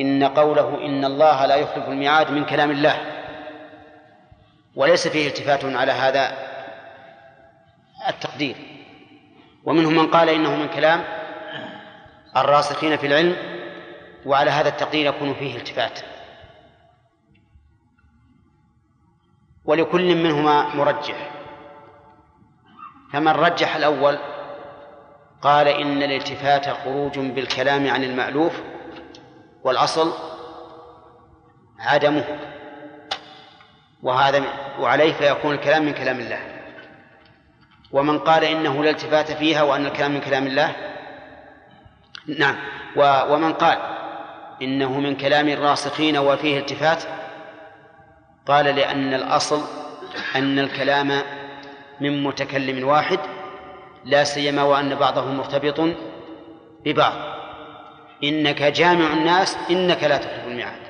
إن 0.00 0.24
قوله 0.24 0.86
إن 0.86 1.04
الله 1.04 1.46
لا 1.46 1.56
يخلف 1.56 1.88
الميعاد 1.88 2.30
من 2.30 2.44
كلام 2.44 2.70
الله 2.70 3.00
وليس 4.76 5.08
فيه 5.08 5.28
التفات 5.28 5.64
على 5.64 5.92
هذا 5.92 6.32
التقدير. 8.08 8.56
ومنهم 9.64 9.94
من 9.94 10.06
قال 10.06 10.28
إنه 10.28 10.56
من 10.56 10.68
كلام 10.68 11.04
الراسخين 12.36 12.96
في 12.96 13.06
العلم 13.06 13.36
وعلى 14.26 14.50
هذا 14.50 14.68
التقدير 14.68 15.06
يكون 15.06 15.34
فيه 15.34 15.56
التفات. 15.56 15.98
ولكل 19.64 20.14
منهما 20.14 20.74
مرجح. 20.74 21.30
فمن 23.12 23.28
رجح 23.28 23.76
الأول 23.76 24.18
قال 25.44 25.68
إن 25.68 26.02
الالتفات 26.02 26.68
خروج 26.68 27.18
بالكلام 27.18 27.90
عن 27.90 28.04
المألوف 28.04 28.52
والأصل 29.64 30.12
عدمه 31.78 32.24
وهذا 34.02 34.42
وعليه 34.80 35.12
فيكون 35.12 35.54
الكلام 35.54 35.84
من 35.84 35.92
كلام 35.92 36.20
الله. 36.20 36.40
ومن 37.92 38.18
قال 38.18 38.44
إنه 38.44 38.84
لا 38.84 38.90
التفات 38.90 39.32
فيها 39.32 39.62
وأن 39.62 39.86
الكلام 39.86 40.10
من 40.10 40.20
كلام 40.20 40.46
الله 40.46 40.72
نعم. 42.38 42.56
ومن 43.30 43.52
قال 43.52 43.78
إنه 44.62 45.00
من 45.00 45.16
كلام 45.16 45.48
الراسخين 45.48 46.18
وفيه 46.18 46.58
التفات 46.58 47.02
قال 48.46 48.64
لأن 48.64 49.14
الأصل 49.14 49.60
أن 50.36 50.58
الكلام 50.58 51.22
من 52.00 52.22
متكلم 52.22 52.88
واحد 52.88 53.18
لا 54.04 54.24
سيما 54.24 54.62
وأن 54.62 54.94
بعضه 54.94 55.24
مرتبط 55.24 55.80
ببعض. 56.84 57.34
إنك 58.24 58.62
جامع 58.62 59.12
الناس 59.12 59.56
إنك 59.70 60.04
لا 60.04 60.16
تخلف 60.16 60.44
الميعاد. 60.46 60.82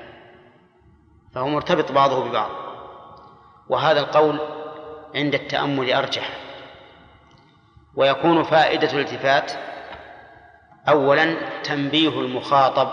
فهو 1.35 1.49
مرتبط 1.49 1.93
بعضه 1.93 2.29
ببعض. 2.29 2.51
وهذا 3.69 4.01
القول 4.01 4.41
عند 5.15 5.35
التأمل 5.35 5.93
أرجح. 5.93 6.31
ويكون 7.97 8.43
فائدة 8.43 8.93
الالتفات 8.93 9.53
أولا 10.89 11.37
تنبيه 11.63 12.21
المخاطب 12.21 12.89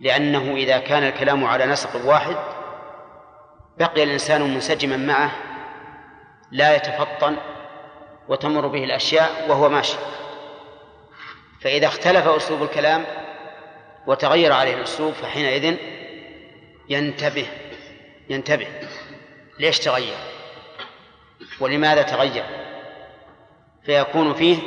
لأنه 0.00 0.56
إذا 0.56 0.78
كان 0.78 1.02
الكلام 1.02 1.44
على 1.44 1.66
نسق 1.66 2.06
واحد 2.06 2.36
بقي 3.78 4.02
الإنسان 4.02 4.54
منسجما 4.54 4.96
معه 4.96 5.30
لا 6.50 6.76
يتفطن 6.76 7.36
وتمر 8.28 8.66
به 8.66 8.84
الأشياء 8.84 9.46
وهو 9.48 9.68
ماشي. 9.68 9.96
فإذا 11.60 11.86
اختلف 11.86 12.28
أسلوب 12.28 12.62
الكلام 12.62 13.04
وتغير 14.06 14.52
عليه 14.52 14.74
الأسلوب 14.74 15.12
فحينئذ 15.12 15.76
ينتبه 16.88 17.46
ينتبه. 18.30 18.66
ليش 19.58 19.78
تغير؟ 19.78 20.16
ولماذا 21.60 22.02
تغير؟ 22.02 22.44
فيكون 23.84 24.34
فيه 24.34 24.58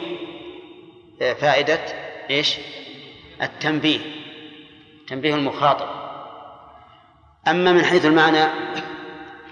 فائدة 1.19 1.79
إيش؟ 2.29 2.57
التنبيه 3.41 3.99
تنبيه 5.07 5.35
المخاطب. 5.35 5.87
أما 7.47 7.71
من 7.71 7.85
حيث 7.85 8.05
المعنى 8.05 8.47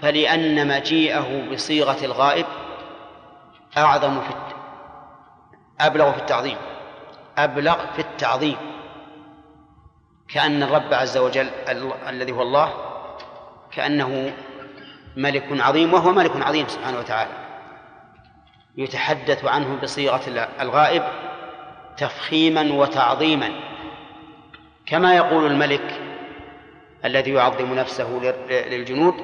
فلأن 0.02 0.68
مجيئه 0.68 1.48
بصيغة 1.52 2.04
الغائب 2.04 2.46
أعظم 3.78 4.20
في. 4.20 4.34
أبلغ 5.80 6.12
في 6.12 6.18
التعظيم. 6.18 6.56
أبلغ 7.38 7.92
في 7.92 7.98
التعظيم. 7.98 8.56
كأن 10.28 10.62
الرب 10.62 10.94
عز 10.94 11.16
وجل 11.16 11.48
ال- 11.68 11.92
الذي 12.08 12.32
هو 12.32 12.42
الله 12.42 12.74
كأنه 13.72 14.32
ملك 15.16 15.46
عظيم 15.50 15.94
وهو 15.94 16.12
ملك 16.12 16.46
عظيم 16.46 16.68
سبحانه 16.68 16.98
وتعالى. 16.98 17.30
يتحدث 18.76 19.44
عنه 19.44 19.80
بصيغة 19.82 20.20
الغائب 20.60 21.02
تفخيما 21.96 22.72
وتعظيما. 22.72 23.50
كما 24.86 25.16
يقول 25.16 25.46
الملك 25.46 26.00
الذي 27.04 27.30
يعظم 27.30 27.74
نفسه 27.74 28.08
لل- 28.22 28.70
للجنود 28.70 29.14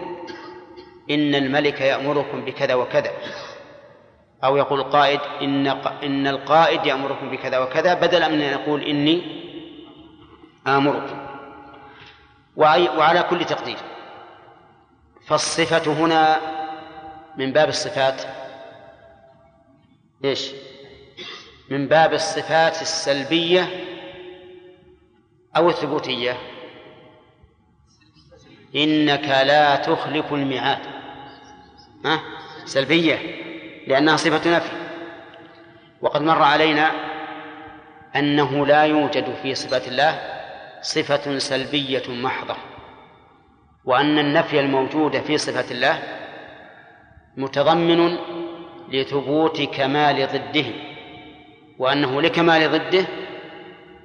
إن 1.11 1.35
الملك 1.35 1.81
يأمركم 1.81 2.45
بكذا 2.45 2.75
وكذا. 2.75 3.11
أو 4.45 4.57
يقول 4.57 4.81
القائد 4.81 5.21
إن 5.43 5.67
إن 6.03 6.27
القائد 6.27 6.87
يأمركم 6.87 7.31
بكذا 7.31 7.59
وكذا 7.59 7.95
بدلا 7.95 8.29
من 8.29 8.41
أن 8.41 8.61
يقول 8.61 8.83
إني 8.83 9.47
آمركم. 10.67 11.27
وعلى 12.57 13.23
كل 13.31 13.45
تقدير. 13.45 13.79
فالصفة 15.27 15.93
هنا 15.93 16.41
من 17.37 17.53
باب 17.53 17.69
الصفات. 17.69 18.23
إيش؟ 20.25 20.51
من 21.71 21.89
باب 21.89 22.13
الصفات 22.13 22.83
السلبية 22.83 23.85
أو 25.57 25.69
الثبوتية. 25.69 26.37
إنك 28.77 29.29
لا 29.29 29.77
تخلف 29.77 30.33
الميعاد. 30.33 30.83
ها؟ 32.05 32.21
سلبية. 32.65 33.46
لأنها 33.87 34.17
صفة 34.17 34.57
نفي. 34.57 34.71
وقد 36.01 36.23
مر 36.23 36.43
علينا 36.43 36.91
أنه 38.17 38.67
لا 38.67 38.83
يوجد 38.83 39.35
في 39.43 39.55
صفة 39.55 39.87
الله 39.89 40.21
صفة 40.81 41.39
سلبية 41.39 42.03
محضة 42.09 42.57
وأن 43.85 44.19
النفي 44.19 44.61
الموجود 44.61 45.21
في 45.21 45.39
صفة 45.39 45.71
الله 45.71 46.03
متضمن 47.37 48.19
لثبوت 48.89 49.63
كمال 49.63 50.27
ضده 50.27 50.67
وأنه 51.79 52.23
لكمال 52.23 52.71
ضده 52.71 53.07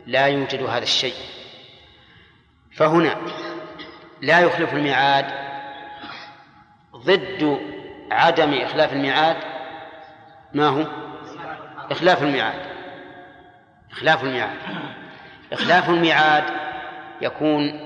لا 0.07 0.25
يوجد 0.25 0.63
هذا 0.63 0.83
الشيء. 0.83 1.13
فهنا 2.75 3.17
لا 4.21 4.39
يخلف 4.39 4.73
الميعاد 4.73 5.25
ضد 6.95 7.59
عدم 8.11 8.53
إخلاف 8.53 8.93
الميعاد 8.93 9.37
ما 10.53 10.67
هو؟ 10.67 10.85
إخلاف 11.91 12.23
الميعاد. 12.23 12.61
إخلاف 13.91 14.23
الميعاد. 14.23 14.57
إخلاف 15.53 15.89
الميعاد 15.89 16.43
يكون 17.21 17.79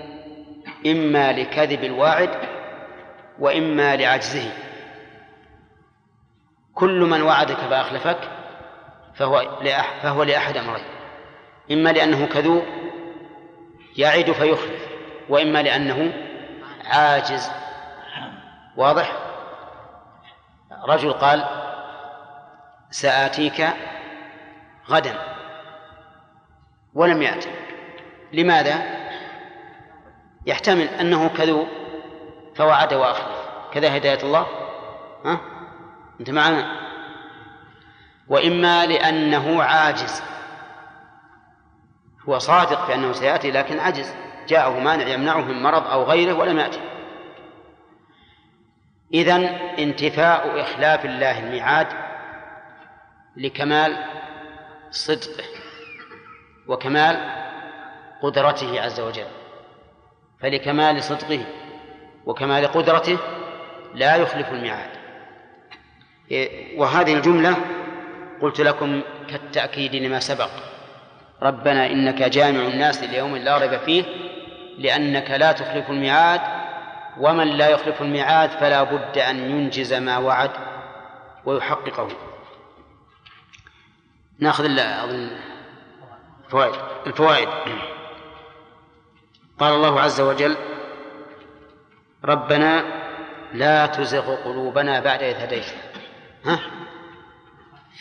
إما 0.85 1.31
لكذب 1.31 1.83
الواعد 1.83 2.29
وإما 3.39 3.95
لعجزه. 3.95 4.51
كل 6.73 6.99
من 6.99 7.21
وعدك 7.21 7.57
فأخلفك 7.57 8.19
فهو 9.15 9.57
فهو 10.01 10.23
لأحد 10.23 10.57
أمرين. 10.57 10.85
إما 11.71 11.89
لأنه 11.89 12.25
كذوب 12.25 12.65
يعد 13.97 14.31
فيخلف 14.31 14.87
وإما 15.29 15.61
لأنه 15.63 16.13
عاجز. 16.85 17.51
واضح؟ 18.77 19.11
رجل 20.87 21.13
قال 21.13 21.64
سآتيك 22.95 23.67
غدا 24.89 25.15
ولم 26.93 27.21
يأتي. 27.21 27.49
لماذا؟ 28.33 28.83
يحتمل 30.45 30.87
أنه 30.87 31.29
كذوب 31.29 31.67
فوعد 32.55 32.93
وأخلف 32.93 33.49
كذا 33.73 33.97
هداية 33.97 34.23
الله؟ 34.23 34.47
ها؟ 35.25 35.39
أنت 36.19 36.29
معنا؟ 36.29 36.79
وإما 38.27 38.85
لأنه 38.85 39.63
عاجز. 39.63 40.23
هو 42.29 42.37
صادق 42.37 42.87
بأنه 42.87 43.11
سيأتي 43.11 43.51
لكن 43.51 43.79
عجز. 43.79 44.15
جاءه 44.47 44.79
مانع 44.79 45.07
يمنعه 45.07 45.41
من 45.41 45.63
مرض 45.63 45.87
أو 45.87 46.03
غيره 46.03 46.33
ولم 46.33 46.59
يأتي. 46.59 46.79
إذن 49.13 49.43
انتفاء 49.79 50.61
إخلاف 50.61 51.05
الله 51.05 51.39
الميعاد 51.39 52.04
لكمال 53.37 53.97
صدقه 54.91 55.43
وكمال 56.67 57.31
قدرته 58.23 58.81
عز 58.81 58.99
وجل. 58.99 59.27
فلكمال 60.41 61.03
صدقه 61.03 61.45
وكمال 62.25 62.67
قدرته 62.67 63.17
لا 63.93 64.15
يخلف 64.15 64.51
الميعاد. 64.51 64.89
إيه، 66.31 66.79
وهذه 66.79 67.13
الجملة 67.13 67.55
قلت 68.41 68.61
لكم 68.61 69.01
كالتأكيد 69.29 69.95
لما 69.95 70.19
سبق. 70.19 70.49
ربنا 71.41 71.91
إنك 71.91 72.23
جامع 72.23 72.59
الناس 72.59 73.03
ليوم 73.03 73.35
لا 73.37 73.57
ريب 73.57 73.79
فيه 73.79 74.03
لأنك 74.77 75.31
لا 75.31 75.51
تخلف 75.51 75.89
الميعاد 75.89 76.41
ومن 77.19 77.47
لا 77.47 77.69
يخلف 77.69 78.01
الميعاد 78.01 78.49
فلا 78.49 78.83
بد 78.83 79.17
أن 79.17 79.49
ينجز 79.51 79.93
ما 79.93 80.17
وعد 80.17 80.51
ويحققه. 81.45 82.07
ناخذ 84.39 84.79
أظن 84.79 85.29
الفوائد. 86.45 86.75
الفوائد. 87.07 87.49
قال 89.59 89.73
الله 89.73 90.01
عز 90.01 90.21
وجل 90.21 90.55
ربنا 92.25 92.83
لا 93.53 93.85
تزغ 93.85 94.35
قلوبنا 94.35 94.99
بعد 94.99 95.23
إذ 95.23 95.35
هديتنا. 95.35 95.81
ها؟ 96.45 96.59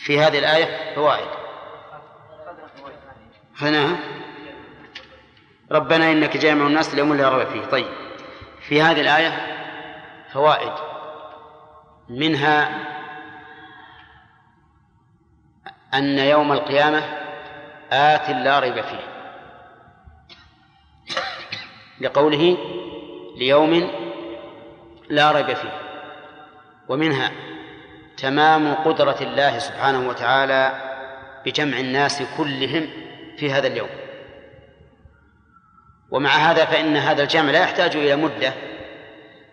في 0.05 0.19
هذه 0.19 0.39
الآية 0.39 0.95
فوائد. 0.95 1.27
خذناها 3.55 3.97
ربنا 5.71 6.11
إنك 6.11 6.37
جامع 6.37 6.67
الناس 6.67 6.95
ليوم 6.95 7.13
لا 7.13 7.29
ريب 7.29 7.47
فيه. 7.47 7.65
طيب. 7.65 7.87
في 8.59 8.81
هذه 8.81 9.01
الآية 9.01 9.55
فوائد. 10.33 10.73
منها 12.09 12.94
أن 15.95 16.19
يوم 16.19 16.51
القيامة 16.51 17.03
آت 17.91 18.29
لا 18.29 18.59
ريب 18.59 18.81
فيه. 18.81 19.15
لقوله 22.01 22.57
ليوم 23.37 23.91
لا 25.09 25.31
ريب 25.31 25.53
فيه. 25.53 25.81
ومنها 26.89 27.31
تمام 28.17 28.73
قدرة 28.73 29.17
الله 29.21 29.59
سبحانه 29.59 30.09
وتعالى 30.09 30.71
بجمع 31.45 31.79
الناس 31.79 32.23
كلهم 32.37 32.89
في 33.37 33.51
هذا 33.51 33.67
اليوم. 33.67 33.89
ومع 36.11 36.29
هذا 36.29 36.65
فإن 36.65 36.97
هذا 36.97 37.23
الجمع 37.23 37.51
لا 37.51 37.63
يحتاج 37.63 37.95
إلى 37.95 38.15
مدة 38.15 38.53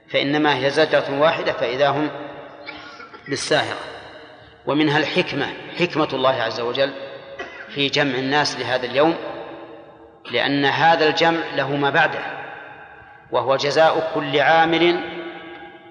فإنما 0.08 0.56
هي 0.56 0.70
زجرة 0.70 1.20
واحدة 1.20 1.52
فإذا 1.52 1.88
هم 1.88 2.10
بالساهرة. 3.28 3.78
ومنها 4.66 4.98
الحكمة 4.98 5.52
حكمة 5.78 6.08
الله 6.12 6.42
عز 6.42 6.60
وجل 6.60 6.90
في 7.68 7.88
جمع 7.88 8.14
الناس 8.14 8.60
لهذا 8.60 8.86
اليوم 8.86 9.14
لأن 10.30 10.64
هذا 10.64 11.08
الجمع 11.08 11.40
له 11.56 11.76
ما 11.76 11.90
بعده 11.90 12.20
وهو 13.30 13.56
جزاء 13.56 14.10
كل 14.14 14.40
عامل 14.40 15.00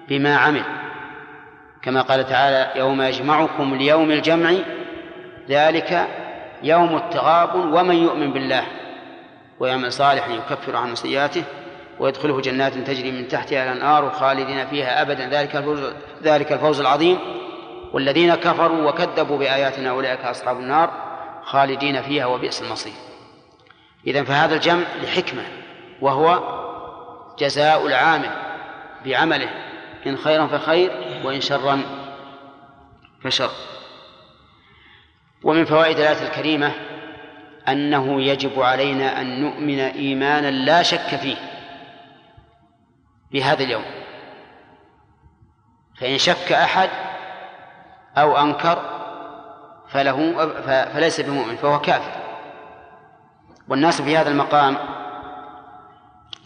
بما 0.08 0.36
عمل. 0.36 0.64
كما 1.82 2.02
قال 2.02 2.26
تعالى 2.26 2.80
يوم 2.80 3.02
يجمعكم 3.02 3.74
ليوم 3.74 4.10
الجمع 4.10 4.52
ذلك 5.48 6.08
يوم 6.62 6.96
التغاب 6.96 7.54
ومن 7.54 7.96
يؤمن 7.96 8.32
بالله 8.32 8.64
ويعمل 9.60 9.92
صالحا 9.92 10.32
يكفر 10.32 10.76
عنه 10.76 10.94
سيئاته 10.94 11.44
ويدخله 11.98 12.40
جنات 12.40 12.72
تجري 12.72 13.12
من 13.12 13.28
تحتها 13.28 13.72
الأنهار 13.72 14.10
خالدين 14.10 14.66
فيها 14.66 15.02
أبدا. 15.02 15.28
ذلك 15.28 15.56
الفوز 15.56 15.92
ذلك 16.22 16.52
الفوز 16.52 16.80
العظيم. 16.80 17.18
والذين 17.92 18.34
كفروا 18.34 18.88
وكذبوا 18.88 19.38
بآياتنا 19.38 19.90
أولئك 19.90 20.20
أصحاب 20.20 20.60
النار 20.60 20.90
خالدين 21.42 22.02
فيها 22.02 22.26
وبئس 22.26 22.62
المصير. 22.62 22.92
اذا 24.06 24.24
فهذا 24.24 24.54
الجمع 24.54 24.84
لحكمة 25.02 25.42
وهو 26.00 26.42
جزاء 27.38 27.86
العامل 27.86 28.30
بعمله 29.04 29.48
إن 30.06 30.16
خيرا 30.16 30.46
فخير 30.46 30.90
وإن 31.24 31.40
شرا 31.40 31.82
فشر. 33.24 33.50
ومن 35.42 35.64
فوائد 35.64 35.98
الآية 35.98 36.28
الكريمة 36.28 36.72
أنه 37.68 38.22
يجب 38.22 38.62
علينا 38.62 39.20
أن 39.20 39.40
نؤمن 39.40 39.78
إيمانا 39.78 40.50
لا 40.50 40.82
شك 40.82 41.16
فيه 41.16 41.36
بهذا 43.32 43.64
اليوم. 43.64 43.84
فإن 46.00 46.18
شك 46.18 46.52
أحد 46.52 46.90
أو 48.18 48.36
أنكر 48.36 48.82
فله 49.88 50.46
فليس 50.84 51.20
بمؤمن 51.20 51.56
فهو 51.56 51.80
كافر. 51.80 52.22
والناس 53.68 54.02
في 54.02 54.16
هذا 54.16 54.30
المقام 54.30 54.76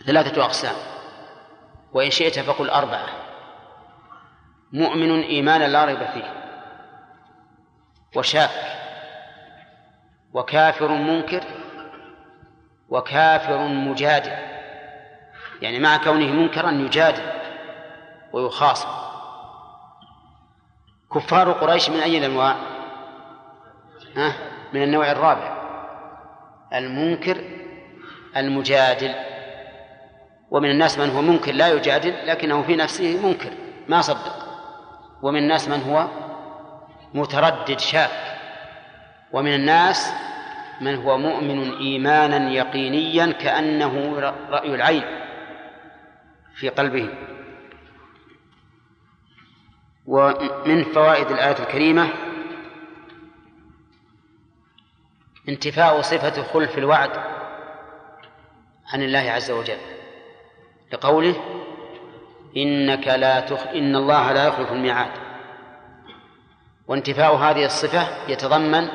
ثلاثة 0.07 0.45
أقسام. 0.45 0.75
وإن 1.93 2.11
شئت 2.11 2.39
فقل 2.39 2.71
أربعة. 2.71 3.07
مؤمن 4.73 5.23
إيمانا 5.23 5.65
لا 5.65 5.85
ريب 5.85 5.99
فيه. 6.05 6.33
وشاك 8.17 8.51
وكافر 10.33 10.89
منكر. 10.89 11.45
وكافر 12.89 13.59
مجادل. 13.59 14.33
يعني 15.63 15.79
مع 15.79 15.97
كونه 15.97 16.27
منكرا 16.27 16.71
يجادل 16.71 17.23
ويخاصم. 18.33 19.06
كفار 21.17 21.53
قريش 21.53 21.91
من 21.91 22.01
أي 22.01 22.19
الأنواع؟ 22.19 22.57
ها؟ 24.17 24.33
من 24.73 24.83
النوع 24.83 25.13
الرابع. 25.13 25.57
المنكر 26.75 27.37
المجادل. 28.37 29.15
ومن 30.51 30.71
الناس 30.71 30.99
من 30.99 31.11
هو 31.11 31.23
منكر 31.23 31.53
لا 31.53 31.69
يجادل 31.69 32.27
لكنه 32.27 32.63
في 32.63 32.77
نفسه 32.77 33.27
منكر 33.27 33.51
ما 33.89 34.01
صدق. 34.01 34.47
ومن 35.23 35.39
الناس 35.39 35.69
من 35.69 35.83
هو؟ 35.83 36.09
متردد 37.15 37.79
شاك. 37.79 38.11
ومن 39.33 39.55
الناس 39.55 40.13
من 40.81 40.95
هو 40.95 41.19
مؤمن 41.19 41.79
إيمانا 41.79 42.51
يقينيا 42.51 43.33
كأنه 43.33 44.19
رأي 44.51 44.75
العين 44.75 45.05
في 46.55 46.69
قلبه. 46.69 47.09
ومن 50.07 50.85
فوائد 50.85 51.31
الآية 51.31 51.59
الكريمة 51.59 52.09
انتفاء 55.49 56.01
صفة 56.01 56.43
خلف 56.43 56.79
الوعد 56.79 57.11
عن 58.93 59.03
الله 59.03 59.31
عز 59.31 59.51
وجل 59.51 59.79
لقوله 60.93 61.35
إنك 62.57 63.09
لا 63.09 63.41
تخ... 63.41 63.67
إن 63.67 63.97
الله 63.97 64.33
لا 64.33 64.47
يخلف 64.47 64.73
الميعاد. 64.73 65.11
وانتفاء 66.89 67.35
هذه 67.35 67.65
الصفة 67.65 68.09
يتضمن 68.29 68.89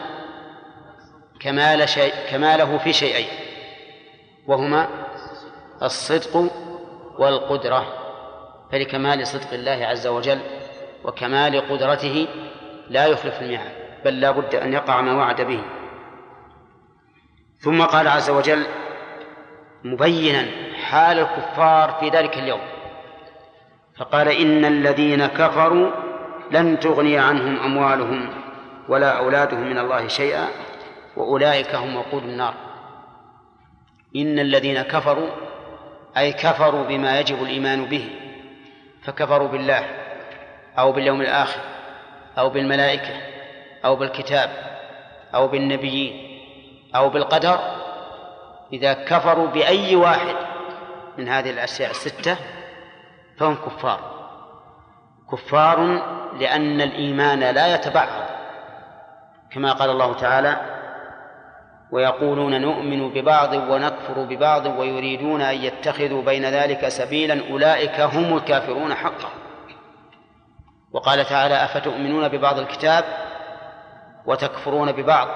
كمال 1.39 1.89
شيء 1.89 2.13
كماله 2.29 2.77
في 2.77 2.93
شيئين 2.93 3.27
وهما 4.47 4.87
الصدق 5.83 6.51
والقدرة 7.19 7.85
فلكمال 8.71 9.27
صدق 9.27 9.53
الله 9.53 9.85
عز 9.85 10.07
وجل 10.07 10.60
وكمال 11.03 11.69
قدرته 11.69 12.27
لا 12.89 13.05
يخلف 13.05 13.41
الميعاد 13.41 13.71
بل 14.05 14.19
لا 14.19 14.31
بد 14.31 14.55
أن 14.55 14.73
يقع 14.73 15.01
ما 15.01 15.13
وعد 15.13 15.41
به. 15.41 15.63
ثم 17.59 17.81
قال 17.81 18.07
عز 18.07 18.29
وجل 18.29 18.65
مبينا 19.83 20.45
حال 20.83 21.19
الكفار 21.19 21.97
في 21.99 22.09
ذلك 22.09 22.37
اليوم. 22.37 22.61
فقال 23.97 24.27
إن 24.27 24.65
الذين 24.65 25.25
كفروا 25.25 25.91
لن 26.51 26.79
تغني 26.79 27.17
عنهم 27.17 27.59
أموالهم 27.59 28.29
ولا 28.89 29.17
أولادهم 29.17 29.69
من 29.69 29.77
الله 29.77 30.07
شيئا 30.07 30.47
وأولئك 31.17 31.75
هم 31.75 31.95
وقود 31.95 32.23
النار. 32.23 32.53
إن 34.15 34.39
الذين 34.39 34.81
كفروا 34.81 35.29
أي 36.17 36.33
كفروا 36.33 36.83
بما 36.83 37.19
يجب 37.19 37.43
الإيمان 37.43 37.85
به 37.85 38.09
فكفروا 39.03 39.47
بالله. 39.47 40.10
أو 40.79 40.91
باليوم 40.91 41.21
الآخر 41.21 41.59
أو 42.37 42.49
بالملائكة 42.49 43.13
أو 43.85 43.95
بالكتاب 43.95 44.49
أو 45.35 45.47
بالنبيين 45.47 46.41
أو 46.95 47.09
بالقدر. 47.09 47.59
إذا 48.73 48.93
كفروا 48.93 49.47
بأي 49.47 49.95
واحد 49.95 50.35
من 51.17 51.27
هذه 51.27 51.49
الأشياء 51.49 51.91
الستة 51.91 52.37
فهم 53.37 53.55
كفار. 53.55 53.99
كفار 55.31 55.79
لأن 56.39 56.81
الإيمان 56.81 57.39
لا 57.39 57.75
يتبعض 57.75 58.09
كما 59.51 59.71
قال 59.71 59.89
الله 59.89 60.13
تعالى 60.13 60.57
ويقولون 61.91 62.61
نؤمن 62.61 63.09
ببعض 63.09 63.53
ونكفر 63.53 64.23
ببعض 64.23 64.65
ويريدون 64.65 65.41
أن 65.41 65.55
يتخذوا 65.55 66.21
بين 66.21 66.45
ذلك 66.45 66.87
سبيلا 66.87 67.49
أولئك 67.49 67.99
هم 67.99 68.37
الكافرون 68.37 68.93
حقا. 68.93 69.40
وقال 70.93 71.25
تعالى 71.25 71.55
أفتؤمنون 71.55 72.27
ببعض 72.27 72.59
الكتاب 72.59 73.03
وتكفرون 74.25 74.91
ببعض؟ 74.91 75.27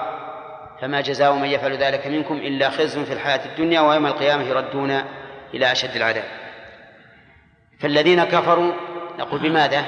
فما 0.80 1.00
جزاء 1.00 1.32
من 1.32 1.48
يفعل 1.48 1.76
ذلك 1.76 2.06
منكم 2.06 2.34
إلا 2.34 2.70
خزي 2.70 3.04
في 3.04 3.12
الحياة 3.12 3.46
الدنيا 3.46 3.80
ويوم 3.80 4.06
القيامة 4.06 4.42
يردون 4.42 5.02
إلى 5.54 5.72
أشد 5.72 5.96
العذاب. 5.96 6.24
فالذين 7.80 8.24
كفروا 8.24 8.72
نقول 9.18 9.40
بماذا؟ 9.40 9.84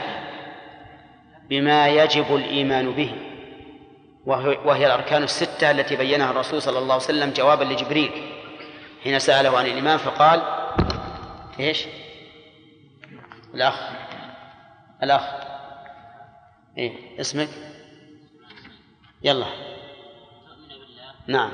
بما 1.50 1.88
يجب 1.88 2.34
الإيمان 2.34 2.92
به. 2.92 3.14
وهي 4.64 4.86
الأركان 4.86 5.22
الستة 5.22 5.70
التي 5.70 5.96
بينها 5.96 6.30
الرسول 6.30 6.62
صلى 6.62 6.78
الله 6.78 6.94
عليه 6.94 7.04
وسلم 7.04 7.30
جوابا 7.30 7.64
لجبريل. 7.64 8.10
حين 9.04 9.18
سأله 9.18 9.58
عن 9.58 9.66
الإيمان 9.66 9.98
فقال 9.98 10.42
إيش؟ 11.60 11.86
الأخ. 13.54 13.74
الأخ. 15.02 15.47
إيه 16.78 17.20
اسمك؟ 17.20 17.48
يلا. 19.22 19.46
نعم. 21.26 21.50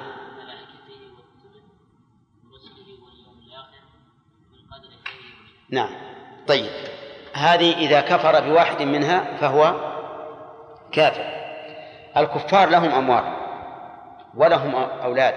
نعم. 5.70 5.90
طيب. 6.46 6.70
هذه 7.32 7.76
إذا 7.76 8.00
كفر 8.00 8.40
بواحد 8.40 8.82
منها 8.82 9.36
فهو 9.36 9.74
كافر. 10.92 11.24
الكفار 12.16 12.68
لهم 12.68 12.90
أموال 12.90 13.24
ولهم 14.34 14.74
أولاد. 14.74 15.34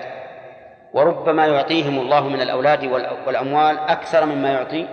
وربما 0.93 1.47
يعطيهم 1.47 1.99
الله 1.99 2.27
من 2.27 2.41
الأولاد 2.41 2.85
والأموال 3.27 3.77
أكثر 3.77 4.25
مما 4.25 4.51
يعطي 4.51 4.87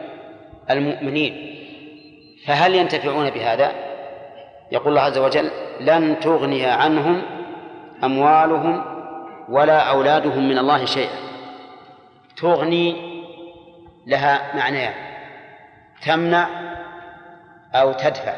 المؤمنين. 0.71 1.55
فهل 2.47 2.75
ينتفعون 2.75 3.31
بهذا؟ 3.31 3.94
يقول 4.73 4.89
الله 4.89 5.01
عز 5.01 5.19
وجل 5.19 5.51
لن 5.81 6.21
تغني 6.21 6.67
عنهم 6.67 7.23
أموالهم 8.05 8.85
ولا 9.49 9.79
أولادهم 9.79 10.49
من 10.49 10.59
الله 10.59 10.85
شيئا. 10.85 11.17
تغني 12.37 13.15
لها 14.07 14.57
معنيان 14.57 14.95
تمنع 16.07 16.49
أو 17.75 17.93
تدفع. 17.93 18.35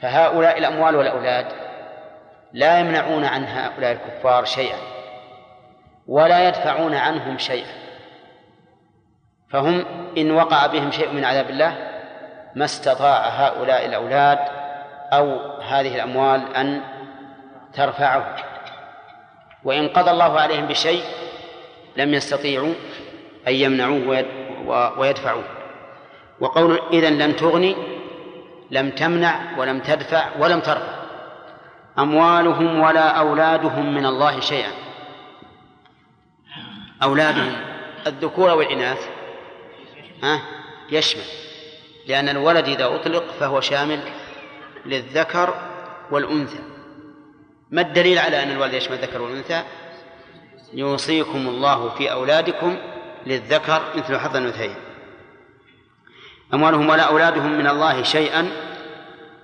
فهؤلاء 0.00 0.58
الأموال 0.58 0.96
والأولاد 0.96 1.46
لا 2.52 2.80
يمنعون 2.80 3.24
عن 3.24 3.44
هؤلاء 3.44 3.92
الكفار 3.92 4.44
شيئا 4.44 4.78
ولا 6.06 6.48
يدفعون 6.48 6.94
عنهم 6.94 7.38
شيئا. 7.38 7.88
فهم 9.50 9.84
إن 10.18 10.30
وقع 10.30 10.66
بهم 10.66 10.90
شيء 10.90 11.12
من 11.12 11.24
عذاب 11.24 11.50
الله 11.50 11.76
ما 12.54 12.64
استطاع 12.64 13.28
هؤلاء 13.28 13.86
الأولاد 13.86 14.57
أو 15.12 15.52
هذه 15.60 15.94
الأموال 15.94 16.54
أن 16.56 16.82
ترفعه. 17.72 18.36
وإن 19.64 19.88
قضى 19.88 20.10
الله 20.10 20.40
عليهم 20.40 20.66
بشيء 20.66 21.02
لم 21.96 22.14
يستطيعوا 22.14 22.74
أن 23.48 23.54
يمنعوه 23.54 24.24
ويدفعوه. 24.98 25.44
وقول 26.40 26.80
إذن 26.92 27.18
لم 27.18 27.32
تغني 27.32 27.76
لم 28.70 28.90
تمنع 28.90 29.58
ولم 29.58 29.80
تدفع 29.80 30.24
ولم 30.38 30.60
ترفع. 30.60 30.98
أموالهم 31.98 32.80
ولا 32.80 33.08
أولادهم 33.08 33.94
من 33.94 34.06
الله 34.06 34.40
شيئا. 34.40 34.70
أولادهم 37.02 37.52
الذكور 38.06 38.50
والإناث 38.50 39.08
ها 40.22 40.40
يشمل. 40.90 41.22
لأن 42.06 42.28
الولد 42.28 42.68
إذا 42.68 42.86
أطلق 42.86 43.24
فهو 43.40 43.60
شامل 43.60 44.00
للذكر 44.86 45.54
والأنثى. 46.10 46.62
ما 47.70 47.80
الدليل 47.80 48.18
على 48.18 48.42
أن 48.42 48.50
الولد 48.50 48.74
يشمل 48.74 48.96
الذكر 48.96 49.22
والأنثى؟ 49.22 49.62
يوصيكم 50.72 51.48
الله 51.48 51.88
في 51.88 52.12
أولادكم 52.12 52.76
للذكر 53.26 53.82
مثل 53.96 54.18
حظ 54.18 54.36
الأنثيين. 54.36 54.74
أموالهم 56.54 56.88
ولا 56.88 57.02
أولادهم 57.02 57.58
من 57.58 57.66
الله 57.66 58.02
شيئا 58.02 58.50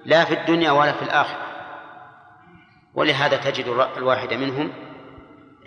لا 0.04 0.24
في 0.24 0.34
الدنيا 0.34 0.70
ولا 0.70 0.92
في 0.92 1.02
الآخرة. 1.02 1.44
ولهذا 2.94 3.36
تجد 3.36 3.88
الواحد 3.96 4.34
منهم 4.34 4.72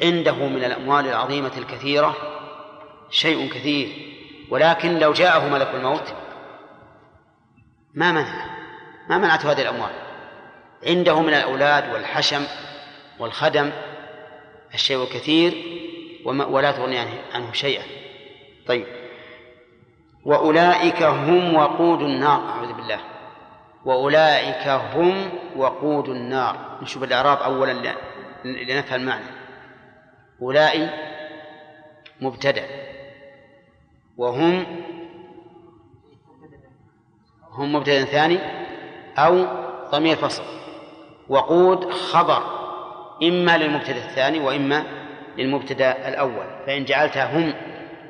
عنده 0.04 0.36
من 0.36 0.64
الأموال 0.64 1.08
العظيمة 1.08 1.52
الكثيرة 1.58 2.16
شيء 3.10 3.50
كثير 3.50 4.18
ولكن 4.50 5.00
لو 5.00 5.14
جاءه 5.14 5.50
ملك 5.50 5.76
الموت 5.76 6.14
ما 7.94 8.12
منع 8.12 8.57
ما 9.10 9.18
منعته 9.18 9.52
هذه 9.52 9.62
الأموال. 9.62 9.92
عنده 10.88 11.22
من 11.22 11.34
الأولاد 11.34 11.94
والحشم 11.94 12.44
والخدم 13.20 13.72
الشيء 14.74 15.04
الكثير 15.04 15.54
ولا 16.26 16.72
تغني 16.72 17.00
عنه 17.34 17.52
شيئا. 17.54 17.84
طيب. 18.68 18.86
وأولئك 20.26 21.04
هم 21.04 21.56
وقود 21.56 22.02
النار. 22.02 22.50
أعوذ 22.50 22.74
بالله. 22.74 23.00
وأولئك 23.86 24.68
هم 24.68 25.30
وقود 25.56 26.10
النار. 26.10 26.80
نشوف 26.82 27.04
الإعراب 27.04 27.38
أولا 27.38 27.96
لنفهم 28.46 29.00
المعنى 29.02 29.26
أولئك 30.42 30.90
مبتدأ. 32.22 32.66
وهم 34.18 34.66
هم 37.52 37.76
مبتدأ 37.76 38.06
ثاني. 38.06 38.67
أو 39.18 39.46
ضمير 39.92 40.16
فصل. 40.16 40.44
وقود 41.30 41.92
خبر 41.92 42.44
إما 43.24 43.58
للمبتدأ 43.58 43.98
الثاني 43.98 44.40
وإما 44.40 44.84
للمبتدأ 45.38 46.08
الأول. 46.08 46.46
فإن 46.66 46.86
جعلتها 46.86 47.38
هم 47.38 47.54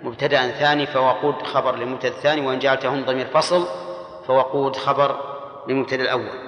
مبتدأ 0.03 0.47
ثاني 0.47 0.85
فوقود 0.85 1.41
خبر 1.41 1.75
للمبتدأ 1.75 2.09
الثاني 2.09 2.47
وإن 2.47 2.59
جعلتها 2.59 2.89
هم 2.89 3.05
ضمير 3.05 3.25
فصل 3.25 3.67
فوقود 4.27 4.75
خبر 4.75 5.15
للمبتدأ 5.67 6.03
الأول. 6.03 6.47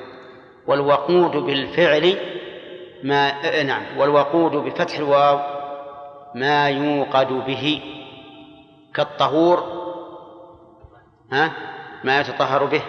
والوقود 0.68 1.31
بالفعل 1.31 2.18
ما 3.03 3.45
آه، 3.45 3.64
نعم. 3.64 3.98
والوقود 3.98 4.52
بفتح 4.52 4.98
الواو 4.98 5.40
ما 6.36 6.69
يوقد 6.69 7.27
به 7.27 7.81
كالطهور 8.95 9.64
ها 11.31 11.52
ما 12.03 12.19
يتطهر 12.19 12.65
به 12.65 12.81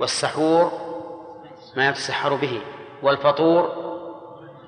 والسحور 0.00 0.72
ما 1.76 1.88
يتسحر 1.88 2.34
به 2.34 2.60
والفطور 3.02 3.84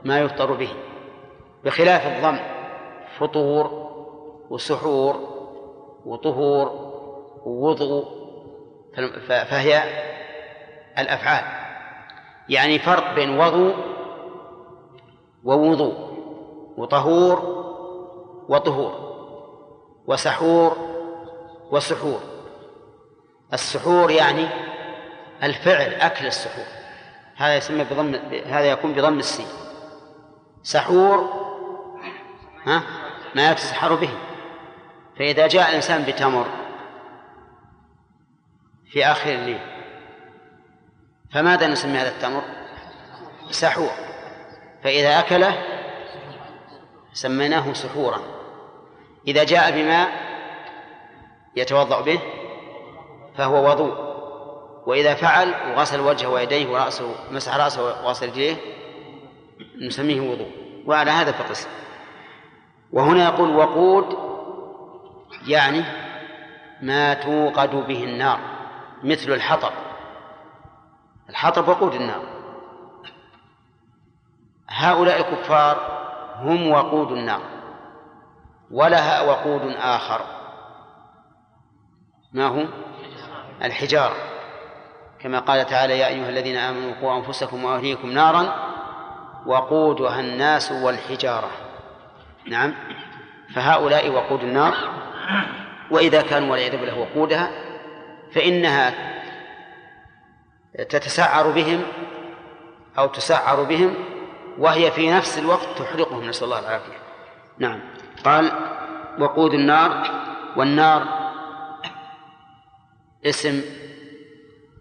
ما 0.05 0.21
يفطر 0.21 0.53
به 0.53 0.69
بخلاف 1.65 2.07
الضم 2.07 2.39
فطور 3.19 3.87
وسحور 4.51 5.21
وطهور 6.07 6.93
ووضوء 7.45 8.05
فهي 9.29 9.83
الأفعال. 10.99 11.45
يعني 12.49 12.79
فرق 12.79 13.15
بين 13.15 13.39
وضوء 13.41 13.75
ووضوء 15.45 15.95
وطهور 16.77 17.67
وطهور 18.49 18.93
وسحور 20.07 20.77
وسحور. 21.71 22.21
السحور 23.53 24.11
يعني 24.11 24.49
الفعل 25.43 25.95
أكل 25.95 26.27
السحور. 26.27 26.76
هذا 27.37 27.57
يسمى 27.57 27.85
بضم 27.85 28.15
هذا 28.47 28.71
يكون 28.71 28.93
بضم 28.93 29.19
السين. 29.19 29.47
سحور 30.63 31.31
ها؟ 32.67 32.83
ما 33.35 33.51
يتسحر 33.51 33.95
به. 33.95 34.11
فإذا 35.19 35.47
جاء 35.47 35.69
الإنسان 35.71 36.03
بتمر 36.03 36.47
في 38.91 39.07
آخر 39.07 39.31
الليل 39.31 39.61
فماذا 41.33 41.67
نسمي 41.67 41.99
هذا 41.99 42.09
التمر؟ 42.09 42.43
سحور. 43.51 43.91
فإذا 44.85 45.19
أكله 45.19 45.63
سميناه 47.13 47.73
سحورا. 47.73 48.21
إذا 49.29 49.45
جاء 49.45 49.71
بماء 49.71 50.09
يتوضأ 51.57 52.01
به 52.01 52.21
فهو 53.37 53.71
وضوء. 53.71 54.06
وإذا 54.87 55.15
فعل 55.15 55.55
وغسل 55.71 56.01
وجهه 56.01 56.29
ويديه 56.29 56.73
ورأسه 56.73 57.15
مسح 57.31 57.57
رأسه 57.57 58.05
وغسل 58.05 58.29
رجليه 58.29 58.57
نسميه 59.87 60.21
وضوء. 60.21 60.51
وعلى 60.87 61.11
هذا 61.11 61.33
فقس. 61.33 61.69
وهنا 62.93 63.25
يقول 63.25 63.57
وقود 63.57 64.19
يعني 65.47 65.85
ما 66.83 67.15
توقد 67.15 67.71
به 67.71 68.05
النار 68.05 68.41
مثل 69.03 69.33
الحطب. 69.33 69.73
الحطب 71.29 71.69
وقود 71.69 71.95
النار. 71.95 72.23
هؤلاء 74.69 75.19
الكفار 75.19 76.07
هم 76.37 76.71
وقود 76.71 77.13
النار 77.13 77.43
ولها 78.71 79.23
وقود 79.23 79.75
آخر. 79.77 80.21
ما 82.33 82.47
هو؟ 82.47 82.65
الحجارة. 83.63 84.36
كما 85.27 85.39
قال 85.39 85.67
تعالى 85.67 85.99
يا 85.99 86.07
أيها 86.09 86.29
الذين 86.29 86.57
آمنوا 86.57 86.93
قوا 87.01 87.17
أنفسكم 87.17 87.65
وأهليكم 87.65 88.11
نارا 88.11 88.55
وقودها 89.47 90.21
الناس 90.21 90.73
والحجارة. 90.73 91.51
نعم. 92.47 92.75
فهؤلاء 93.55 94.11
وقود 94.11 94.43
النار 94.43 94.75
وإذا 95.91 96.23
كانوا 96.23 96.51
والعياذ 96.51 96.77
بالله 96.77 96.99
وقودها 96.99 97.51
فإنها 98.33 98.95
تتسعر 100.75 101.51
بهم 101.51 101.83
أو 102.99 103.07
تسعر 103.07 103.63
بهم 103.63 103.95
وهي 104.59 104.91
في 104.91 105.11
نفس 105.11 105.39
الوقت 105.39 105.69
تحرقهم 105.79 106.29
نسأل 106.29 106.45
الله 106.45 106.59
العافية. 106.59 106.99
نعم. 107.59 107.81
قال 108.25 108.53
وقود 109.19 109.55
النار 109.55 110.11
والنار 110.57 111.03
اسم 113.27 113.86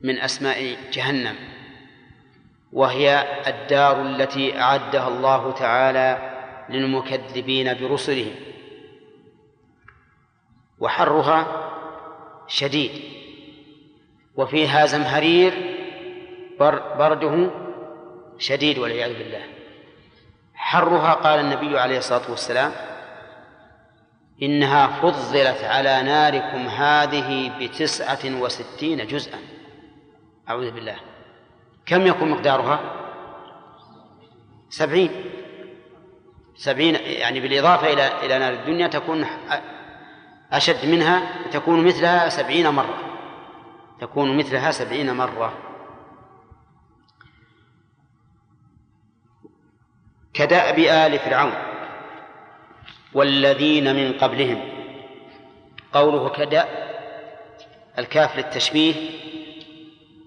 من 0.05 0.19
أسماء 0.19 0.77
جهنم 0.93 1.35
وهي 2.73 3.25
الدار 3.47 4.01
التي 4.01 4.61
أعدها 4.61 5.07
الله 5.07 5.51
تعالى 5.51 6.09
للمكذبين 6.69 7.73
برسله 7.73 8.31
وحرها 10.79 11.39
شديد 12.47 12.91
وفيها 14.35 14.85
زمهرير 14.85 15.53
برده 16.99 17.49
شديد 18.37 18.77
والعياذ 18.77 19.13
بالله. 19.17 19.43
حرها 20.53 21.13
قال 21.13 21.39
النبي 21.39 21.79
عليه 21.79 21.97
الصلاة 21.97 22.31
والسلام 22.31 22.71
إنها 24.41 24.87
فضلت 24.87 25.63
على 25.63 26.03
ناركم 26.03 26.67
هذه 26.67 27.51
بتسعة 27.59 28.41
وستين 28.41 29.07
جزءا. 29.07 29.54
أعوذ 30.49 30.71
بالله. 30.71 30.95
كم 31.85 32.07
يكون 32.07 32.29
مقدارها؟ 32.29 32.79
سبعين. 34.69 35.11
سبعين 36.55 36.95
يعني 36.95 37.39
بالإضافة 37.39 37.93
إلى 37.93 38.25
إلى 38.25 38.39
نار 38.39 38.53
الدنيا 38.53 38.87
تكون 38.87 39.25
أشد 40.51 40.85
منها 40.85 41.49
تكون 41.51 41.85
مثلها 41.87 42.29
سبعين 42.29 42.69
مرة. 42.69 42.97
تكون 43.99 44.37
مثلها 44.37 44.71
سبعين 44.71 45.13
مرة. 45.13 45.53
كدأب 50.33 50.79
آل 50.79 51.19
فرعون. 51.19 51.53
والذين 53.13 53.95
من 53.95 54.13
قبلهم. 54.13 54.69
قوله 55.93 56.29
كدأ 56.29 56.65
الكاف 57.97 58.37
للتشبيه 58.37 59.24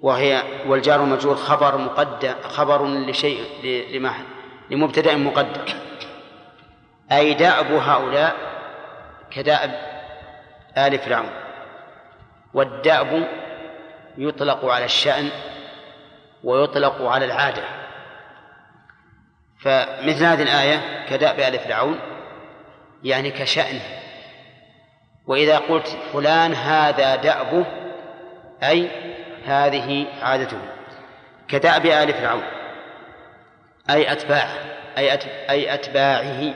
وهي 0.03 0.43
والجار 0.67 1.03
مجرور 1.03 1.37
خبر 1.37 1.77
مقدم 1.77 2.35
خبر 2.43 2.87
لشيء 2.87 3.45
لما 3.93 4.15
لمبتدأ 4.71 5.17
مقدم 5.17 5.63
أي 7.13 7.35
دأب 7.35 7.73
هؤلاء 7.73 8.37
كدأب 9.31 9.71
آل 10.79 10.99
فرعون. 10.99 11.31
والدأب 12.55 13.29
يطلق 14.19 14.65
على 14.65 14.85
الشأن 14.85 15.31
ويطلق 16.45 17.03
على 17.03 17.25
العادة. 17.25 17.63
فمثل 19.61 20.25
هذه 20.25 20.43
الآية 20.43 21.07
كدأب 21.09 21.41
آل 21.41 21.59
فرعون 21.59 21.99
يعني 23.03 23.31
كشأنه. 23.31 23.83
وإذا 25.27 25.59
قلت 25.59 25.99
فلان 26.13 26.55
هذا 26.55 27.17
دأبه 27.17 27.67
أي 28.63 28.91
هذه 29.47 30.07
عادته. 30.23 30.59
كدأب 31.49 31.87
آل 31.87 32.15
فرعون. 32.15 32.43
أي 33.91 34.13
أتباعه. 34.13 34.55
أي 34.99 35.19
أي 35.51 35.75
أتباعه. 35.75 36.55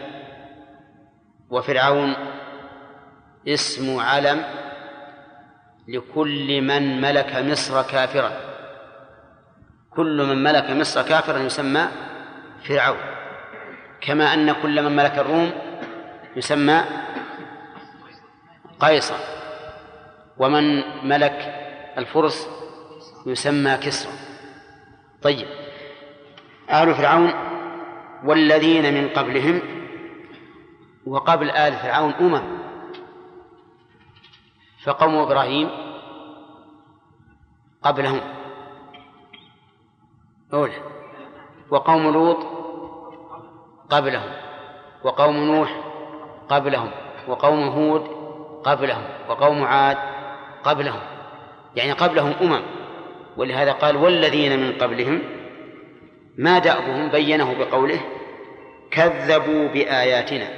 وفرعون 1.50 2.14
اسم 3.48 4.00
علم 4.00 4.44
لكل 5.88 6.62
من 6.62 7.00
ملك 7.00 7.36
مصر 7.36 7.82
كافرا. 7.82 8.32
كل 9.90 10.22
من 10.22 10.42
ملك 10.42 10.70
مصر 10.70 11.02
كافرا 11.02 11.38
يسمى 11.38 11.88
فرعون. 12.68 13.00
كما 14.00 14.34
أن 14.34 14.52
كل 14.52 14.82
من 14.82 14.96
ملك 14.96 15.18
الروم 15.18 15.50
يسمى 16.36 16.84
قيصر. 18.80 19.18
ومن 20.38 20.82
ملك 21.08 21.54
الفرس 21.98 22.61
يسمى 23.26 23.76
كسرى. 23.76 24.12
طيب. 25.22 25.46
آل 26.70 26.94
فرعون 26.94 27.32
والذين 28.24 28.94
من 28.94 29.08
قبلهم 29.08 29.62
وقبل 31.06 31.50
آل 31.50 31.72
فرعون 31.72 32.12
أمم. 32.12 32.58
فقوم 34.84 35.16
إبراهيم 35.16 35.70
قبلهم. 37.82 38.20
أولى. 40.54 40.72
وقوم 41.70 42.10
لوط 42.12 42.38
قبلهم. 43.90 44.30
وقوم 45.04 45.36
نوح 45.36 45.80
قبلهم. 46.48 46.90
وقوم 47.28 47.68
هود 47.68 48.02
قبلهم. 48.64 49.04
وقوم 49.28 49.64
عاد 49.64 49.98
قبلهم. 50.64 51.00
يعني 51.76 51.92
قبلهم 51.92 52.32
أمم. 52.32 52.81
ولهذا 53.36 53.72
قال 53.72 53.96
والذين 53.96 54.58
من 54.58 54.72
قبلهم 54.78 55.22
ما 56.36 56.58
دأبهم 56.58 57.10
بينه 57.10 57.54
بقوله 57.54 58.00
كذبوا 58.90 59.68
بآياتنا. 59.68 60.48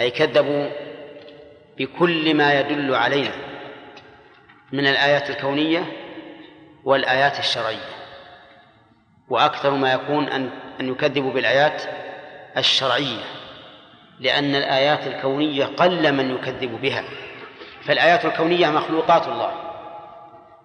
أي 0.00 0.10
كذبوا 0.10 0.70
بكل 1.78 2.34
ما 2.34 2.60
يدل 2.60 2.94
علينا 2.94 3.32
من 4.72 4.86
الآيات 4.86 5.30
الكونية 5.30 5.84
والآيات 6.84 7.38
الشرعية. 7.38 7.90
وأكثر 9.28 9.70
ما 9.70 9.92
يكون 9.92 10.28
أن 10.28 10.50
أن 10.80 10.88
يكذبوا 10.88 11.32
بالآيات 11.32 11.82
الشرعية 12.56 13.24
لأن 14.20 14.54
الآيات 14.54 15.06
الكونية 15.06 15.64
قل 15.64 16.12
من 16.12 16.34
يكذب 16.34 16.80
بها. 16.80 17.04
فالآيات 17.82 18.24
الكونية 18.24 18.70
مخلوقات 18.70 19.28
الله. 19.28 19.69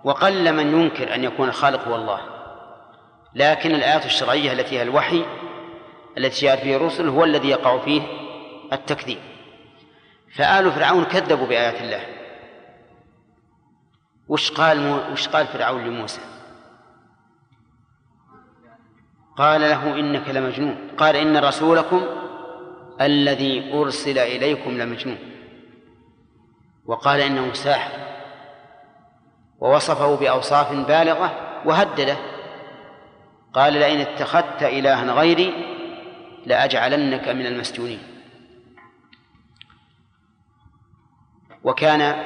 وقل 0.06 0.54
من 0.54 0.82
ينكر 0.82 1.16
أن 1.16 1.24
يكون 1.24 1.50
الخالق 1.50 1.88
هو 1.88 1.96
الله. 1.96 2.22
لكن 3.36 3.76
الآيات 3.76 4.06
الشرعية 4.06 4.52
التي 4.52 4.78
هي 4.78 4.82
الوحي 4.82 5.26
التي 6.18 6.46
جاءت 6.46 6.64
به 6.64 6.76
الرسل 6.76 7.08
هو 7.08 7.24
الذي 7.24 7.50
يقع 7.50 7.80
فيه 7.80 8.02
التكذيب. 8.74 9.18
فآل 10.36 10.72
فرعون 10.72 11.04
كذبوا 11.04 11.48
بآيات 11.48 11.82
الله. 11.82 12.02
وش 14.28 14.52
قال 14.52 14.82
مو... 14.82 15.14
وش 15.14 15.28
قال 15.28 15.48
فرعون 15.48 15.88
لموسى؟ 15.88 16.22
قال 19.38 19.62
له 19.62 20.00
إنك 20.00 20.30
لمجنون. 20.30 20.78
قال 20.98 21.16
إن 21.16 21.38
رسولكم 21.38 22.04
الذي 23.02 23.74
أرسل 23.74 24.18
إليكم 24.18 24.78
لمجنون. 24.78 25.18
وقال 26.86 27.22
إنه 27.22 27.54
ساحر. 27.54 28.15
ووصفه 29.60 30.16
بأوصاف 30.16 30.72
بالغة 30.72 31.32
وهدده. 31.66 32.18
قال 33.54 33.74
لئن 33.74 34.00
اتخذت 34.00 34.64
إلها 34.64 35.14
غيري 35.14 35.54
لأجعلنك 36.46 37.28
من 37.30 37.46
المسجونين. 37.46 38.00
وكان 41.64 42.24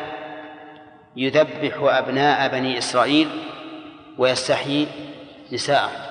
يذبح 1.16 1.78
أبناء 1.82 2.52
بني 2.52 2.78
إسرائيل 2.78 3.30
ويستحيي 4.18 4.88
نساءهم 5.52 6.02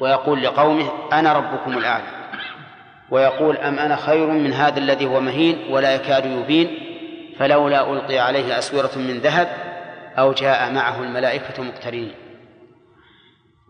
ويقول 0.00 0.42
لقومه 0.42 0.90
أنا 1.12 1.32
ربكم 1.32 1.78
الأعلى. 1.78 2.16
ويقول 3.10 3.56
أم 3.56 3.78
أنا 3.78 3.96
خير 3.96 4.26
من 4.26 4.52
هذا 4.52 4.78
الذي 4.78 5.06
هو 5.06 5.20
مهين 5.20 5.72
ولا 5.72 5.94
يكاد 5.94 6.26
يبين؟ 6.26 6.78
فلولا 7.38 7.92
ألقي 7.92 8.18
عليه 8.18 8.58
أسورة 8.58 8.90
من 8.96 9.18
ذهب 9.18 9.65
أو 10.18 10.32
جاء 10.32 10.72
معه 10.72 11.02
الملائكة 11.02 11.62
مقترنين. 11.62 12.14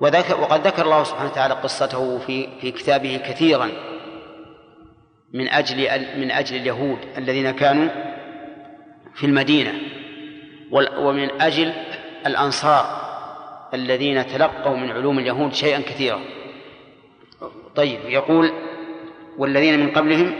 وذكر 0.01 0.41
وقد 0.41 0.67
ذكر 0.67 0.85
الله 0.85 1.05
سبحانه 1.05 1.31
وتعالى 1.31 1.55
قصته 1.55 2.19
في 2.19 2.49
في 2.61 2.71
كتابه 2.71 3.17
كثيرا 3.17 3.71
من 5.33 5.49
أجل 5.49 6.07
من 6.21 6.31
أجل 6.31 6.57
اليهود 6.57 6.99
الذين 7.19 7.51
كانوا 7.51 7.89
في 9.15 9.27
المدينة 9.27 9.73
ومن 10.99 11.41
أجل 11.41 11.73
الأنصار 12.27 13.07
الذين 13.75 14.27
تلقوا 14.27 14.77
من 14.77 14.91
علوم 14.91 15.19
اليهود 15.19 15.55
شيئا 15.55 15.81
كثيرا. 15.81 16.21
طيب 17.75 18.01
يقول 18.05 18.53
والذين 19.39 19.81
من 19.81 19.91
قبلهم 19.91 20.35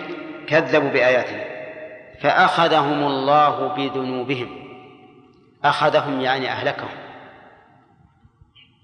كذبوا 0.47 0.89
بآياتنا 0.89 1.45
فأخذهم 2.21 3.07
الله 3.07 3.67
بذنوبهم. 3.69 4.66
أخذهم 5.69 6.21
يعني 6.21 6.49
أهلكهم 6.49 7.07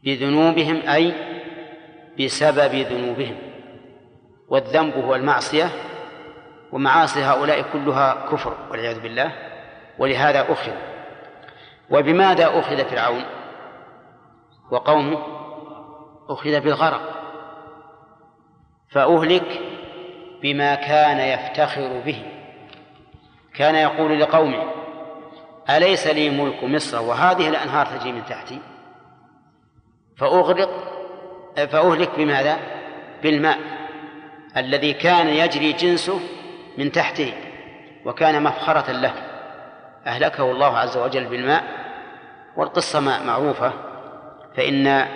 بذنوبهم 0.04 0.88
أي 0.88 1.14
بسبب 2.20 2.74
ذنوبهم 2.74 3.36
والذنب 4.48 4.94
هو 4.94 5.14
المعصية 5.14 5.70
ومعاصي 6.72 7.22
هؤلاء 7.22 7.62
كلها 7.72 8.26
كفر 8.32 8.56
والعياذ 8.70 9.00
بالله 9.00 9.32
ولهذا 9.98 10.52
أخذ 10.52 10.72
وبماذا 11.90 12.58
أخذ 12.58 12.84
فرعون 12.84 13.24
وقومه 14.70 15.18
أخذ 16.28 16.60
بالغرق 16.60 17.22
فأهلك 18.90 19.60
بما 20.42 20.74
كان 20.74 21.18
يفتخر 21.18 22.00
به 22.06 22.22
كان 23.54 23.74
يقول 23.74 24.20
لقومه 24.20 24.81
أليس 25.70 26.06
لي 26.06 26.30
ملك 26.30 26.64
مصر 26.64 27.02
وهذه 27.02 27.48
الأنهار 27.48 27.86
تجري 27.86 28.12
من 28.12 28.24
تحتي 28.26 28.60
فأغرق 30.16 30.70
فأهلك 31.56 32.10
بماذا؟ 32.16 32.58
بالماء 33.22 33.58
الذي 34.56 34.92
كان 34.92 35.28
يجري 35.28 35.72
جنسه 35.72 36.20
من 36.78 36.92
تحته 36.92 37.32
وكان 38.04 38.42
مفخرة 38.42 38.92
له 38.92 39.14
أهلكه 40.06 40.50
الله 40.50 40.78
عز 40.78 40.96
وجل 40.96 41.24
بالماء 41.24 41.64
والقصة 42.56 43.00
معروفة 43.00 43.72
فإن 44.56 45.06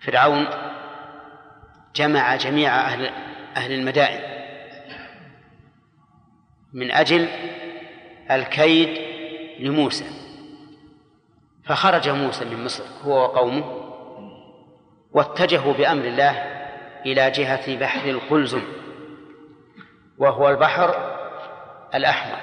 فرعون 0.00 0.46
جمع 1.94 2.36
جميع 2.36 2.74
أهل 2.74 3.10
أهل 3.56 3.72
المدائن 3.72 4.20
من 6.72 6.90
أجل 6.90 7.28
الكيد 8.30 8.98
لموسى. 9.60 10.04
فخرج 11.64 12.08
موسى 12.08 12.44
من 12.44 12.64
مصر 12.64 12.84
هو 13.04 13.22
وقومه 13.22 13.84
واتجهوا 15.12 15.72
بأمر 15.72 16.04
الله 16.04 16.30
إلى 17.06 17.30
جهة 17.30 17.78
بحر 17.78 18.10
القلزم 18.10 18.62
وهو 20.18 20.50
البحر 20.50 20.94
الأحمر 21.94 22.38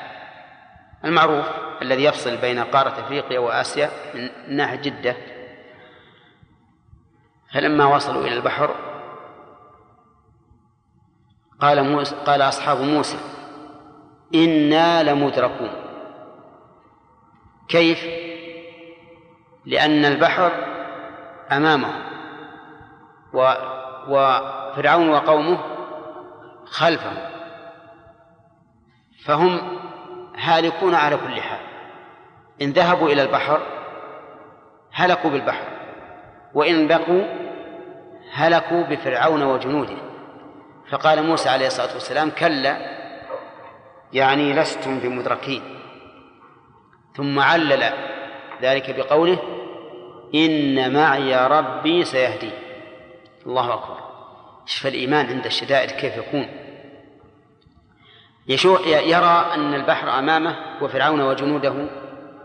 المعروف 1.05 1.45
الذي 1.81 2.03
يفصل 2.03 2.37
بين 2.37 2.59
قارة 2.59 2.99
أفريقيا 2.99 3.39
وآسيا 3.39 3.89
من 4.13 4.55
ناحية 4.55 4.81
جدة. 4.81 5.15
فلما 7.53 7.85
وصلوا 7.85 8.27
إلى 8.27 8.33
البحر 8.33 8.75
قال 11.59 11.83
موسى 11.83 12.15
قال 12.15 12.41
أصحاب 12.41 12.81
موسى 12.81 13.17
إنا 14.35 15.03
لمدركون. 15.03 15.69
كيف؟ 17.67 18.05
لأن 19.65 20.05
البحر 20.05 20.51
أمامهم 21.51 22.03
و 23.33 23.53
وفرعون 24.07 25.09
وقومه 25.09 25.57
خلفهم. 26.65 27.17
فهم 29.25 29.79
هالكون 30.37 30.95
على 30.95 31.17
كل 31.17 31.41
حال. 31.41 31.59
إن 32.61 32.71
ذهبوا 32.71 33.09
إلى 33.09 33.21
البحر 33.21 33.61
هلكوا 34.93 35.29
بالبحر. 35.29 35.67
وإن 36.53 36.87
بقوا 36.87 37.23
هلكوا 38.33 38.83
بفرعون 38.83 39.43
وجنوده. 39.43 39.97
فقال 40.91 41.23
موسى 41.23 41.49
عليه 41.49 41.67
الصلاة 41.67 41.93
والسلام 41.93 42.29
كلا 42.29 43.00
يعني 44.13 44.53
لستم 44.53 44.99
بمدركين. 44.99 45.61
ثم 47.15 47.39
علل 47.39 47.93
ذلك 48.61 48.95
بقوله 48.95 49.39
إن 50.35 50.93
معي 50.93 51.47
ربي 51.47 52.05
سيهدي. 52.05 52.51
الله 53.45 53.73
أكبر. 53.73 53.97
شوف 54.65 54.87
الإيمان 54.87 55.25
عند 55.25 55.45
الشدائد 55.45 55.91
كيف 55.91 56.17
يكون. 56.17 56.47
يرى 58.87 59.51
أن 59.55 59.73
البحر 59.73 60.19
أمامه 60.19 60.55
وفرعون 60.81 61.21
وجنوده 61.21 61.89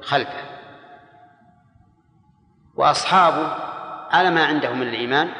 خلفه. 0.02 0.44
وأصحابه 2.76 3.54
على 4.10 4.30
ما 4.30 4.44
عندهم 4.44 4.80
من 4.80 4.88
الإيمان 4.88 5.30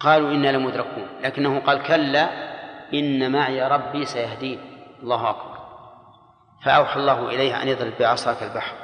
قالوا 0.00 0.30
إنا 0.30 0.52
لمدركون. 0.52 1.06
لكنه 1.22 1.60
قال 1.60 1.82
كلا 1.82 2.52
إن 2.94 3.32
معي 3.32 3.62
ربي 3.62 4.04
سيهدين. 4.04 4.71
الله 5.02 5.30
أكبر. 5.30 5.58
فأوحى 6.64 7.00
الله 7.00 7.28
إليه 7.28 7.62
أن 7.62 7.68
يضرب 7.68 7.92
بعصاك 8.00 8.42
البحر. 8.42 8.74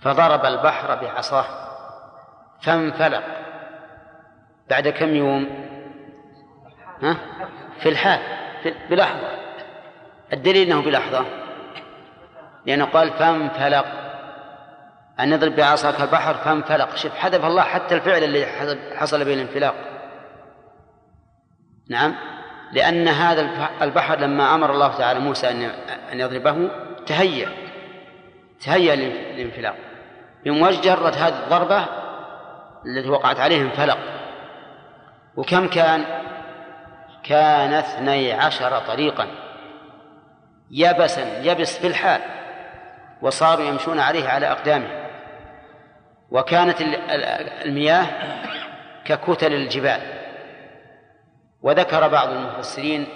فضرب 0.00 0.44
البحر 0.44 0.94
بعصاه 0.94 1.44
فانفلق. 2.62 3.22
بعد 4.70 4.88
كم 4.88 5.14
يوم؟ 5.14 5.68
ها؟ 7.02 7.16
في 7.80 7.88
الحال 7.88 8.20
في 8.62 8.74
بلحظة 8.90 9.28
الدليل 10.32 10.66
أنه 10.66 10.82
بلحظة 10.82 11.24
لأنه 12.66 12.84
قال 12.84 13.10
فانفلق. 13.10 13.86
أن 15.20 15.34
نضرب 15.34 15.56
بعصاك 15.56 16.00
البحر 16.00 16.34
فانفلق. 16.34 16.96
شوف 16.96 17.14
حذف 17.14 17.44
الله 17.44 17.62
حتى 17.62 17.94
الفعل 17.94 18.24
اللي 18.24 18.46
حصل 18.96 19.24
به 19.24 19.34
الانفلاق. 19.34 19.74
نعم؟ 21.88 22.31
لأن 22.72 23.08
هذا 23.08 23.68
البحر 23.82 24.18
لما 24.18 24.54
أمر 24.54 24.72
الله 24.72 24.98
تعالى 24.98 25.20
موسى 25.20 25.48
أن 26.12 26.20
يضربه 26.20 26.70
تهيأ 27.06 27.48
تهيأ 28.60 28.96
للانفلاق. 28.96 29.74
بمجرد 30.44 31.14
هذه 31.14 31.42
الضربة 31.44 31.84
التي 32.86 33.08
وقعت 33.08 33.40
عليه 33.40 33.60
انفلق 33.60 33.98
وكم 35.36 35.68
كان؟ 35.68 36.04
كان 37.24 37.72
اثني 37.72 38.32
عشر 38.32 38.78
طريقا. 38.78 39.26
يبسا 40.70 41.38
يبس 41.42 41.78
في 41.78 41.86
الحال. 41.86 42.20
وصاروا 43.22 43.64
يمشون 43.64 44.00
عليه 44.00 44.28
على 44.28 44.50
أقدامهم 44.50 45.02
وكانت 46.30 46.76
المياه 47.64 48.06
ككتل 49.04 49.52
الجبال. 49.52 50.00
وذكر 51.62 52.08
بعض 52.08 52.28
المفسرين 52.28 53.06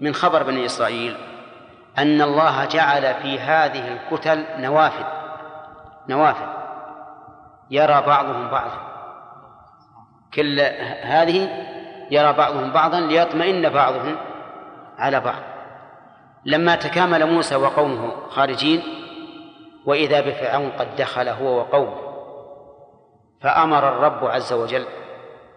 من 0.00 0.14
خبر 0.14 0.42
بني 0.42 0.66
إسرائيل 0.66 1.16
أن 1.98 2.22
الله 2.22 2.64
جعل 2.64 3.14
في 3.14 3.38
هذه 3.38 3.92
الكتل 3.92 4.44
نوافذ 4.60 5.18
نوافذ. 6.08 6.46
يرى 7.70 8.02
بعضهم 8.06 8.48
بعضا. 8.48 8.88
كل 10.34 10.60
هذه 11.02 11.48
يرى 12.10 12.32
بعضهم 12.32 12.72
بعضا 12.72 13.00
ليطمئن 13.00 13.68
بعضهم 13.68 14.16
على 14.98 15.20
بعض. 15.20 15.42
لما 16.44 16.76
تكامل 16.76 17.26
موسى 17.26 17.56
وقومه 17.56 18.12
خارجين 18.28 18.82
وإذا 19.86 20.20
بفرعون 20.20 20.70
قد 20.70 20.96
دخل 20.96 21.28
هو 21.28 21.58
وقومه 21.58 21.96
فأمر 23.40 23.88
الرب 23.88 24.24
عز 24.24 24.52
وجل 24.52 24.86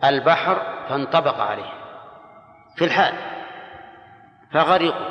البحر 0.03 0.61
فانطبق 0.89 1.39
عليه. 1.39 1.80
في 2.76 2.85
الحال 2.85 3.14
فغرقوا 4.52 5.06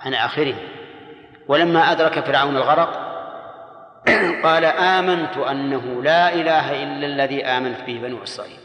عن 0.00 0.14
آخره. 0.14 0.54
ولما 1.48 1.92
أدرك 1.92 2.20
فرعون 2.20 2.56
الغرق 2.56 3.12
قال 4.44 4.64
آمنت 4.64 5.36
أنه 5.36 6.02
لا 6.02 6.34
إله 6.34 6.82
إلا 6.82 7.06
الذي 7.06 7.44
آمنت 7.44 7.80
به 7.80 8.00
بنو 8.02 8.22
إسرائيل. 8.22 8.58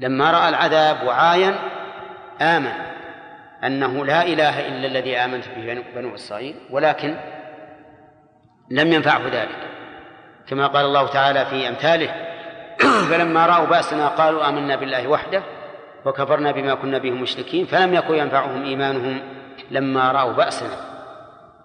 لما 0.00 0.30
رأى 0.30 0.48
العذاب 0.48 1.06
وعاين 1.06 1.54
آمن 2.40 2.72
أنه 3.64 4.06
لا 4.06 4.22
إله 4.22 4.68
إلا 4.68 4.86
الذي 4.86 5.16
آمنت 5.16 5.44
به 5.48 5.84
بنو 5.94 6.14
إسرائيل 6.14 6.56
ولكن 6.70 7.16
لم 8.70 8.92
ينفعه 8.92 9.28
ذلك. 9.32 9.70
كما 10.48 10.66
قال 10.66 10.84
الله 10.84 11.06
تعالى 11.06 11.46
في 11.46 11.68
أمثاله 11.68 12.14
فلما 13.10 13.46
رأوا 13.46 13.66
بأسنا 13.66 14.08
قالوا 14.08 14.48
آمنا 14.48 14.76
بالله 14.76 15.08
وحده 15.08 15.42
وكفرنا 16.04 16.52
بما 16.52 16.74
كنا 16.74 16.98
به 16.98 17.10
مشركين 17.10 17.66
فلم 17.66 17.94
يكن 17.94 18.14
ينفعهم 18.14 18.64
إيمانهم 18.64 19.20
لما 19.70 20.12
رأوا 20.12 20.32
بأسنا. 20.32 20.76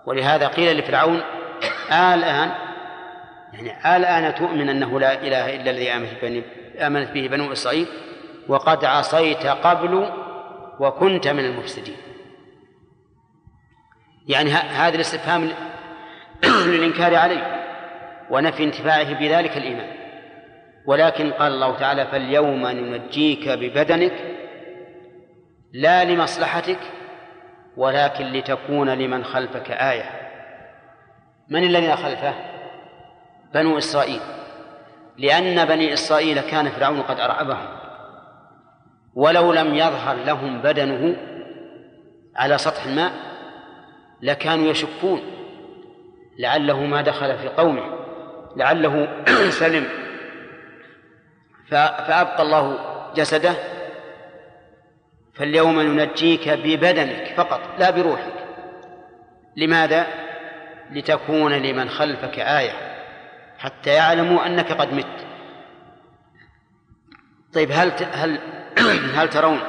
ولهذا 0.06 0.48
قيل 0.48 0.78
لفرعون 0.78 1.22
الآن 1.92 2.52
يعني 3.54 3.98
الآن 3.98 4.36
تؤمن 4.36 4.70
أنه 4.70 5.00
لا 5.00 5.14
إله 5.14 5.56
إلا 5.56 5.72
الذي 5.72 5.92
آمنت 6.80 7.12
به 7.12 7.28
بنو 7.28 7.52
إسرائيل 7.52 7.88
وقد 8.48 8.86
عصيت 8.86 9.46
قبل 9.46 10.10
وكنت 10.80 11.28
من 11.28 11.46
المفسدين. 11.46 11.98
يعني 14.28 14.50
هذا 14.52 14.96
الاستفهام 14.96 15.52
للإنكار 16.68 17.16
عليه 17.16 17.62
ونفي 18.30 18.64
انتفاعه 18.64 19.14
بذلك 19.14 19.58
الإيمان. 19.58 20.05
ولكن 20.88 21.32
قال 21.32 21.54
الله 21.54 21.78
تعالى 21.78 22.06
فاليوم 22.06 22.68
ننجيك 22.68 23.50
ببدنك 23.50 24.36
لا 25.74 26.04
لمصلحتك 26.04 26.80
ولكن 27.78 28.26
لتكون 28.26 28.90
لمن 28.90 29.24
خلفك 29.24 29.72
آية. 29.72 30.10
من 31.50 31.64
الذين 31.64 31.96
خلفه؟ 31.96 32.34
بنو 33.54 33.78
إسرائيل. 33.78 34.20
لأن 35.18 35.66
بني 35.66 35.94
إسرائيل 35.94 36.42
كان 36.42 36.70
فرعون 36.70 37.02
قد 37.02 37.20
أرعبهم. 37.20 37.68
ولو 39.16 39.54
لم 39.54 39.76
يظهر 39.76 40.16
لهم 40.16 40.62
بدنه 40.62 41.16
على 42.36 42.58
سطح 42.58 42.86
الماء 42.86 43.12
لكانوا 44.22 44.68
يشكون. 44.68 45.22
لعله 46.40 46.86
ما 46.86 47.02
دخل 47.02 47.38
في 47.38 47.48
قومه. 47.48 47.84
لعله 48.56 49.24
سلم. 49.60 50.05
فأبقى 51.70 52.42
الله 52.42 52.80
جسده 53.16 53.54
فاليوم 55.34 55.82
ننجيك 55.82 56.50
ببدنك 56.50 57.34
فقط 57.38 57.62
لا 57.80 57.90
بروحك 57.90 58.34
لماذا؟ 59.56 60.08
لتكون 60.92 61.54
لمن 61.54 61.90
خلفك 61.90 62.40
آية 62.40 62.72
حتى 63.58 63.90
يعلموا 63.90 64.46
أنك 64.46 64.72
قد 64.72 64.94
مت 64.94 65.26
طيب 67.54 67.72
هل 67.72 67.92
هل 68.14 68.40
هل 69.18 69.30
ترون 69.30 69.60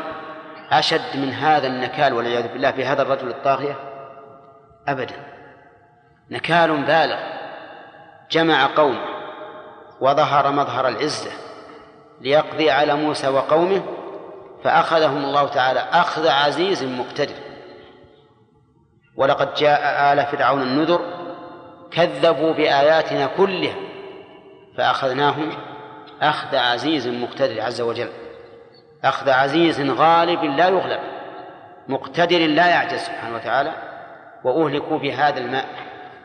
أشد 0.71 1.17
من 1.17 1.33
هذا 1.33 1.67
النكال 1.67 2.13
والعياذ 2.13 2.53
بالله 2.53 2.71
في 2.71 2.85
هذا 2.85 3.03
الرجل 3.03 3.29
الطاغية؟ 3.29 3.77
أبدا 4.89 5.15
نكال 6.31 6.83
بالغ 6.83 7.19
جمع 8.31 8.67
قومه 8.67 9.05
وظهر 10.01 10.53
مظهر 10.53 10.89
العزة 10.89 11.46
ليقضي 12.21 12.71
على 12.71 12.95
موسى 12.95 13.29
وقومه 13.29 13.83
فأخذهم 14.65 15.25
الله 15.25 15.49
تعالى 15.49 15.81
أخذ 15.81 16.29
عزيز 16.29 16.85
مقتدر. 16.85 17.35
ولقد 19.17 19.55
جاء 19.55 20.13
آل 20.13 20.27
فرعون 20.27 20.63
النذر 20.63 21.01
كذبوا 21.91 22.53
بآياتنا 22.53 23.27
كلها 23.27 23.75
فأخذناهم 24.77 25.53
أخذ 26.23 26.57
عزيز 26.57 27.09
مقتدر 27.09 27.61
عز 27.61 27.81
وجل. 27.81 28.09
أخذ 29.05 29.31
عزيز 29.31 29.81
غالب 29.81 30.45
لا 30.45 30.69
يغلب 30.69 31.01
مقتدر 31.89 32.39
لا 32.39 32.67
يعجز 32.69 33.01
سبحانه 33.01 33.37
وتعالى 33.37 33.73
وأهلكوا 34.45 34.99
بهذا 34.99 35.39
الماء 35.39 35.67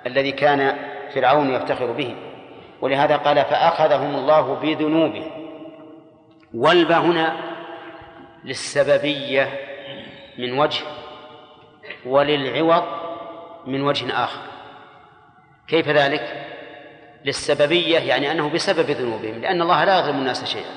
الذي 0.06 0.32
كان 0.32 0.78
فرعون 1.14 1.50
يفتخر 1.50 1.92
به. 1.92 2.16
ولهذا 2.82 3.16
قال 3.16 3.46
فأخذهم 3.46 4.16
الله 4.16 4.56
بذنوبهم 4.56 5.41
والب 6.54 6.92
هنا 6.92 7.36
للسببية 8.44 9.50
من 10.38 10.60
وجه 10.60 10.84
وللعوض 12.06 12.84
من 13.66 13.82
وجه 13.82 14.24
آخر 14.24 14.42
كيف 15.68 15.88
ذلك؟ 15.88 16.48
للسببية 17.26 18.00
يعني 18.00 18.32
أنه 18.32 18.50
بسبب 18.50 18.92
ذنوبهم 18.92 19.42
لأن 19.42 19.62
الله 19.62 19.84
لا 19.84 20.00
يظلم 20.00 20.18
الناس 20.20 20.46
شيئا 20.46 20.72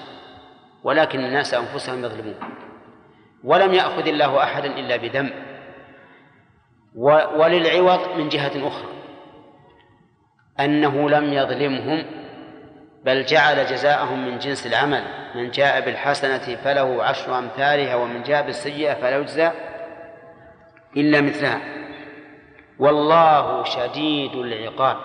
ولكن 0.84 1.24
الناس 1.24 1.54
أنفسهم 1.54 2.04
يظلمون 2.04 2.34
ولم 3.44 3.74
يأخذ 3.74 4.06
الله 4.06 4.42
أحدا 4.42 4.66
إلا 4.66 4.96
بذنب 4.96 5.32
وللعوض 7.36 8.18
من 8.18 8.28
جهة 8.28 8.68
أخرى 8.68 8.88
أنه 10.60 11.10
لم 11.10 11.32
يظلمهم 11.32 12.04
بل 13.04 13.24
جعل 13.24 13.66
جزاءهم 13.66 14.26
من 14.26 14.38
جنس 14.38 14.66
العمل. 14.66 15.04
من 15.34 15.50
جاء 15.50 15.80
بالحسنة 15.80 16.56
فله 16.56 17.04
عشر 17.04 17.38
أمثالها 17.38 17.94
ومن 17.94 18.22
جاء 18.22 18.46
بالسيئة 18.46 18.94
فلا 18.94 19.16
يجزى 19.16 19.50
إلا 20.96 21.20
مثلها. 21.20 21.60
والله 22.78 23.64
شديد 23.64 24.34
العقاب. 24.34 24.96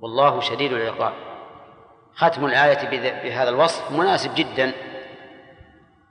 والله 0.00 0.40
شديد 0.40 0.72
العقاب. 0.72 1.12
ختم 2.14 2.44
الآية 2.44 2.88
بهذا 3.22 3.48
الوصف 3.48 3.90
مناسب 3.90 4.34
جدا 4.34 4.72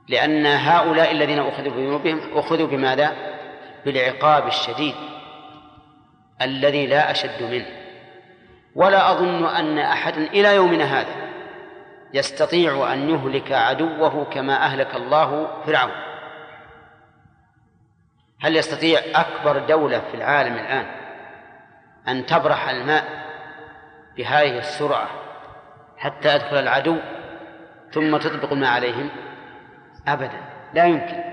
لأن 0.08 0.46
هؤلاء 0.46 1.12
الذين 1.12 1.38
أخذوا 1.38 1.72
بذنوبهم 1.72 2.38
أخذوا 2.38 2.66
بماذا؟ 2.66 3.12
بالعقاب 3.84 4.46
الشديد 4.46 4.94
الذي 6.42 6.86
لا 6.86 7.10
أشد 7.10 7.42
منه. 7.42 7.83
ولا 8.74 9.10
أظن 9.10 9.46
أن 9.46 9.78
أحدا 9.78 10.22
إلى 10.22 10.54
يومنا 10.54 10.84
هذا 10.84 11.24
يستطيع 12.14 12.92
أن 12.92 13.10
يهلك 13.10 13.52
عدوه 13.52 14.24
كما 14.24 14.56
أهلك 14.56 14.94
الله 14.94 15.62
فرعون. 15.66 15.92
هل 18.40 18.56
يستطيع 18.56 19.00
أكبر 19.14 19.58
دولة 19.58 20.00
في 20.10 20.16
العالم 20.16 20.54
الآن 20.54 20.86
أن 22.08 22.26
تبرح 22.26 22.68
الماء 22.68 23.04
بهذه 24.16 24.58
السرعة 24.58 25.08
حتى 25.96 26.34
يدخل 26.34 26.56
العدو 26.56 26.96
ثم 27.92 28.16
تطبق 28.16 28.52
الماء 28.52 28.70
عليهم؟ 28.70 29.10
أبدا 30.08 30.40
لا 30.74 30.84
يمكن. 30.84 31.24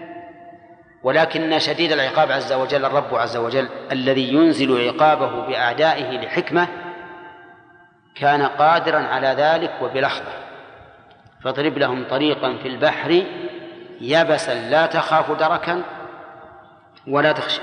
ولكن 1.04 1.60
شديد 1.60 1.92
العقاب 1.92 2.32
عز 2.32 2.54
وجل 2.54 2.86
الرب 2.86 3.16
عز 3.16 3.38
وجل 3.38 3.70
الذي 3.92 4.34
ينزل 4.34 4.88
عقابه 4.88 5.48
بأعدائه 5.48 6.12
لحكمة 6.12 6.68
كان 8.22 8.42
قادرا 8.42 9.00
على 9.00 9.28
ذلك 9.28 9.82
وبلحظة. 9.82 10.34
فاضرب 11.44 11.78
لهم 11.78 12.06
طريقا 12.10 12.58
في 12.58 12.68
البحر 12.68 13.26
يبسا 14.02 14.70
لا 14.70 14.86
تخاف 14.86 15.32
دركا 15.32 15.84
ولا 17.08 17.32
تخشى. 17.32 17.62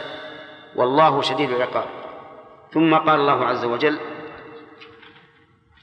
والله 0.77 1.23
شديد 1.23 1.51
العقاب. 1.51 1.89
ثم 2.73 2.95
قال 2.95 3.21
الله 3.21 3.47
عز 3.47 3.65
وجل 3.65 3.99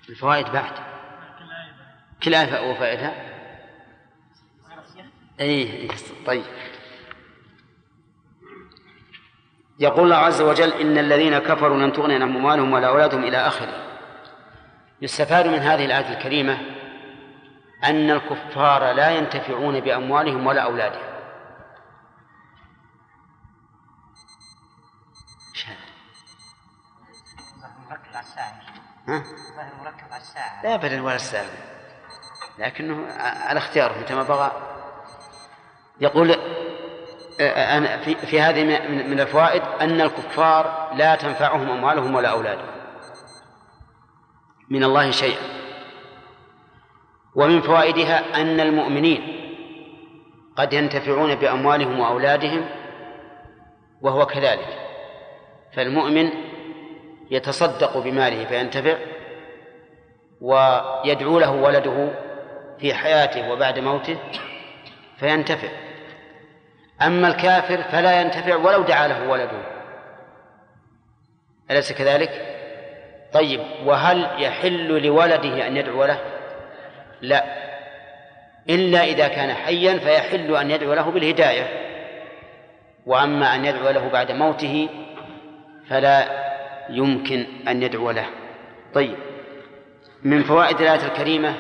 الفوائد 0.10 0.52
بعد. 0.52 0.72
كل 2.24 2.36
آية 2.36 2.72
وفائدها 2.72 3.14
أي 5.40 5.88
طيب. 6.26 6.44
يقول 9.80 10.04
الله 10.04 10.16
عز 10.16 10.42
وجل 10.42 10.74
إن 10.74 10.98
الذين 10.98 11.40
كفروا 11.40 11.78
لن 11.78 11.94
تغني 11.94 12.16
عنهم 12.16 12.38
أموالهم 12.38 12.74
ولا 12.74 12.88
أولادهم 12.88 13.24
إلى 13.24 13.38
آخره. 13.38 13.85
يستفاد 15.06 15.48
من 15.48 15.60
هذه 15.60 15.86
الآية 15.86 16.18
الكريمة 16.18 16.57
أن 17.84 18.11
الكفار 18.11 18.91
لا 18.91 19.10
ينتفعون 19.10 19.80
بأموالهم 19.80 20.48
ولا 20.48 20.61
أولادهم. 20.61 21.15
الساعة 28.19 28.53
ها؟ 29.07 29.23
مركب 29.84 30.11
على 30.11 30.22
الساعة 30.22 30.64
لا 30.64 30.76
أبدا 30.76 31.03
ولا 31.03 31.15
السالم 31.15 31.56
لكنه 32.60 33.07
على 33.22 33.57
اختياره 33.57 33.99
متى 33.99 34.15
ما 34.15 34.23
بغى 34.23 34.52
يقول 36.02 36.36
في, 38.26 38.41
هذه 38.41 38.64
من 38.88 39.19
الفوائد 39.19 39.61
أن 39.82 40.02
الكفار 40.02 40.94
لا 40.95 41.15
تنفعهم 41.15 41.69
أموالهم 41.69 42.15
ولا 42.15 42.30
أولادهم. 42.30 42.85
من 44.70 44.84
الله 44.84 45.12
شيئا. 45.12 45.42
ومن 47.36 47.62
فوائدها 47.62 48.42
أن 48.42 48.60
المؤمنين 48.60 49.42
قد 50.56 50.74
ينتفعون 50.74 51.36
بأموالهم 51.36 52.00
وأولادهم 52.00 52.66
وهو 54.02 54.26
كذلك. 54.26 54.80
فالمؤمن 55.74 56.30
يتصدق 57.32 57.98
بماله 57.98 58.46
فينتفع 58.46 58.98
ويدعو 60.42 61.40
له 61.40 61.52
ولده 61.52 62.12
في 62.80 62.94
حياته 62.94 63.52
وبعد 63.52 63.80
موته 63.80 64.18
فينتفع. 65.18 65.70
أما 67.02 67.28
الكافر 67.28 67.84
فلا 67.84 68.22
ينتفع 68.22 68.56
ولو 68.56 68.82
دعا 68.82 69.08
له 69.08 69.30
ولده. 69.30 69.62
أليس 71.72 71.94
كذلك؟ 71.94 72.55
طيب 73.36 73.62
وهل 73.86 74.28
يحل 74.38 74.88
لولده 74.88 75.68
أن 75.68 75.78
يدعو 75.78 76.06
له؟ 76.06 76.20
لا. 77.22 77.44
إلا 78.70 79.03
إذا 79.03 79.28
كان 79.28 79.53
حيا 79.53 79.98
فيحل 79.98 80.56
أن 80.56 80.72
يدعو 80.72 80.94
له 80.94 81.12
بالهداية. 81.12 81.68
وأما 83.06 83.56
أن 83.56 83.66
يدعو 83.66 83.90
له 83.90 84.10
بعد 84.10 84.32
موته 84.32 84.90
فلا 85.90 86.45
يمكن 86.90 87.45
أن 87.68 87.84
يدعو 87.84 88.12
له. 88.12 88.26
طيب 88.94 89.16
من 90.24 90.44
فوائد 90.44 90.82
الآية 90.82 91.06
الكريمة 91.06 91.53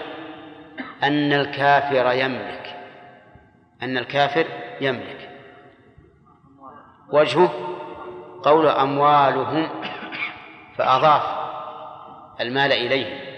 أن 1.03 1.33
الكافر 1.33 2.11
يملك. 2.11 2.75
أن 3.83 3.97
الكافر 3.97 4.45
يملك. 4.81 5.29
وجهه 7.11 7.51
قول 8.43 8.67
أموالهم 8.67 9.69
فأضاف 10.77 11.44
المال 12.41 12.71
إليه. 12.71 13.35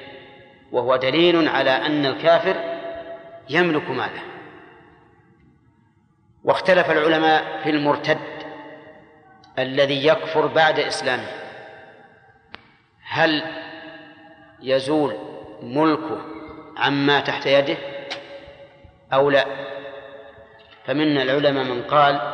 وهو 0.71 0.95
دليل 0.95 1.47
على 1.47 1.69
أن 1.69 2.05
الكافر 2.05 2.55
يملك 3.49 3.89
ماله. 3.89 4.21
واختلف 6.43 6.91
العلماء 6.91 7.63
في 7.63 7.69
المرتد 7.69 8.17
الذي 9.59 10.07
يكفر 10.07 10.47
بعد 10.47 10.79
إسلامه. 10.79 11.27
هل 13.03 13.43
يزول 14.61 15.15
ملكه 15.63 16.21
عما 16.77 17.19
تحت 17.19 17.45
يده 17.45 17.77
أو 19.13 19.29
لا؟ 19.29 19.45
فمن 20.85 21.17
العلماء 21.17 21.63
من 21.63 21.83
قال 21.83 22.33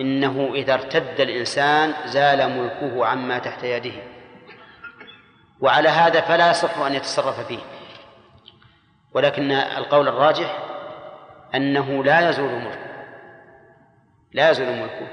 إنه 0.00 0.50
إذا 0.54 0.74
ارتد 0.74 1.20
الإنسان 1.20 1.94
زال 2.06 2.58
ملكه 2.58 3.06
عما 3.06 3.38
تحت 3.38 3.64
يده. 3.64 3.92
وعلى 5.60 5.88
هذا 5.88 6.20
فلا 6.20 6.50
يصح 6.50 6.78
أن 6.78 6.94
يتصرف 6.94 7.40
فيه. 7.40 7.58
ولكن 9.14 9.52
القول 9.52 10.08
الراجح 10.08 10.58
أنه 11.54 12.04
لا 12.04 12.28
يزول 12.28 12.50
ملكه. 12.50 12.90
لا 14.32 14.50
يزول 14.50 14.66
ملكه. 14.66 15.08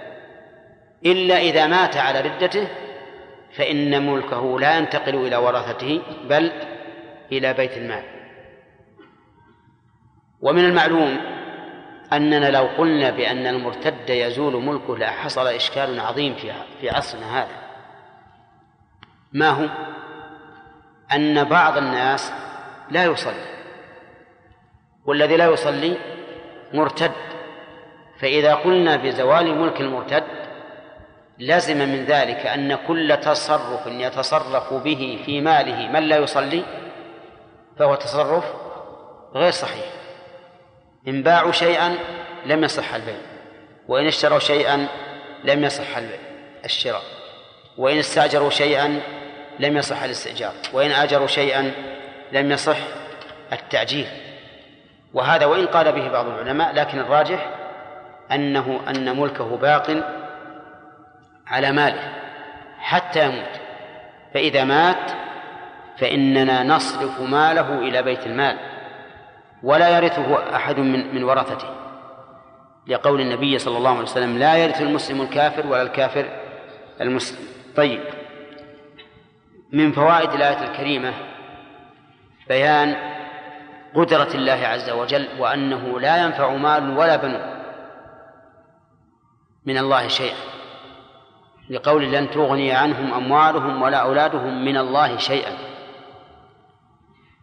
إلا 1.05 1.37
إذا 1.37 1.67
مات 1.67 1.97
على 1.97 2.21
ردته 2.21 2.67
فإن 3.51 4.07
ملكه 4.07 4.59
لا 4.59 4.77
ينتقل 4.77 5.15
إلى 5.15 5.35
ورثته 5.35 6.01
بل 6.29 6.51
إلى 7.31 7.53
بيت 7.53 7.77
المال. 7.77 8.03
ومن 10.41 10.65
المعلوم 10.65 11.19
أننا 12.13 12.51
لو 12.51 12.63
قلنا 12.77 13.09
بأن 13.09 13.47
المرتد 13.47 14.09
يزول 14.09 14.63
ملكه 14.63 14.97
لحصل 14.97 15.47
إشكال 15.47 15.99
عظيم 15.99 16.35
في 16.35 16.53
في 16.81 16.89
عصرنا 16.89 17.39
هذا. 17.39 17.67
ما 19.33 19.49
هو؟ 19.49 19.69
أن 21.13 21.43
بعض 21.43 21.77
الناس 21.77 22.31
لا 22.91 23.05
يصلي 23.05 23.45
والذي 25.05 25.37
لا 25.37 25.45
يصلي 25.45 25.97
مرتد. 26.73 27.11
فإذا 28.19 28.53
قلنا 28.53 28.95
بزوال 28.95 29.55
ملك 29.55 29.81
المرتد 29.81 30.23
لزم 31.39 31.77
من 31.77 32.05
ذلك 32.05 32.45
أن 32.45 32.75
كل 32.75 33.17
تصرف 33.17 33.87
يتصرف 33.87 34.73
به 34.73 35.21
في 35.25 35.41
ماله 35.41 35.87
من 35.91 36.03
لا 36.03 36.17
يصلي 36.17 36.63
فهو 37.79 37.95
تصرف 37.95 38.43
غير 39.35 39.51
صحيح. 39.51 39.85
إن 41.07 41.23
باعوا 41.23 41.51
شيئا 41.51 41.95
لم 42.45 42.63
يصح 42.63 42.93
البيع 42.93 43.17
وإن 43.87 44.07
اشتروا 44.07 44.39
شيئا 44.39 44.87
لم 45.43 45.63
يصح 45.63 45.97
الشراء 46.65 47.03
وإن 47.77 47.97
استأجروا 47.97 48.49
شيئا 48.49 49.01
لم 49.59 49.77
يصح 49.77 50.03
الاستئجار 50.03 50.51
وإن 50.73 50.91
آجروا 50.91 51.27
شيئا 51.27 51.71
لم 52.31 52.51
يصح 52.51 52.77
التأجير. 53.53 54.07
وهذا 55.13 55.45
وإن 55.45 55.65
قال 55.67 55.91
به 55.91 56.07
بعض 56.09 56.25
العلماء 56.27 56.73
لكن 56.73 56.99
الراجح 56.99 57.49
أنه 58.31 58.79
أن 58.89 59.19
ملكه 59.19 59.57
باق 59.57 60.03
على 61.47 61.71
ماله 61.71 62.13
حتى 62.79 63.25
يموت. 63.25 63.61
فإذا 64.33 64.63
مات 64.63 65.11
فإننا 65.97 66.63
نصرف 66.63 67.21
ماله 67.21 67.79
إلى 67.79 68.03
بيت 68.03 68.25
المال 68.25 68.57
ولا 69.63 69.97
يرثه 69.97 70.55
أحد 70.55 70.77
من 70.79 71.15
من 71.15 71.23
ورثته. 71.23 71.67
لقول 72.87 73.21
النبي 73.21 73.59
صلى 73.59 73.77
الله 73.77 73.89
عليه 73.89 74.01
وسلم 74.01 74.37
لا 74.37 74.55
يرث 74.55 74.81
المسلم 74.81 75.21
الكافر 75.21 75.67
ولا 75.67 75.81
الكافر 75.81 76.25
المسلم. 77.01 77.47
طيب 77.75 77.99
من 79.73 79.91
فوائد 79.91 80.29
الآية 80.29 80.71
الكريمة 80.71 81.13
بيان 82.47 82.95
قدرة 83.95 84.29
الله 84.35 84.67
عز 84.67 84.89
وجل 84.89 85.27
وأنه 85.39 85.99
لا 85.99 86.23
ينفع 86.23 86.55
مال 86.55 86.97
ولا 86.97 87.15
بنون 87.15 87.57
من 89.65 89.77
الله 89.77 90.07
شيئا 90.07 90.37
لقول 91.69 92.11
لن 92.11 92.29
تغني 92.29 92.71
عنهم 92.71 93.13
أموالهم 93.13 93.81
ولا 93.81 93.97
أولادهم 93.97 94.65
من 94.65 94.77
الله 94.77 95.17
شيئا. 95.17 95.57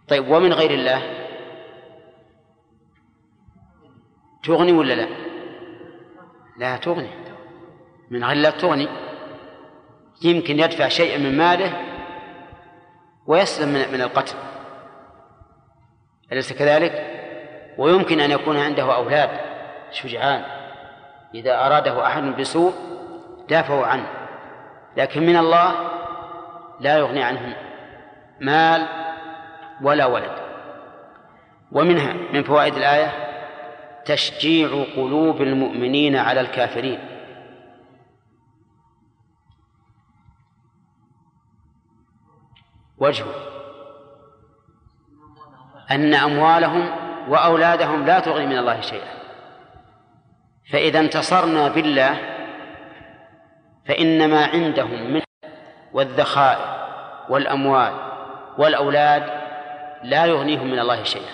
طيب 0.09 0.29
ومن 0.29 0.53
غير 0.53 0.71
الله؟ 0.71 1.03
تغني 4.45 4.73
ولا 4.73 4.95
لا؟ 4.95 5.09
لا 6.59 6.77
تغني. 6.77 7.11
من 8.11 8.25
غير 8.25 8.33
الله 8.37 8.51
تغني. 8.51 8.89
يمكن 10.23 10.59
يدفع 10.59 10.89
شيئا 10.89 11.19
من 11.19 11.37
ماله 11.37 11.94
ويسلم 13.27 13.69
من 13.69 13.93
من 13.93 14.01
القتل. 14.01 14.35
أليس 16.33 16.53
كذلك؟ 16.53 17.11
ويمكن 17.79 18.21
أن 18.21 18.31
يكون 18.31 18.59
عنده 18.59 18.95
أولاد 18.95 19.31
شجعان. 19.91 20.45
إذا 21.35 21.67
أراده 21.67 22.07
أحد 22.07 22.23
بسوء 22.23 22.73
دافعوا 23.49 23.87
عنه. 23.87 24.07
لكن 24.97 25.27
من 25.27 25.37
الله 25.37 25.75
لا 26.81 26.99
يغني 26.99 27.23
عنهم 27.23 27.55
مال 28.41 28.87
ولا 29.83 30.07
ولد. 30.07 30.33
ومنها 31.73 32.13
من 32.33 32.43
فوائد 32.43 32.75
الآية 32.75 33.13
تشجيع 34.05 34.85
قلوب 34.97 35.43
المؤمنين 35.43 36.17
على 36.17 36.41
الكافرين. 36.41 37.14
وجهه. 43.05 43.35
أن 45.91 46.15
أموالهم 46.15 46.91
وأولادهم 47.29 48.07
لا 48.07 48.21
تغني 48.21 48.47
من 48.47 48.59
الله 48.59 48.81
شيئا. 48.81 49.15
فإذا 50.73 50.99
انتصرنا 51.01 51.69
بالله 51.69 52.19
فإن 53.89 54.31
ما 54.31 54.47
عندهم 54.47 55.13
من 55.13 55.23
والذخائر 55.93 56.87
والأموال 57.29 57.93
والأولاد 58.59 59.23
لا 60.03 60.25
يغنيهم 60.25 60.67
من 60.67 60.79
الله 60.79 61.03
شيئا. 61.03 61.33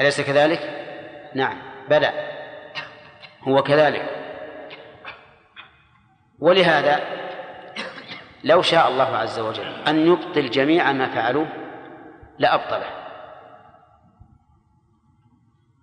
أليس 0.00 0.20
كذلك؟ 0.20 0.60
نعم 1.34 1.58
بلى. 1.88 2.12
هو 3.48 3.62
كذلك. 3.62 4.08
ولهذا 6.38 7.21
لو 8.44 8.62
شاء 8.62 8.88
الله 8.88 9.16
عز 9.16 9.38
وجل 9.38 9.74
أن 9.88 10.06
يبطل 10.06 10.50
جميع 10.50 10.92
ما 10.92 11.08
فعلوه 11.08 11.48
لأبطله. 12.38 12.86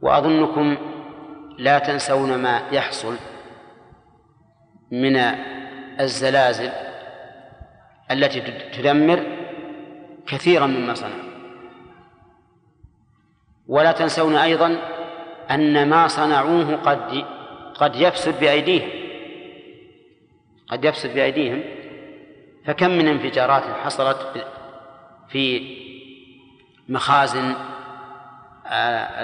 وأظنكم 0.01 0.77
لا 1.57 1.79
تنسون 1.79 2.35
ما 2.35 2.61
يحصل 2.71 3.15
من 4.91 5.15
الزلازل 5.99 6.71
التي 8.11 8.41
تدمر 8.71 9.37
كثيرا 10.27 10.67
مما 10.67 10.93
صنعوا 10.93 11.29
ولا 13.67 13.91
تنسون 13.91 14.35
أيضا 14.35 14.77
أن 15.51 15.89
ما 15.89 16.07
صنعوه 16.07 16.75
قد 16.75 17.25
قد 17.75 17.95
يفسد 17.95 18.39
بأيديهم. 18.39 18.89
قد 20.67 20.85
يفسد 20.85 21.13
بأيديهم. 21.13 21.78
فكم 22.69 22.89
من 22.89 23.07
انفجارات 23.07 23.63
حصلت 23.63 24.45
في 25.29 25.75
مخازن 26.89 27.55
آه، 28.67 29.23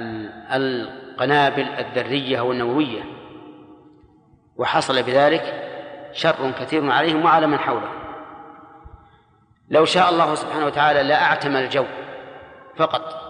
القنابل 0.56 1.64
الذرية 1.64 2.42
والنووية. 2.42 3.04
وحصل 4.58 5.04
بذلك 5.04 5.64
شر 6.14 6.52
كثير 6.60 6.92
عليهم 6.92 7.26
وعلى 7.26 7.48
من 7.48 7.58
حولهم 7.58 8.00
لو 9.70 9.86
شاء 9.86 10.10
الله 10.10 10.36
سبحانه 10.36 10.66
وتعالى 10.66 11.04
لأعتم 11.04 11.56
الجو 11.56 11.86
فقط 12.76 13.22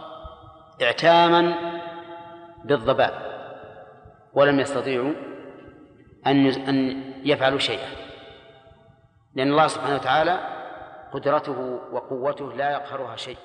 اعتاما 0.81 1.55
بالضباب 2.65 3.13
ولم 4.33 4.59
يستطيعوا 4.59 5.13
أن 6.27 6.47
أن 6.47 7.03
يفعلوا 7.23 7.59
شيئا. 7.59 8.04
لأن 9.35 9.51
الله 9.51 9.67
سبحانه 9.67 9.95
وتعالى 9.95 10.39
قدرته 11.13 11.79
وقوته 11.91 12.53
لا 12.53 12.71
يقهرها 12.71 13.15
شيء. 13.15 13.37